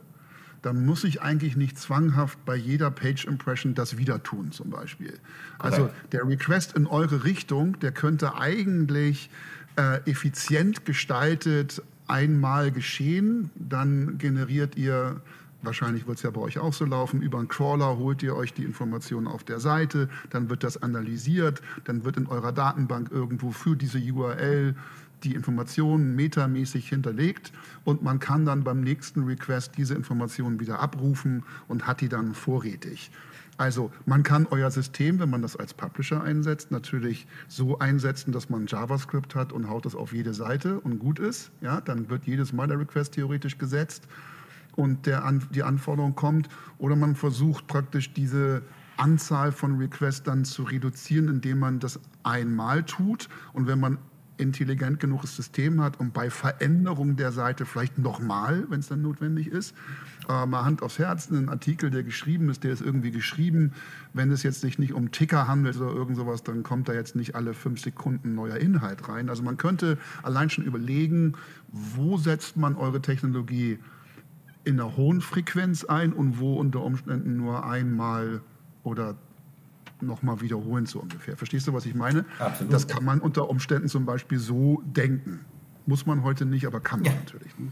dann 0.62 0.84
muss 0.84 1.04
ich 1.04 1.22
eigentlich 1.22 1.56
nicht 1.56 1.78
zwanghaft 1.78 2.44
bei 2.44 2.56
jeder 2.56 2.90
Page 2.90 3.24
Impression 3.26 3.74
das 3.74 3.96
wieder 3.96 4.22
tun, 4.22 4.50
zum 4.52 4.70
Beispiel. 4.70 5.14
Also 5.58 5.88
der 6.12 6.26
Request 6.26 6.76
in 6.76 6.86
eure 6.86 7.24
Richtung, 7.24 7.78
der 7.78 7.92
könnte 7.92 8.34
eigentlich 8.34 9.30
äh, 9.78 10.00
effizient 10.10 10.84
gestaltet 10.84 11.82
einmal 12.06 12.72
geschehen, 12.72 13.50
dann 13.54 14.18
generiert 14.18 14.76
ihr 14.76 15.20
Wahrscheinlich 15.60 16.06
wird 16.06 16.18
es 16.18 16.22
ja 16.22 16.30
bei 16.30 16.40
euch 16.40 16.58
auch 16.58 16.72
so 16.72 16.84
laufen. 16.84 17.20
Über 17.20 17.38
einen 17.38 17.48
Crawler 17.48 17.98
holt 17.98 18.22
ihr 18.22 18.36
euch 18.36 18.54
die 18.54 18.62
Informationen 18.62 19.26
auf 19.26 19.42
der 19.42 19.58
Seite, 19.58 20.08
dann 20.30 20.50
wird 20.50 20.62
das 20.62 20.80
analysiert, 20.80 21.62
dann 21.84 22.04
wird 22.04 22.16
in 22.16 22.28
eurer 22.28 22.52
Datenbank 22.52 23.10
irgendwo 23.10 23.50
für 23.50 23.74
diese 23.74 23.98
URL 23.98 24.76
die 25.24 25.34
Informationen 25.34 26.14
metamäßig 26.14 26.88
hinterlegt 26.88 27.52
und 27.84 28.04
man 28.04 28.20
kann 28.20 28.44
dann 28.44 28.62
beim 28.62 28.82
nächsten 28.82 29.24
Request 29.24 29.72
diese 29.76 29.96
Informationen 29.96 30.60
wieder 30.60 30.78
abrufen 30.78 31.42
und 31.66 31.88
hat 31.88 32.02
die 32.02 32.08
dann 32.08 32.34
vorrätig. 32.34 33.10
Also 33.58 33.90
man 34.06 34.22
kann 34.22 34.46
euer 34.50 34.70
System, 34.70 35.18
wenn 35.18 35.30
man 35.30 35.42
das 35.42 35.56
als 35.56 35.74
Publisher 35.74 36.22
einsetzt, 36.22 36.70
natürlich 36.70 37.26
so 37.48 37.80
einsetzen, 37.80 38.30
dass 38.30 38.48
man 38.48 38.66
JavaScript 38.66 39.34
hat 39.34 39.52
und 39.52 39.68
haut 39.68 39.84
das 39.84 39.96
auf 39.96 40.12
jede 40.12 40.32
Seite 40.32 40.78
und 40.80 41.00
gut 41.00 41.18
ist. 41.18 41.50
Ja, 41.60 41.80
dann 41.80 42.08
wird 42.08 42.24
jedes 42.24 42.52
Mal 42.52 42.68
der 42.68 42.78
Request 42.78 43.14
theoretisch 43.14 43.58
gesetzt 43.58 44.06
und 44.76 45.06
der, 45.06 45.28
die 45.52 45.64
Anforderung 45.64 46.14
kommt. 46.14 46.48
Oder 46.78 46.94
man 46.94 47.16
versucht 47.16 47.66
praktisch 47.66 48.12
diese 48.12 48.62
Anzahl 48.96 49.50
von 49.50 49.76
Requests 49.78 50.22
dann 50.22 50.44
zu 50.44 50.62
reduzieren, 50.62 51.28
indem 51.28 51.58
man 51.58 51.80
das 51.80 51.98
einmal 52.22 52.84
tut. 52.84 53.28
Und 53.52 53.66
wenn 53.66 53.80
man 53.80 53.98
intelligent 54.38 55.00
genuges 55.00 55.36
System 55.36 55.80
hat 55.80 56.00
und 56.00 56.12
bei 56.12 56.30
Veränderung 56.30 57.16
der 57.16 57.32
Seite 57.32 57.66
vielleicht 57.66 57.98
nochmal, 57.98 58.64
wenn 58.68 58.80
es 58.80 58.88
dann 58.88 59.02
notwendig 59.02 59.48
ist. 59.48 59.74
Äh, 60.28 60.46
mal 60.46 60.64
Hand 60.64 60.82
aufs 60.82 60.98
Herz, 60.98 61.30
ein 61.30 61.48
Artikel, 61.48 61.90
der 61.90 62.02
geschrieben 62.02 62.48
ist, 62.48 62.64
der 62.64 62.72
ist 62.72 62.80
irgendwie 62.80 63.10
geschrieben. 63.10 63.72
Wenn 64.12 64.30
es 64.30 64.42
jetzt 64.42 64.60
sich 64.60 64.78
nicht 64.78 64.92
um 64.92 65.10
Ticker 65.10 65.48
handelt 65.48 65.76
oder 65.76 65.92
irgend 65.92 66.16
sowas, 66.16 66.42
dann 66.42 66.62
kommt 66.62 66.88
da 66.88 66.94
jetzt 66.94 67.16
nicht 67.16 67.34
alle 67.34 67.54
fünf 67.54 67.80
Sekunden 67.80 68.34
neuer 68.34 68.56
Inhalt 68.56 69.08
rein. 69.08 69.28
Also 69.28 69.42
man 69.42 69.56
könnte 69.56 69.98
allein 70.22 70.50
schon 70.50 70.64
überlegen, 70.64 71.34
wo 71.68 72.16
setzt 72.16 72.56
man 72.56 72.76
eure 72.76 73.02
Technologie 73.02 73.78
in 74.64 74.78
einer 74.78 74.96
hohen 74.96 75.20
Frequenz 75.20 75.84
ein 75.84 76.12
und 76.12 76.38
wo 76.38 76.54
unter 76.54 76.82
Umständen 76.82 77.36
nur 77.36 77.64
einmal 77.64 78.42
oder 78.82 79.16
nochmal 80.00 80.40
wiederholen, 80.40 80.86
so 80.86 81.00
ungefähr. 81.00 81.36
Verstehst 81.36 81.66
du, 81.66 81.72
was 81.72 81.86
ich 81.86 81.94
meine? 81.94 82.24
Absolut. 82.38 82.72
Das 82.72 82.88
kann 82.88 83.04
man 83.04 83.20
unter 83.20 83.48
Umständen 83.48 83.88
zum 83.88 84.06
Beispiel 84.06 84.38
so 84.38 84.82
denken. 84.84 85.40
Muss 85.86 86.06
man 86.06 86.22
heute 86.22 86.44
nicht, 86.44 86.66
aber 86.66 86.80
kann 86.80 87.00
man 87.00 87.12
ja. 87.12 87.18
natürlich. 87.18 87.58
Ne? 87.58 87.68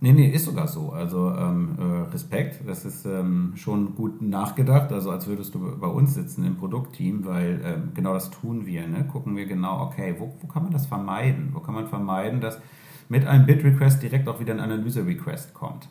Nee, 0.00 0.12
nee, 0.12 0.28
ist 0.28 0.44
sogar 0.44 0.68
so. 0.68 0.90
Also 0.92 1.34
ähm, 1.34 1.76
äh, 1.76 2.10
Respekt, 2.12 2.60
das 2.68 2.84
ist 2.84 3.04
ähm, 3.04 3.54
schon 3.56 3.96
gut 3.96 4.22
nachgedacht, 4.22 4.92
also 4.92 5.10
als 5.10 5.26
würdest 5.26 5.54
du 5.56 5.76
bei 5.76 5.88
uns 5.88 6.14
sitzen 6.14 6.44
im 6.44 6.56
Produktteam, 6.56 7.24
weil 7.24 7.60
ähm, 7.64 7.90
genau 7.94 8.14
das 8.14 8.30
tun 8.30 8.64
wir. 8.64 8.86
Ne? 8.86 9.04
Gucken 9.10 9.36
wir 9.36 9.46
genau, 9.46 9.82
okay, 9.82 10.14
wo, 10.18 10.36
wo 10.40 10.46
kann 10.46 10.62
man 10.62 10.72
das 10.72 10.86
vermeiden? 10.86 11.50
Wo 11.52 11.60
kann 11.60 11.74
man 11.74 11.88
vermeiden, 11.88 12.40
dass 12.40 12.60
mit 13.08 13.26
einem 13.26 13.46
Bit-Request 13.46 14.00
direkt 14.02 14.28
auch 14.28 14.38
wieder 14.38 14.54
ein 14.54 14.60
Analyse-Request 14.60 15.52
kommt? 15.52 15.88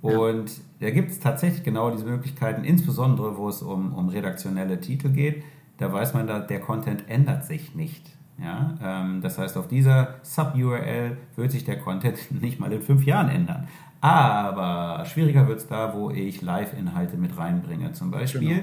Und 0.00 0.50
da 0.80 0.90
gibt 0.90 1.10
es 1.10 1.20
tatsächlich 1.20 1.64
genau 1.64 1.90
diese 1.90 2.04
Möglichkeiten, 2.04 2.64
insbesondere 2.64 3.36
wo 3.36 3.48
es 3.48 3.62
um, 3.62 3.92
um 3.94 4.08
redaktionelle 4.08 4.80
Titel 4.80 5.10
geht. 5.10 5.42
Da 5.78 5.92
weiß 5.92 6.14
man, 6.14 6.26
da, 6.26 6.40
der 6.40 6.60
Content 6.60 7.04
ändert 7.08 7.44
sich 7.44 7.74
nicht. 7.74 8.04
Ja? 8.40 8.74
Ähm, 8.82 9.20
das 9.22 9.38
heißt, 9.38 9.56
auf 9.56 9.68
dieser 9.68 10.16
Sub-URL 10.22 11.16
wird 11.36 11.50
sich 11.50 11.64
der 11.64 11.78
Content 11.78 12.18
nicht 12.42 12.60
mal 12.60 12.72
in 12.72 12.82
fünf 12.82 13.04
Jahren 13.04 13.28
ändern. 13.28 13.68
Aber 14.00 15.04
schwieriger 15.06 15.48
wird 15.48 15.58
es 15.58 15.66
da, 15.66 15.94
wo 15.94 16.10
ich 16.10 16.40
Live-Inhalte 16.40 17.16
mit 17.16 17.36
reinbringe. 17.36 17.92
Zum 17.92 18.12
Beispiel, 18.12 18.48
genau. 18.48 18.62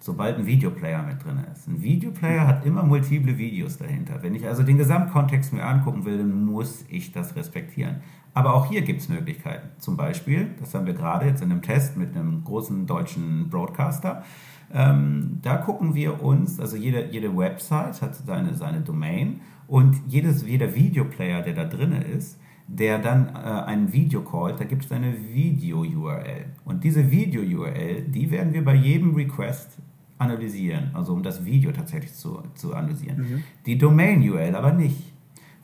Sobald 0.00 0.38
ein 0.38 0.46
Videoplayer 0.46 1.02
mit 1.02 1.22
drin 1.22 1.38
ist. 1.52 1.68
Ein 1.68 1.82
Videoplayer 1.82 2.46
hat 2.46 2.64
immer 2.64 2.82
multiple 2.82 3.36
Videos 3.36 3.76
dahinter. 3.76 4.22
Wenn 4.22 4.34
ich 4.34 4.46
also 4.46 4.62
den 4.62 4.78
Gesamtkontext 4.78 5.52
mir 5.52 5.64
angucken 5.64 6.04
will, 6.06 6.18
dann 6.18 6.46
muss 6.46 6.84
ich 6.88 7.12
das 7.12 7.36
respektieren. 7.36 7.96
Aber 8.32 8.54
auch 8.54 8.66
hier 8.66 8.80
gibt 8.82 9.02
es 9.02 9.08
Möglichkeiten. 9.08 9.68
Zum 9.78 9.96
Beispiel, 9.96 10.54
das 10.58 10.74
haben 10.74 10.86
wir 10.86 10.94
gerade 10.94 11.26
jetzt 11.26 11.42
in 11.42 11.50
einem 11.50 11.62
Test 11.62 11.96
mit 11.96 12.16
einem 12.16 12.44
großen 12.44 12.86
deutschen 12.86 13.50
Broadcaster. 13.50 14.24
Ähm, 14.72 15.38
da 15.42 15.56
gucken 15.56 15.94
wir 15.94 16.22
uns, 16.22 16.58
also 16.60 16.76
jede, 16.76 17.10
jede 17.10 17.36
Website 17.36 18.00
hat 18.00 18.14
seine, 18.14 18.54
seine 18.54 18.80
Domain 18.80 19.40
und 19.66 20.00
jedes, 20.06 20.46
jeder 20.46 20.74
Videoplayer, 20.74 21.42
der 21.42 21.54
da 21.54 21.64
drin 21.64 21.92
ist, 21.92 22.40
der 22.68 23.00
dann 23.00 23.34
äh, 23.34 23.38
einen 23.38 23.92
Video 23.92 24.22
callt, 24.22 24.60
da 24.60 24.64
gibt 24.64 24.84
es 24.84 24.92
eine 24.92 25.12
Video-URL. 25.12 26.46
Und 26.64 26.84
diese 26.84 27.10
Video-URL, 27.10 28.02
die 28.02 28.30
werden 28.30 28.52
wir 28.52 28.64
bei 28.64 28.74
jedem 28.74 29.14
Request 29.14 29.78
analysieren, 30.20 30.90
also 30.94 31.12
um 31.12 31.22
das 31.22 31.44
Video 31.44 31.72
tatsächlich 31.72 32.14
zu, 32.14 32.42
zu 32.54 32.74
analysieren. 32.74 33.18
Mhm. 33.18 33.44
Die 33.66 33.78
Domain-URL 33.78 34.54
aber 34.54 34.72
nicht 34.72 35.10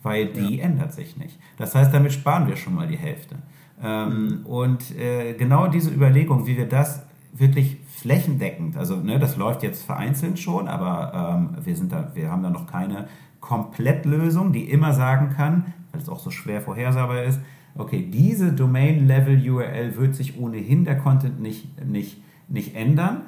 weil 0.07 0.27
die 0.27 0.59
ja. 0.59 0.65
ändert 0.65 0.93
sich 0.93 1.17
nicht. 1.17 1.37
Das 1.59 1.75
heißt, 1.75 1.93
damit 1.93 2.13
sparen 2.13 2.47
wir 2.47 2.57
schon 2.57 2.77
mal 2.77 2.87
die 2.87 2.97
Hälfte. 2.97 3.35
Ähm, 3.83 4.09
mhm. 4.09 4.47
Und 4.47 4.97
äh, 4.97 5.35
genau 5.35 5.67
diese 5.67 5.91
Überlegung, 5.91 6.47
wie 6.47 6.57
wir 6.57 6.69
das 6.69 7.05
wirklich 7.33 7.79
flächendeckend. 7.89 8.77
Also 8.77 8.97
ne, 8.97 9.19
das 9.19 9.37
läuft 9.37 9.65
jetzt 9.65 9.83
vereinzelt 9.83 10.39
schon, 10.39 10.69
aber 10.69 11.37
ähm, 11.37 11.65
wir, 11.65 11.77
sind 11.77 11.93
da, 11.93 12.13
wir 12.15 12.31
haben 12.31 12.45
da 12.45 12.51
noch 12.51 12.69
keine 12.69 13.09
Komplettlösung, 13.41 14.53
die 14.53 14.71
immer 14.71 14.93
sagen 14.93 15.31
kann, 15.37 15.75
weil 15.91 16.01
es 16.01 16.09
auch 16.09 16.21
so 16.21 16.31
schwer 16.31 16.61
vorhersehbar 16.61 17.25
ist, 17.25 17.41
okay, 17.75 18.09
diese 18.09 18.53
Domain-Level-URL 18.53 19.97
wird 19.97 20.15
sich 20.15 20.39
ohnehin 20.39 20.85
der 20.85 20.99
Content 20.99 21.41
nicht, 21.41 21.85
nicht, 21.85 22.23
nicht 22.49 22.77
ändern, 22.77 23.23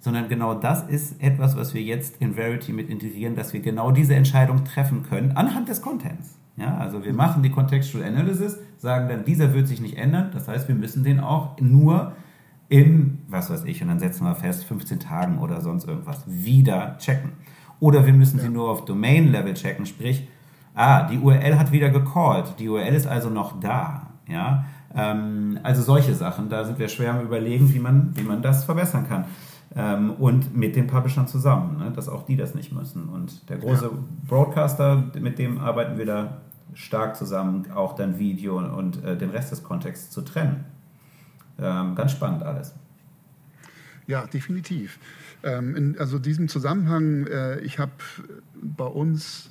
sondern 0.00 0.28
genau 0.28 0.54
das 0.54 0.82
ist 0.88 1.20
etwas, 1.20 1.56
was 1.56 1.74
wir 1.74 1.82
jetzt 1.82 2.16
in 2.20 2.34
Verity 2.34 2.72
mit 2.72 2.88
integrieren, 2.88 3.34
dass 3.34 3.52
wir 3.52 3.60
genau 3.60 3.90
diese 3.90 4.14
Entscheidung 4.14 4.64
treffen 4.64 5.02
können 5.02 5.32
anhand 5.32 5.68
des 5.68 5.82
Contents. 5.82 6.36
Ja, 6.56 6.76
also 6.76 7.04
wir 7.04 7.14
machen 7.14 7.42
die 7.42 7.50
Contextual 7.50 8.04
Analysis, 8.04 8.58
sagen 8.78 9.08
dann, 9.08 9.24
dieser 9.24 9.54
wird 9.54 9.68
sich 9.68 9.80
nicht 9.80 9.96
ändern, 9.96 10.30
das 10.32 10.48
heißt, 10.48 10.66
wir 10.66 10.74
müssen 10.74 11.04
den 11.04 11.20
auch 11.20 11.60
nur 11.60 12.12
in, 12.68 13.22
was 13.28 13.48
weiß 13.48 13.64
ich, 13.64 13.80
und 13.80 13.88
dann 13.88 14.00
setzen 14.00 14.24
wir 14.24 14.34
fest, 14.34 14.64
15 14.64 15.00
Tagen 15.00 15.38
oder 15.38 15.60
sonst 15.60 15.86
irgendwas 15.86 16.24
wieder 16.26 16.96
checken. 16.98 17.32
Oder 17.80 18.06
wir 18.06 18.12
müssen 18.12 18.38
ja. 18.38 18.44
sie 18.44 18.50
nur 18.50 18.70
auf 18.70 18.84
Domain-Level 18.84 19.54
checken, 19.54 19.86
sprich, 19.86 20.28
ah, 20.74 21.04
die 21.04 21.18
URL 21.18 21.58
hat 21.58 21.72
wieder 21.72 21.90
gecallt, 21.90 22.54
die 22.58 22.68
URL 22.68 22.94
ist 22.94 23.06
also 23.06 23.30
noch 23.30 23.60
da. 23.60 24.08
Ja? 24.28 24.64
Ähm, 24.94 25.58
also 25.62 25.82
solche 25.82 26.14
Sachen, 26.14 26.48
da 26.48 26.64
sind 26.64 26.78
wir 26.78 26.88
schwer 26.88 27.14
am 27.14 27.20
überlegen, 27.20 27.72
wie 27.72 27.78
man, 27.78 28.10
wie 28.16 28.22
man 28.22 28.42
das 28.42 28.64
verbessern 28.64 29.08
kann. 29.08 29.26
Ähm, 29.74 30.12
und 30.12 30.56
mit 30.56 30.76
den 30.76 30.86
Publishern 30.86 31.28
zusammen, 31.28 31.78
ne? 31.78 31.92
dass 31.94 32.08
auch 32.08 32.24
die 32.24 32.36
das 32.36 32.54
nicht 32.54 32.72
müssen. 32.72 33.08
Und 33.08 33.48
der 33.50 33.58
große 33.58 33.84
ja. 33.84 33.90
Broadcaster, 34.26 35.10
mit 35.20 35.38
dem 35.38 35.58
arbeiten 35.58 35.98
wir 35.98 36.06
da 36.06 36.38
stark 36.74 37.16
zusammen, 37.16 37.70
auch 37.72 37.94
dann 37.94 38.18
Video 38.18 38.58
und 38.58 39.04
äh, 39.04 39.16
den 39.16 39.30
Rest 39.30 39.52
des 39.52 39.62
Kontexts 39.62 40.10
zu 40.10 40.22
trennen. 40.22 40.64
Ähm, 41.58 41.94
ganz 41.94 42.12
spannend 42.12 42.42
alles. 42.42 42.74
Ja, 44.06 44.26
definitiv. 44.26 44.98
Ähm, 45.42 45.76
in 45.76 45.98
also 45.98 46.18
diesem 46.18 46.48
Zusammenhang, 46.48 47.26
äh, 47.26 47.60
ich 47.60 47.78
habe 47.78 47.92
bei 48.54 48.86
uns 48.86 49.50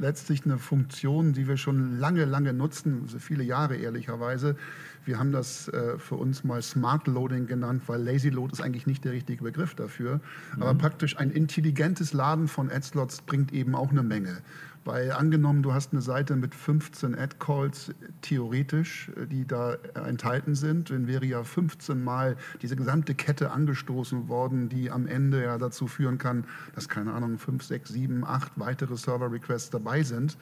letztlich 0.00 0.44
eine 0.44 0.58
Funktion, 0.58 1.32
die 1.32 1.46
wir 1.46 1.56
schon 1.56 1.98
lange, 1.98 2.24
lange 2.24 2.52
nutzen, 2.52 3.02
also 3.02 3.18
viele 3.18 3.44
Jahre 3.44 3.76
ehrlicherweise. 3.76 4.56
Wir 5.04 5.18
haben 5.18 5.32
das 5.32 5.68
äh, 5.68 5.98
für 5.98 6.16
uns 6.16 6.44
mal 6.44 6.62
Smart 6.62 7.06
Loading 7.06 7.46
genannt, 7.46 7.84
weil 7.86 8.02
Lazy 8.02 8.28
Load 8.28 8.52
ist 8.52 8.60
eigentlich 8.60 8.86
nicht 8.86 9.04
der 9.04 9.12
richtige 9.12 9.42
Begriff 9.42 9.74
dafür. 9.74 10.20
Mhm. 10.56 10.62
Aber 10.62 10.74
praktisch 10.74 11.16
ein 11.18 11.30
intelligentes 11.30 12.12
Laden 12.12 12.48
von 12.48 12.70
Ad-Slots 12.70 13.22
bringt 13.22 13.52
eben 13.52 13.74
auch 13.74 13.90
eine 13.90 14.02
Menge. 14.02 14.38
Weil 14.84 15.12
angenommen, 15.12 15.62
du 15.62 15.74
hast 15.74 15.92
eine 15.92 16.00
Seite 16.00 16.34
mit 16.36 16.54
15 16.54 17.14
Ad-Calls 17.14 17.92
theoretisch, 18.22 19.10
äh, 19.16 19.26
die 19.26 19.46
da 19.46 19.74
enthalten 19.94 20.54
sind, 20.54 20.90
dann 20.90 21.06
wäre 21.06 21.26
ja 21.26 21.44
15 21.44 22.02
Mal 22.02 22.36
diese 22.62 22.76
gesamte 22.76 23.14
Kette 23.14 23.50
angestoßen 23.50 24.28
worden, 24.28 24.68
die 24.68 24.90
am 24.90 25.06
Ende 25.06 25.42
ja 25.42 25.58
dazu 25.58 25.86
führen 25.88 26.18
kann, 26.18 26.44
dass, 26.74 26.88
keine 26.88 27.12
Ahnung, 27.12 27.38
5, 27.38 27.62
6, 27.62 27.90
7, 27.90 28.24
8 28.24 28.52
weitere 28.56 28.96
Server-Requests 28.96 29.70
dabei 29.70 30.02
sind. 30.02 30.38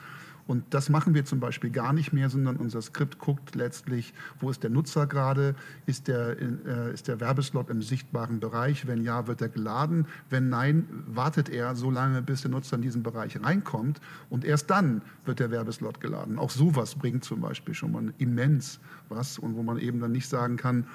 Und 0.46 0.64
das 0.70 0.88
machen 0.88 1.14
wir 1.14 1.24
zum 1.24 1.40
Beispiel 1.40 1.70
gar 1.70 1.92
nicht 1.92 2.12
mehr, 2.12 2.30
sondern 2.30 2.56
unser 2.56 2.80
Skript 2.80 3.18
guckt 3.18 3.54
letztlich, 3.54 4.14
wo 4.38 4.50
ist 4.50 4.62
der 4.62 4.70
Nutzer 4.70 5.06
gerade, 5.06 5.56
ist 5.86 6.06
der, 6.08 6.36
äh, 6.40 6.92
ist 6.92 7.08
der 7.08 7.20
Werbeslot 7.20 7.68
im 7.68 7.82
sichtbaren 7.82 8.38
Bereich, 8.38 8.86
wenn 8.86 9.02
ja, 9.02 9.26
wird 9.26 9.42
er 9.42 9.48
geladen, 9.48 10.06
wenn 10.30 10.48
nein, 10.48 10.86
wartet 11.06 11.48
er 11.48 11.74
so 11.74 11.90
lange, 11.90 12.22
bis 12.22 12.42
der 12.42 12.52
Nutzer 12.52 12.76
in 12.76 12.82
diesen 12.82 13.02
Bereich 13.02 13.42
reinkommt? 13.42 14.00
Und 14.30 14.44
erst 14.44 14.70
dann 14.70 15.02
wird 15.24 15.40
der 15.40 15.50
Werbeslot 15.50 16.00
geladen. 16.00 16.38
Auch 16.38 16.50
sowas 16.50 16.94
bringt 16.94 17.24
zum 17.24 17.40
Beispiel 17.40 17.74
schon 17.74 17.92
mal 17.92 18.12
immens 18.18 18.78
was 19.08 19.38
und 19.38 19.56
wo 19.56 19.62
man 19.62 19.78
eben 19.78 20.00
dann 20.00 20.12
nicht 20.12 20.28
sagen 20.28 20.56
kann, 20.56 20.86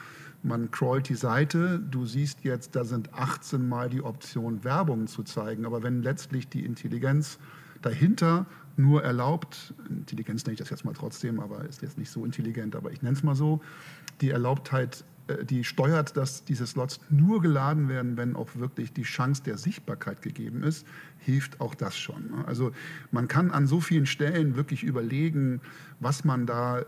man 0.43 0.72
crawlt 0.72 1.08
die 1.10 1.16
Seite, 1.16 1.80
du 1.80 2.06
siehst 2.06 2.43
jetzt, 2.43 2.76
da 2.76 2.84
sind 2.84 3.14
18 3.14 3.68
Mal 3.68 3.89
die 3.89 4.02
Option, 4.02 4.64
Werbung 4.64 5.08
zu 5.08 5.24
zeigen, 5.24 5.66
aber 5.66 5.84
wenn 5.84 6.02
letztlich 6.02 6.47
die 6.47 6.66
Intelligenz 6.66 7.38
dahinter 7.82 8.45
nur 8.82 9.03
erlaubt, 9.03 9.73
Intelligenz 9.89 10.45
nenne 10.45 10.53
ich 10.53 10.59
das 10.59 10.69
jetzt 10.69 10.86
mal 10.86 10.93
trotzdem, 10.93 11.39
aber 11.39 11.65
ist 11.65 11.82
jetzt 11.82 11.97
nicht 11.97 12.11
so 12.11 12.25
intelligent, 12.25 12.75
aber 12.75 12.91
ich 12.91 13.01
nenne 13.01 13.15
es 13.15 13.23
mal 13.23 13.36
so, 13.36 13.61
die 14.21 14.29
Erlaubtheit, 14.29 15.03
äh, 15.27 15.45
die 15.45 15.63
steuert, 15.63 16.17
dass 16.17 16.43
diese 16.43 16.67
Slots 16.67 16.99
nur 17.09 17.41
geladen 17.41 17.89
werden, 17.89 18.17
wenn 18.17 18.36
auch 18.36 18.55
wirklich 18.55 18.93
die 18.93 19.03
Chance 19.03 19.43
der 19.43 19.57
Sichtbarkeit 19.57 20.21
gegeben 20.21 20.63
ist, 20.63 20.86
hilft 21.19 21.61
auch 21.61 21.75
das 21.75 21.97
schon. 21.97 22.32
Ne? 22.32 22.45
Also 22.45 22.71
man 23.11 23.27
kann 23.27 23.51
an 23.51 23.67
so 23.67 23.79
vielen 23.79 24.05
Stellen 24.05 24.55
wirklich 24.55 24.84
überlegen, 24.84 25.61
was 25.99 26.23
man 26.23 26.45
da 26.45 26.84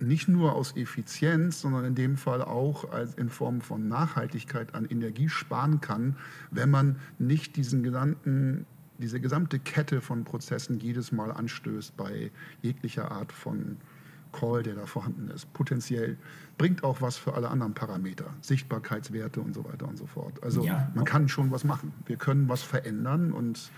nicht 0.00 0.28
nur 0.28 0.54
aus 0.54 0.76
Effizienz, 0.76 1.60
sondern 1.60 1.84
in 1.84 1.94
dem 1.94 2.16
Fall 2.16 2.42
auch 2.42 2.90
als 2.90 3.14
in 3.14 3.28
Form 3.28 3.60
von 3.60 3.88
Nachhaltigkeit 3.88 4.74
an 4.74 4.84
Energie 4.86 5.28
sparen 5.28 5.80
kann, 5.80 6.16
wenn 6.50 6.70
man 6.70 6.96
nicht 7.18 7.56
diesen 7.56 7.82
genannten 7.82 8.66
diese 8.98 9.20
gesamte 9.20 9.58
Kette 9.58 10.00
von 10.00 10.24
Prozessen 10.24 10.78
jedes 10.78 11.12
Mal 11.12 11.32
anstößt 11.32 11.96
bei 11.96 12.30
jeglicher 12.62 13.10
Art 13.10 13.32
von 13.32 13.78
Call, 14.32 14.62
der 14.62 14.74
da 14.74 14.86
vorhanden 14.86 15.30
ist. 15.30 15.52
Potenziell 15.52 16.16
bringt 16.58 16.84
auch 16.84 17.00
was 17.00 17.16
für 17.16 17.34
alle 17.34 17.48
anderen 17.48 17.74
Parameter, 17.74 18.34
Sichtbarkeitswerte 18.40 19.40
und 19.40 19.54
so 19.54 19.64
weiter 19.64 19.88
und 19.88 19.96
so 19.96 20.06
fort. 20.06 20.42
Also 20.42 20.64
ja. 20.64 20.90
man 20.94 21.04
kann 21.04 21.28
schon 21.28 21.50
was 21.50 21.64
machen. 21.64 21.92
Wir 22.06 22.16
können 22.16 22.48
was 22.48 22.62
verändern 22.62 23.32
und 23.32 23.70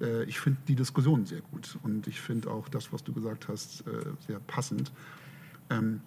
äh, 0.00 0.24
ich 0.24 0.40
finde 0.40 0.60
die 0.68 0.74
Diskussion 0.74 1.26
sehr 1.26 1.40
gut 1.40 1.78
und 1.82 2.06
ich 2.06 2.20
finde 2.20 2.50
auch 2.50 2.68
das, 2.68 2.92
was 2.92 3.04
du 3.04 3.12
gesagt 3.12 3.48
hast, 3.48 3.86
äh, 3.86 4.04
sehr 4.26 4.40
passend. 4.40 4.92
Ähm, 5.70 6.00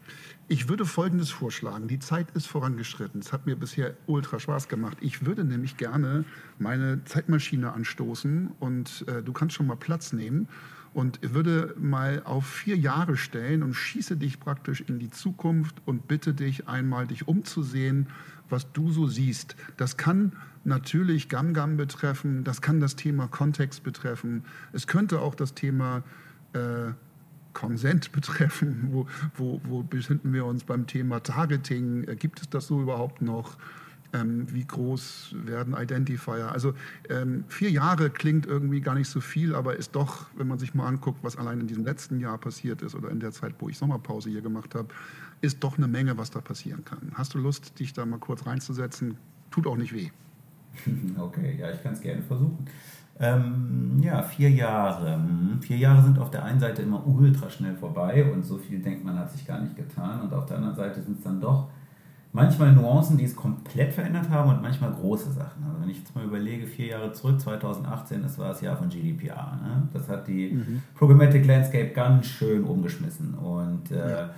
ich 0.47 0.69
würde 0.69 0.85
Folgendes 0.85 1.29
vorschlagen. 1.29 1.87
Die 1.87 1.99
Zeit 1.99 2.31
ist 2.31 2.47
vorangeschritten. 2.47 3.19
Es 3.19 3.33
hat 3.33 3.45
mir 3.45 3.55
bisher 3.55 3.95
ultra 4.05 4.39
Spaß 4.39 4.69
gemacht. 4.69 4.97
Ich 5.01 5.25
würde 5.25 5.43
nämlich 5.43 5.77
gerne 5.77 6.23
meine 6.57 7.03
Zeitmaschine 7.03 7.73
anstoßen 7.73 8.51
und 8.59 9.05
äh, 9.07 9.21
du 9.23 9.33
kannst 9.33 9.55
schon 9.55 9.67
mal 9.67 9.75
Platz 9.75 10.13
nehmen 10.13 10.47
und 10.93 11.19
würde 11.21 11.75
mal 11.77 12.23
auf 12.23 12.47
vier 12.47 12.77
Jahre 12.77 13.17
stellen 13.17 13.61
und 13.61 13.73
schieße 13.73 14.17
dich 14.17 14.39
praktisch 14.39 14.81
in 14.81 14.99
die 14.99 15.09
Zukunft 15.09 15.75
und 15.85 16.07
bitte 16.07 16.33
dich 16.33 16.67
einmal 16.67 17.07
dich 17.07 17.27
umzusehen, 17.27 18.07
was 18.49 18.71
du 18.71 18.91
so 18.91 19.05
siehst. 19.05 19.55
Das 19.75 19.97
kann 19.97 20.31
natürlich 20.63 21.29
GamGam 21.29 21.77
betreffen, 21.77 22.43
das 22.43 22.61
kann 22.61 22.79
das 22.79 22.95
Thema 22.95 23.27
Kontext 23.27 23.83
betreffen, 23.83 24.43
es 24.73 24.87
könnte 24.87 25.19
auch 25.19 25.35
das 25.35 25.53
Thema 25.53 26.03
äh, 26.53 26.93
Consent 27.57 28.11
betreffen. 28.13 28.89
Wo, 28.91 29.07
wo, 29.35 29.59
wo 29.63 29.81
befinden 29.83 30.31
wir 30.31 30.45
uns 30.45 30.63
beim 30.63 30.85
Thema 30.85 31.21
Targeting? 31.21 32.05
Gibt 32.19 32.41
es 32.41 32.49
das 32.49 32.67
so 32.67 32.81
überhaupt 32.81 33.21
noch? 33.21 33.57
Ähm, 34.13 34.45
wie 34.53 34.63
groß 34.63 35.35
werden 35.43 35.75
Identifier? 35.75 36.51
Also 36.51 36.73
ähm, 37.09 37.43
vier 37.49 37.71
Jahre 37.71 38.09
klingt 38.09 38.45
irgendwie 38.45 38.79
gar 38.79 38.93
nicht 38.93 39.09
so 39.09 39.19
viel, 39.19 39.53
aber 39.55 39.75
ist 39.75 39.95
doch, 39.95 40.27
wenn 40.37 40.47
man 40.47 40.59
sich 40.59 40.75
mal 40.75 40.87
anguckt, 40.87 41.19
was 41.23 41.35
allein 41.35 41.59
in 41.59 41.67
diesem 41.67 41.83
letzten 41.83 42.19
Jahr 42.19 42.37
passiert 42.37 42.81
ist 42.83 42.95
oder 42.95 43.09
in 43.09 43.19
der 43.19 43.31
Zeit, 43.31 43.55
wo 43.59 43.67
ich 43.67 43.77
Sommerpause 43.77 44.29
hier 44.29 44.41
gemacht 44.41 44.75
habe, 44.75 44.89
ist 45.41 45.61
doch 45.63 45.77
eine 45.77 45.87
Menge, 45.87 46.17
was 46.17 46.29
da 46.31 46.39
passieren 46.39 46.85
kann. 46.85 47.11
Hast 47.15 47.33
du 47.33 47.39
Lust, 47.39 47.79
dich 47.79 47.91
da 47.91 48.05
mal 48.05 48.19
kurz 48.19 48.45
reinzusetzen? 48.45 49.17
Tut 49.51 49.67
auch 49.67 49.77
nicht 49.77 49.93
weh. 49.93 50.09
Okay, 51.17 51.57
ja, 51.59 51.71
ich 51.71 51.81
kann 51.81 51.93
es 51.93 52.01
gerne 52.01 52.21
versuchen. 52.21 52.67
Ähm, 53.19 53.99
ja, 54.01 54.21
vier 54.21 54.49
Jahre. 54.49 55.15
Hm, 55.15 55.59
vier 55.61 55.77
Jahre 55.77 56.03
sind 56.03 56.19
auf 56.19 56.29
der 56.29 56.43
einen 56.43 56.59
Seite 56.59 56.83
immer 56.83 57.05
ultra 57.05 57.49
schnell 57.49 57.75
vorbei 57.75 58.31
und 58.31 58.45
so 58.45 58.57
viel 58.57 58.79
denkt 58.79 59.03
man 59.03 59.17
hat 59.17 59.31
sich 59.31 59.45
gar 59.45 59.59
nicht 59.59 59.75
getan. 59.75 60.21
Und 60.21 60.33
auf 60.33 60.45
der 60.45 60.57
anderen 60.57 60.75
Seite 60.75 61.01
sind 61.01 61.17
es 61.17 61.23
dann 61.23 61.41
doch 61.41 61.69
manchmal 62.31 62.73
Nuancen, 62.73 63.17
die 63.17 63.23
es 63.23 63.35
komplett 63.35 63.93
verändert 63.93 64.29
haben 64.29 64.49
und 64.49 64.61
manchmal 64.61 64.91
große 64.91 65.31
Sachen. 65.31 65.63
Also 65.63 65.81
wenn 65.81 65.89
ich 65.89 65.99
jetzt 65.99 66.13
mal 66.15 66.25
überlege, 66.25 66.67
vier 66.67 66.87
Jahre 66.87 67.11
zurück, 67.13 67.41
2018, 67.41 68.21
das 68.21 68.37
war 68.37 68.49
das 68.49 68.61
Jahr 68.61 68.77
von 68.77 68.89
GDPR. 68.89 69.57
Ne? 69.63 69.87
Das 69.93 70.07
hat 70.07 70.27
die 70.27 70.51
mhm. 70.51 70.83
Programmatic 70.93 71.45
Landscape 71.45 71.89
ganz 71.89 72.27
schön 72.27 72.63
umgeschmissen. 72.63 73.33
Und 73.33 73.91
äh, 73.91 74.11
ja 74.11 74.29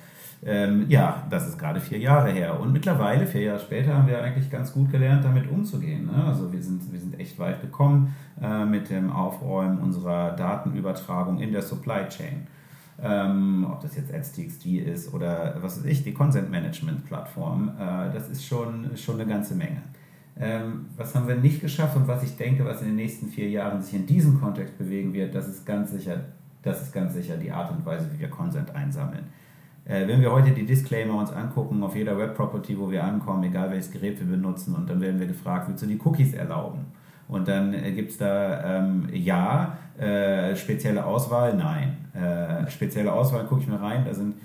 ähm, 0.46 0.86
ja, 0.88 1.26
das 1.30 1.48
ist 1.48 1.60
gerade 1.60 1.82
vier 1.82 1.98
Jahre 1.98 2.32
her. 2.32 2.60
Und 2.60 2.72
mittlerweile, 2.72 3.28
vier 3.28 3.42
Jahre 3.42 3.60
später, 3.60 3.94
haben 3.94 4.08
wir 4.08 4.22
eigentlich 4.22 4.50
ganz 4.50 4.72
gut 4.72 4.90
gelernt, 4.90 5.26
damit 5.26 5.50
umzugehen. 5.50 6.06
Ne? 6.06 6.24
Also 6.26 6.52
wir 6.52 6.62
sind, 6.62 6.92
wir 6.92 7.00
sind 7.00 7.20
echt 7.20 7.38
weit 7.40 7.62
gekommen 7.62 8.16
äh, 8.42 8.66
mit 8.66 8.90
dem 8.90 9.12
Aufräumen 9.12 9.80
unserer 9.80 10.32
Datenübertragung 10.32 11.40
in 11.40 11.52
der 11.52 11.62
Supply 11.62 12.08
Chain. 12.08 12.48
Ähm, 13.02 13.68
ob 13.70 13.82
das 13.82 13.96
jetzt 13.96 14.14
AdsTXT 14.14 14.66
ist 14.66 15.14
oder 15.14 15.56
was 15.62 15.80
weiß 15.80 15.86
ich, 15.86 16.04
die 16.04 16.14
Consent 16.14 16.52
Management 16.52 17.06
Plattform, 17.06 17.72
äh, 17.78 18.14
das 18.14 18.30
ist 18.30 18.46
schon, 18.46 18.98
schon 18.98 19.20
eine 19.20 19.30
ganze 19.30 19.56
Menge. 19.56 19.82
Ähm, 20.38 20.88
was 20.96 21.16
haben 21.16 21.28
wir 21.28 21.36
nicht 21.36 21.62
geschafft 21.62 21.98
und 21.98 22.08
was 22.08 22.24
ich 22.24 22.38
denke, 22.38 22.64
was 22.66 22.82
in 22.82 22.88
den 22.88 22.96
nächsten 22.96 23.28
vier 23.28 23.50
Jahren 23.50 23.82
sich 23.82 23.94
in 23.94 24.06
diesem 24.06 24.40
Kontext 24.40 24.78
bewegen 24.78 25.14
wird, 25.14 25.36
das 25.36 25.48
ist 25.48 25.66
ganz 25.66 25.92
sicher, 25.92 26.22
das 26.62 26.82
ist 26.82 26.94
ganz 26.94 27.14
sicher 27.14 27.36
die 27.36 27.52
Art 27.52 27.72
und 27.72 27.86
Weise, 27.86 28.10
wie 28.14 28.20
wir 28.20 28.30
Consent 28.30 28.74
einsammeln. 28.74 29.26
Äh, 29.90 30.08
wenn 30.08 30.22
wir 30.22 30.32
heute 30.32 30.52
die 30.52 30.66
Disclaimer 30.66 31.16
uns 31.16 31.32
angucken 31.32 31.82
auf 31.82 31.96
jeder 31.96 32.16
Web-Property, 32.16 32.78
wo 32.78 32.92
wir 32.92 33.04
ankommen, 33.04 33.44
egal 33.44 33.72
welches 33.72 33.92
Gerät 33.92 34.20
wir 34.20 34.28
benutzen, 34.28 34.76
und 34.76 34.88
dann 34.88 35.02
werden 35.02 35.20
wir 35.20 35.26
gefragt, 35.26 35.68
willst 35.68 35.82
du 35.82 35.88
die 35.88 36.00
Cookies 36.04 36.34
erlauben? 36.34 36.86
Und 37.28 37.48
dann 37.48 37.74
äh, 37.74 37.92
gibt 37.92 38.12
es 38.12 38.18
da 38.18 38.78
ähm, 38.78 39.10
Ja, 39.12 39.78
äh, 39.98 40.56
spezielle 40.56 41.06
Auswahl, 41.06 41.56
nein. 41.56 41.98
Äh, 42.14 42.70
spezielle 42.70 43.12
Auswahl 43.12 43.46
gucke 43.46 43.62
ich 43.62 43.68
mir 43.68 43.82
rein, 43.82 44.06
da 44.06 44.14
sind 44.14 44.36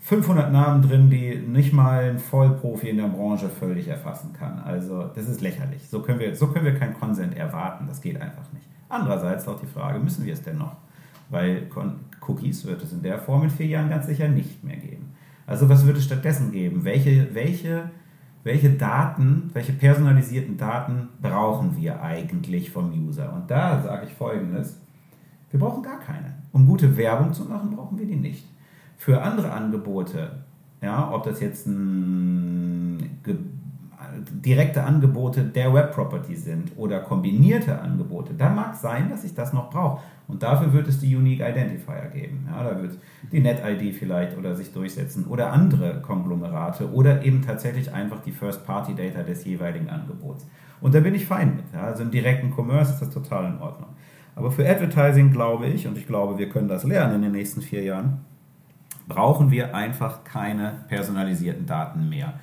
500 0.00 0.52
Namen 0.52 0.82
drin, 0.82 1.08
die 1.08 1.36
nicht 1.36 1.72
mal 1.72 2.04
ein 2.04 2.18
Vollprofi 2.18 2.88
in 2.90 2.98
der 2.98 3.06
Branche 3.06 3.48
völlig 3.48 3.88
erfassen 3.88 4.32
kann. 4.38 4.58
Also 4.58 5.04
das 5.14 5.28
ist 5.28 5.40
lächerlich. 5.40 5.88
So 5.88 6.02
können 6.02 6.18
wir, 6.18 6.34
so 6.36 6.48
können 6.48 6.64
wir 6.66 6.76
kein 6.78 6.92
Consent 6.98 7.36
erwarten. 7.36 7.86
Das 7.86 8.00
geht 8.00 8.20
einfach 8.20 8.52
nicht. 8.52 8.66
Andererseits 8.88 9.48
auch 9.48 9.60
die 9.60 9.66
Frage, 9.66 10.00
müssen 10.00 10.26
wir 10.26 10.32
es 10.32 10.42
denn 10.42 10.58
noch? 10.58 10.76
Weil 11.32 11.66
Cookies 12.20 12.64
wird 12.66 12.82
es 12.82 12.92
in 12.92 13.02
der 13.02 13.18
Form 13.18 13.42
in 13.42 13.50
vier 13.50 13.66
Jahren 13.66 13.88
ganz 13.88 14.06
sicher 14.06 14.28
nicht 14.28 14.62
mehr 14.62 14.76
geben. 14.76 15.14
Also 15.46 15.68
was 15.68 15.86
wird 15.86 15.96
es 15.96 16.04
stattdessen 16.04 16.52
geben? 16.52 16.84
Welche, 16.84 17.34
welche, 17.34 17.90
welche 18.44 18.70
Daten, 18.70 19.50
welche 19.54 19.72
personalisierten 19.72 20.56
Daten 20.56 21.08
brauchen 21.20 21.76
wir 21.76 22.00
eigentlich 22.02 22.70
vom 22.70 22.92
User? 22.92 23.32
Und 23.32 23.50
da 23.50 23.82
sage 23.82 24.06
ich 24.06 24.12
Folgendes. 24.12 24.78
Wir 25.50 25.58
brauchen 25.58 25.82
gar 25.82 25.98
keine. 25.98 26.34
Um 26.52 26.66
gute 26.66 26.96
Werbung 26.96 27.32
zu 27.32 27.44
machen, 27.44 27.74
brauchen 27.74 27.98
wir 27.98 28.06
die 28.06 28.16
nicht 28.16 28.46
für 28.96 29.20
andere 29.20 29.50
Angebote, 29.50 30.44
ja, 30.80 31.10
ob 31.12 31.24
das 31.24 31.40
jetzt 31.40 31.66
ein, 31.66 33.18
direkte 34.30 34.84
Angebote 34.84 35.44
der 35.44 35.72
Web 35.72 35.94
Property 35.94 36.36
sind 36.36 36.72
oder 36.76 37.00
kombinierte 37.00 37.80
Angebote, 37.80 38.34
da 38.34 38.48
mag 38.48 38.74
sein, 38.74 39.08
dass 39.10 39.24
ich 39.24 39.34
das 39.34 39.52
noch 39.52 39.70
brauche. 39.70 40.02
Und 40.28 40.42
dafür 40.42 40.72
wird 40.72 40.88
es 40.88 41.00
die 41.00 41.14
Unique 41.14 41.40
Identifier 41.40 42.10
geben. 42.12 42.48
Ja, 42.50 42.64
da 42.64 42.80
wird 42.80 42.98
die 43.30 43.40
NetID 43.40 43.94
vielleicht 43.94 44.36
oder 44.38 44.54
sich 44.54 44.72
durchsetzen 44.72 45.26
oder 45.26 45.52
andere 45.52 46.00
Konglomerate 46.00 46.90
oder 46.92 47.24
eben 47.24 47.42
tatsächlich 47.42 47.92
einfach 47.92 48.22
die 48.22 48.32
First-Party-Data 48.32 49.22
des 49.22 49.44
jeweiligen 49.44 49.90
Angebots. 49.90 50.46
Und 50.80 50.94
da 50.94 51.00
bin 51.00 51.14
ich 51.14 51.26
fein 51.26 51.56
mit. 51.56 51.64
Ja. 51.72 51.82
Also 51.82 52.02
im 52.02 52.10
direkten 52.10 52.52
Commerce 52.52 52.92
ist 52.92 53.00
das 53.00 53.10
total 53.10 53.52
in 53.52 53.60
Ordnung. 53.60 53.90
Aber 54.34 54.50
für 54.50 54.68
Advertising 54.68 55.30
glaube 55.30 55.66
ich, 55.66 55.86
und 55.86 55.98
ich 55.98 56.06
glaube, 56.06 56.38
wir 56.38 56.48
können 56.48 56.68
das 56.68 56.84
lernen 56.84 57.16
in 57.16 57.22
den 57.22 57.32
nächsten 57.32 57.60
vier 57.60 57.82
Jahren, 57.82 58.20
brauchen 59.06 59.50
wir 59.50 59.74
einfach 59.74 60.24
keine 60.24 60.72
personalisierten 60.88 61.66
Daten 61.66 62.08
mehr. 62.08 62.34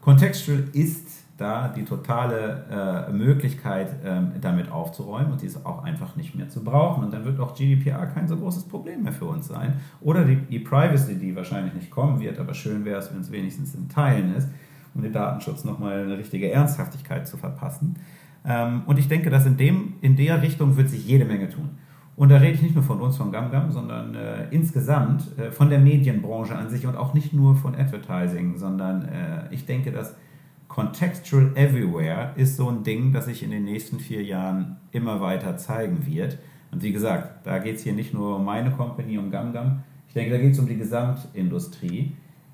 Contextual 0.00 0.64
ist 0.72 1.20
da 1.40 1.68
die 1.68 1.84
totale 1.84 3.08
äh, 3.08 3.12
Möglichkeit, 3.12 3.96
ähm, 4.04 4.32
damit 4.40 4.70
aufzuräumen 4.70 5.32
und 5.32 5.42
die 5.42 5.50
auch 5.64 5.82
einfach 5.84 6.14
nicht 6.16 6.34
mehr 6.34 6.50
zu 6.50 6.62
brauchen. 6.62 7.04
Und 7.04 7.14
dann 7.14 7.24
wird 7.24 7.40
auch 7.40 7.54
GDPR 7.54 8.06
kein 8.06 8.28
so 8.28 8.36
großes 8.36 8.64
Problem 8.64 9.04
mehr 9.04 9.12
für 9.12 9.24
uns 9.24 9.48
sein. 9.48 9.80
Oder 10.02 10.24
die, 10.24 10.36
die 10.36 10.58
Privacy, 10.58 11.16
die 11.16 11.34
wahrscheinlich 11.34 11.72
nicht 11.72 11.90
kommen 11.90 12.20
wird, 12.20 12.38
aber 12.38 12.52
schön 12.52 12.84
wäre 12.84 12.98
es, 12.98 13.12
wenn 13.12 13.22
es 13.22 13.32
wenigstens 13.32 13.74
in 13.74 13.88
Teilen 13.88 14.34
ist, 14.34 14.48
um 14.94 15.00
den 15.00 15.12
Datenschutz 15.12 15.64
nochmal 15.64 16.02
eine 16.02 16.18
richtige 16.18 16.50
Ernsthaftigkeit 16.50 17.26
zu 17.26 17.38
verpassen. 17.38 17.96
Ähm, 18.44 18.82
und 18.86 18.98
ich 18.98 19.08
denke, 19.08 19.30
dass 19.30 19.46
in, 19.46 19.56
dem, 19.56 19.94
in 20.02 20.16
der 20.16 20.42
Richtung 20.42 20.76
wird 20.76 20.90
sich 20.90 21.06
jede 21.06 21.24
Menge 21.24 21.48
tun. 21.48 21.70
Und 22.16 22.28
da 22.28 22.36
rede 22.36 22.52
ich 22.52 22.62
nicht 22.62 22.74
nur 22.74 22.84
von 22.84 23.00
uns, 23.00 23.16
von 23.16 23.32
GamGam, 23.32 23.70
sondern 23.70 24.14
äh, 24.14 24.48
insgesamt 24.50 25.38
äh, 25.38 25.50
von 25.50 25.70
der 25.70 25.78
Medienbranche 25.78 26.54
an 26.54 26.68
sich 26.68 26.86
und 26.86 26.96
auch 26.96 27.14
nicht 27.14 27.32
nur 27.32 27.56
von 27.56 27.74
Advertising, 27.74 28.58
sondern 28.58 29.06
äh, 29.06 29.54
ich 29.54 29.64
denke, 29.64 29.90
dass 29.90 30.14
Contextual 30.68 31.52
Everywhere 31.54 32.32
ist 32.36 32.56
so 32.56 32.68
ein 32.68 32.84
Ding, 32.84 33.12
das 33.12 33.24
sich 33.24 33.42
in 33.42 33.50
den 33.50 33.64
nächsten 33.64 33.98
vier 33.98 34.22
Jahren 34.22 34.76
immer 34.92 35.20
weiter 35.20 35.56
zeigen 35.56 36.06
wird. 36.06 36.38
Und 36.70 36.82
wie 36.82 36.92
gesagt, 36.92 37.46
da 37.46 37.58
geht 37.58 37.76
es 37.76 37.82
hier 37.82 37.94
nicht 37.94 38.14
nur 38.14 38.36
um 38.36 38.44
meine 38.44 38.70
Company, 38.70 39.18
um 39.18 39.30
GamGam. 39.30 39.82
Ich 40.06 40.14
denke, 40.14 40.32
da 40.32 40.38
geht 40.38 40.52
es 40.52 40.58
um 40.58 40.66
die 40.66 40.76
Gesamtindustrie. 40.76 42.12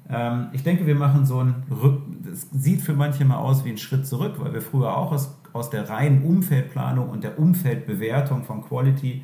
Ähm, 0.08 0.46
ich 0.52 0.62
denke, 0.62 0.86
wir 0.86 0.94
machen 0.94 1.26
so 1.26 1.40
ein 1.40 1.64
Rück 1.70 2.00
das 2.28 2.48
sieht 2.52 2.80
für 2.80 2.92
manche 2.92 3.24
mal 3.24 3.38
aus 3.38 3.64
wie 3.64 3.70
ein 3.70 3.78
Schritt 3.78 4.06
zurück, 4.06 4.34
weil 4.38 4.52
wir 4.52 4.62
früher 4.62 4.96
auch 4.96 5.12
aus, 5.12 5.38
aus 5.52 5.70
der 5.70 5.88
reinen 5.88 6.22
Umfeldplanung 6.22 7.08
und 7.08 7.24
der 7.24 7.38
Umfeldbewertung 7.38 8.44
von 8.44 8.62
Quality 8.62 9.22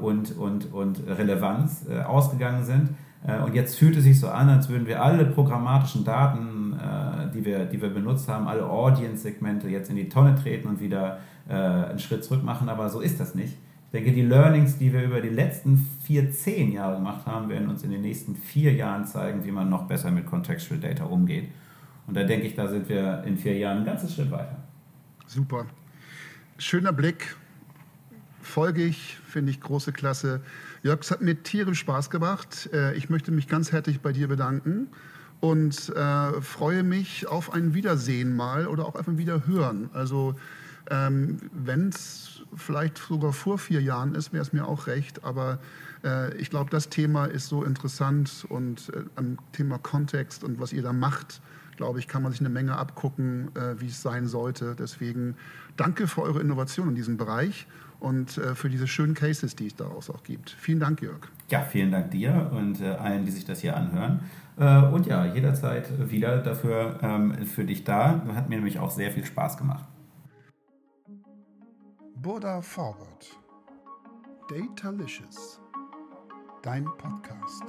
und, 0.00 0.36
und, 0.36 0.72
und 0.72 1.06
Relevanz 1.06 1.86
äh, 1.88 2.00
ausgegangen 2.00 2.64
sind. 2.64 2.90
Äh, 3.26 3.38
und 3.40 3.54
jetzt 3.54 3.78
fühlt 3.78 3.96
es 3.96 4.04
sich 4.04 4.18
so 4.18 4.28
an, 4.28 4.48
als 4.48 4.68
würden 4.68 4.86
wir 4.86 5.02
alle 5.02 5.24
programmatischen 5.26 6.04
Daten, 6.04 6.74
die, 7.34 7.44
wir, 7.44 7.64
die 7.66 7.80
wir 7.80 7.88
benutzt 7.88 8.28
haben, 8.28 8.48
alle 8.48 8.66
Audience-Segmente 8.68 9.68
jetzt 9.68 9.90
in 9.90 9.96
die 9.96 10.08
Tonne 10.08 10.34
treten 10.34 10.68
und 10.68 10.80
wieder 10.80 11.18
einen 11.48 11.98
Schritt 11.98 12.24
zurück 12.24 12.42
machen. 12.42 12.68
Aber 12.68 12.88
so 12.88 13.00
ist 13.00 13.20
das 13.20 13.34
nicht. 13.34 13.54
Ich 13.86 13.92
denke, 13.92 14.12
die 14.12 14.22
Learnings, 14.22 14.76
die 14.76 14.92
wir 14.92 15.04
über 15.04 15.20
die 15.20 15.28
letzten 15.28 15.78
vier, 16.02 16.32
zehn 16.32 16.72
Jahre 16.72 16.96
gemacht 16.96 17.26
haben, 17.26 17.48
werden 17.48 17.68
uns 17.68 17.84
in 17.84 17.90
den 17.90 18.00
nächsten 18.00 18.34
vier 18.34 18.72
Jahren 18.72 19.06
zeigen, 19.06 19.44
wie 19.44 19.52
man 19.52 19.70
noch 19.70 19.84
besser 19.84 20.10
mit 20.10 20.26
Contextual 20.26 20.80
Data 20.80 21.04
umgeht. 21.04 21.48
Und 22.06 22.16
da 22.16 22.24
denke 22.24 22.46
ich, 22.46 22.56
da 22.56 22.66
sind 22.66 22.88
wir 22.88 23.22
in 23.24 23.38
vier 23.38 23.56
Jahren 23.56 23.78
ein 23.78 23.84
ganzes 23.84 24.14
Schritt 24.14 24.30
weiter. 24.32 24.56
Super. 25.26 25.66
Schöner 26.58 26.92
Blick 26.92 27.36
folge 28.54 28.84
ich, 28.84 29.18
finde 29.26 29.50
ich 29.50 29.60
große 29.60 29.90
Klasse. 29.90 30.40
Jörg, 30.84 31.00
es 31.00 31.10
hat 31.10 31.20
mir 31.20 31.42
tierisch 31.42 31.80
Spaß 31.80 32.08
gemacht. 32.08 32.70
Äh, 32.72 32.94
ich 32.94 33.10
möchte 33.10 33.32
mich 33.32 33.48
ganz 33.48 33.72
herzlich 33.72 34.00
bei 34.00 34.12
dir 34.12 34.28
bedanken 34.28 34.86
und 35.40 35.88
äh, 35.88 36.40
freue 36.40 36.84
mich 36.84 37.26
auf 37.26 37.52
ein 37.52 37.74
Wiedersehen 37.74 38.36
mal 38.36 38.68
oder 38.68 38.86
auch 38.86 38.94
auf 38.94 39.08
ein 39.08 39.18
Wiederhören. 39.18 39.90
Also 39.92 40.36
ähm, 40.88 41.38
wenn 41.52 41.88
es 41.88 42.42
vielleicht 42.54 42.98
sogar 42.98 43.32
vor 43.32 43.58
vier 43.58 43.82
Jahren 43.82 44.14
ist, 44.14 44.32
wäre 44.32 44.44
es 44.44 44.52
mir 44.52 44.68
auch 44.68 44.86
recht. 44.86 45.24
Aber 45.24 45.58
äh, 46.04 46.32
ich 46.36 46.48
glaube, 46.48 46.70
das 46.70 46.88
Thema 46.88 47.24
ist 47.24 47.48
so 47.48 47.64
interessant 47.64 48.46
und 48.48 48.92
am 49.16 49.36
Thema 49.50 49.78
Kontext 49.78 50.44
und 50.44 50.60
was 50.60 50.72
ihr 50.72 50.82
da 50.82 50.92
macht, 50.92 51.42
glaube 51.76 51.98
ich, 51.98 52.06
kann 52.06 52.22
man 52.22 52.30
sich 52.30 52.40
eine 52.40 52.50
Menge 52.50 52.76
abgucken, 52.76 53.48
äh, 53.56 53.80
wie 53.80 53.88
es 53.88 54.00
sein 54.00 54.28
sollte. 54.28 54.76
Deswegen 54.78 55.34
danke 55.76 56.06
für 56.06 56.22
eure 56.22 56.40
Innovation 56.40 56.90
in 56.90 56.94
diesem 56.94 57.16
Bereich 57.16 57.66
und 58.04 58.36
äh, 58.36 58.54
für 58.54 58.68
diese 58.68 58.86
schönen 58.86 59.14
Cases, 59.14 59.56
die 59.56 59.66
es 59.66 59.76
daraus 59.76 60.10
auch 60.10 60.22
gibt. 60.22 60.50
Vielen 60.50 60.78
Dank, 60.78 61.00
Jörg. 61.00 61.28
Ja, 61.48 61.62
vielen 61.62 61.90
Dank 61.90 62.10
dir 62.10 62.50
und 62.54 62.80
äh, 62.80 62.90
allen, 62.90 63.24
die 63.24 63.30
sich 63.30 63.44
das 63.44 63.60
hier 63.60 63.76
anhören. 63.76 64.20
Äh, 64.58 64.82
und 64.86 65.06
ja, 65.06 65.24
jederzeit 65.24 66.10
wieder 66.10 66.38
dafür 66.38 66.98
ähm, 67.02 67.46
für 67.46 67.64
dich 67.64 67.84
da. 67.84 68.22
Hat 68.34 68.48
mir 68.48 68.56
nämlich 68.56 68.78
auch 68.78 68.90
sehr 68.90 69.10
viel 69.10 69.24
Spaß 69.24 69.56
gemacht. 69.56 69.86
Burda 72.16 72.60
Forward. 72.60 73.38
Datalicious. 74.48 75.60
Dein 76.62 76.84
Podcast. 76.84 77.64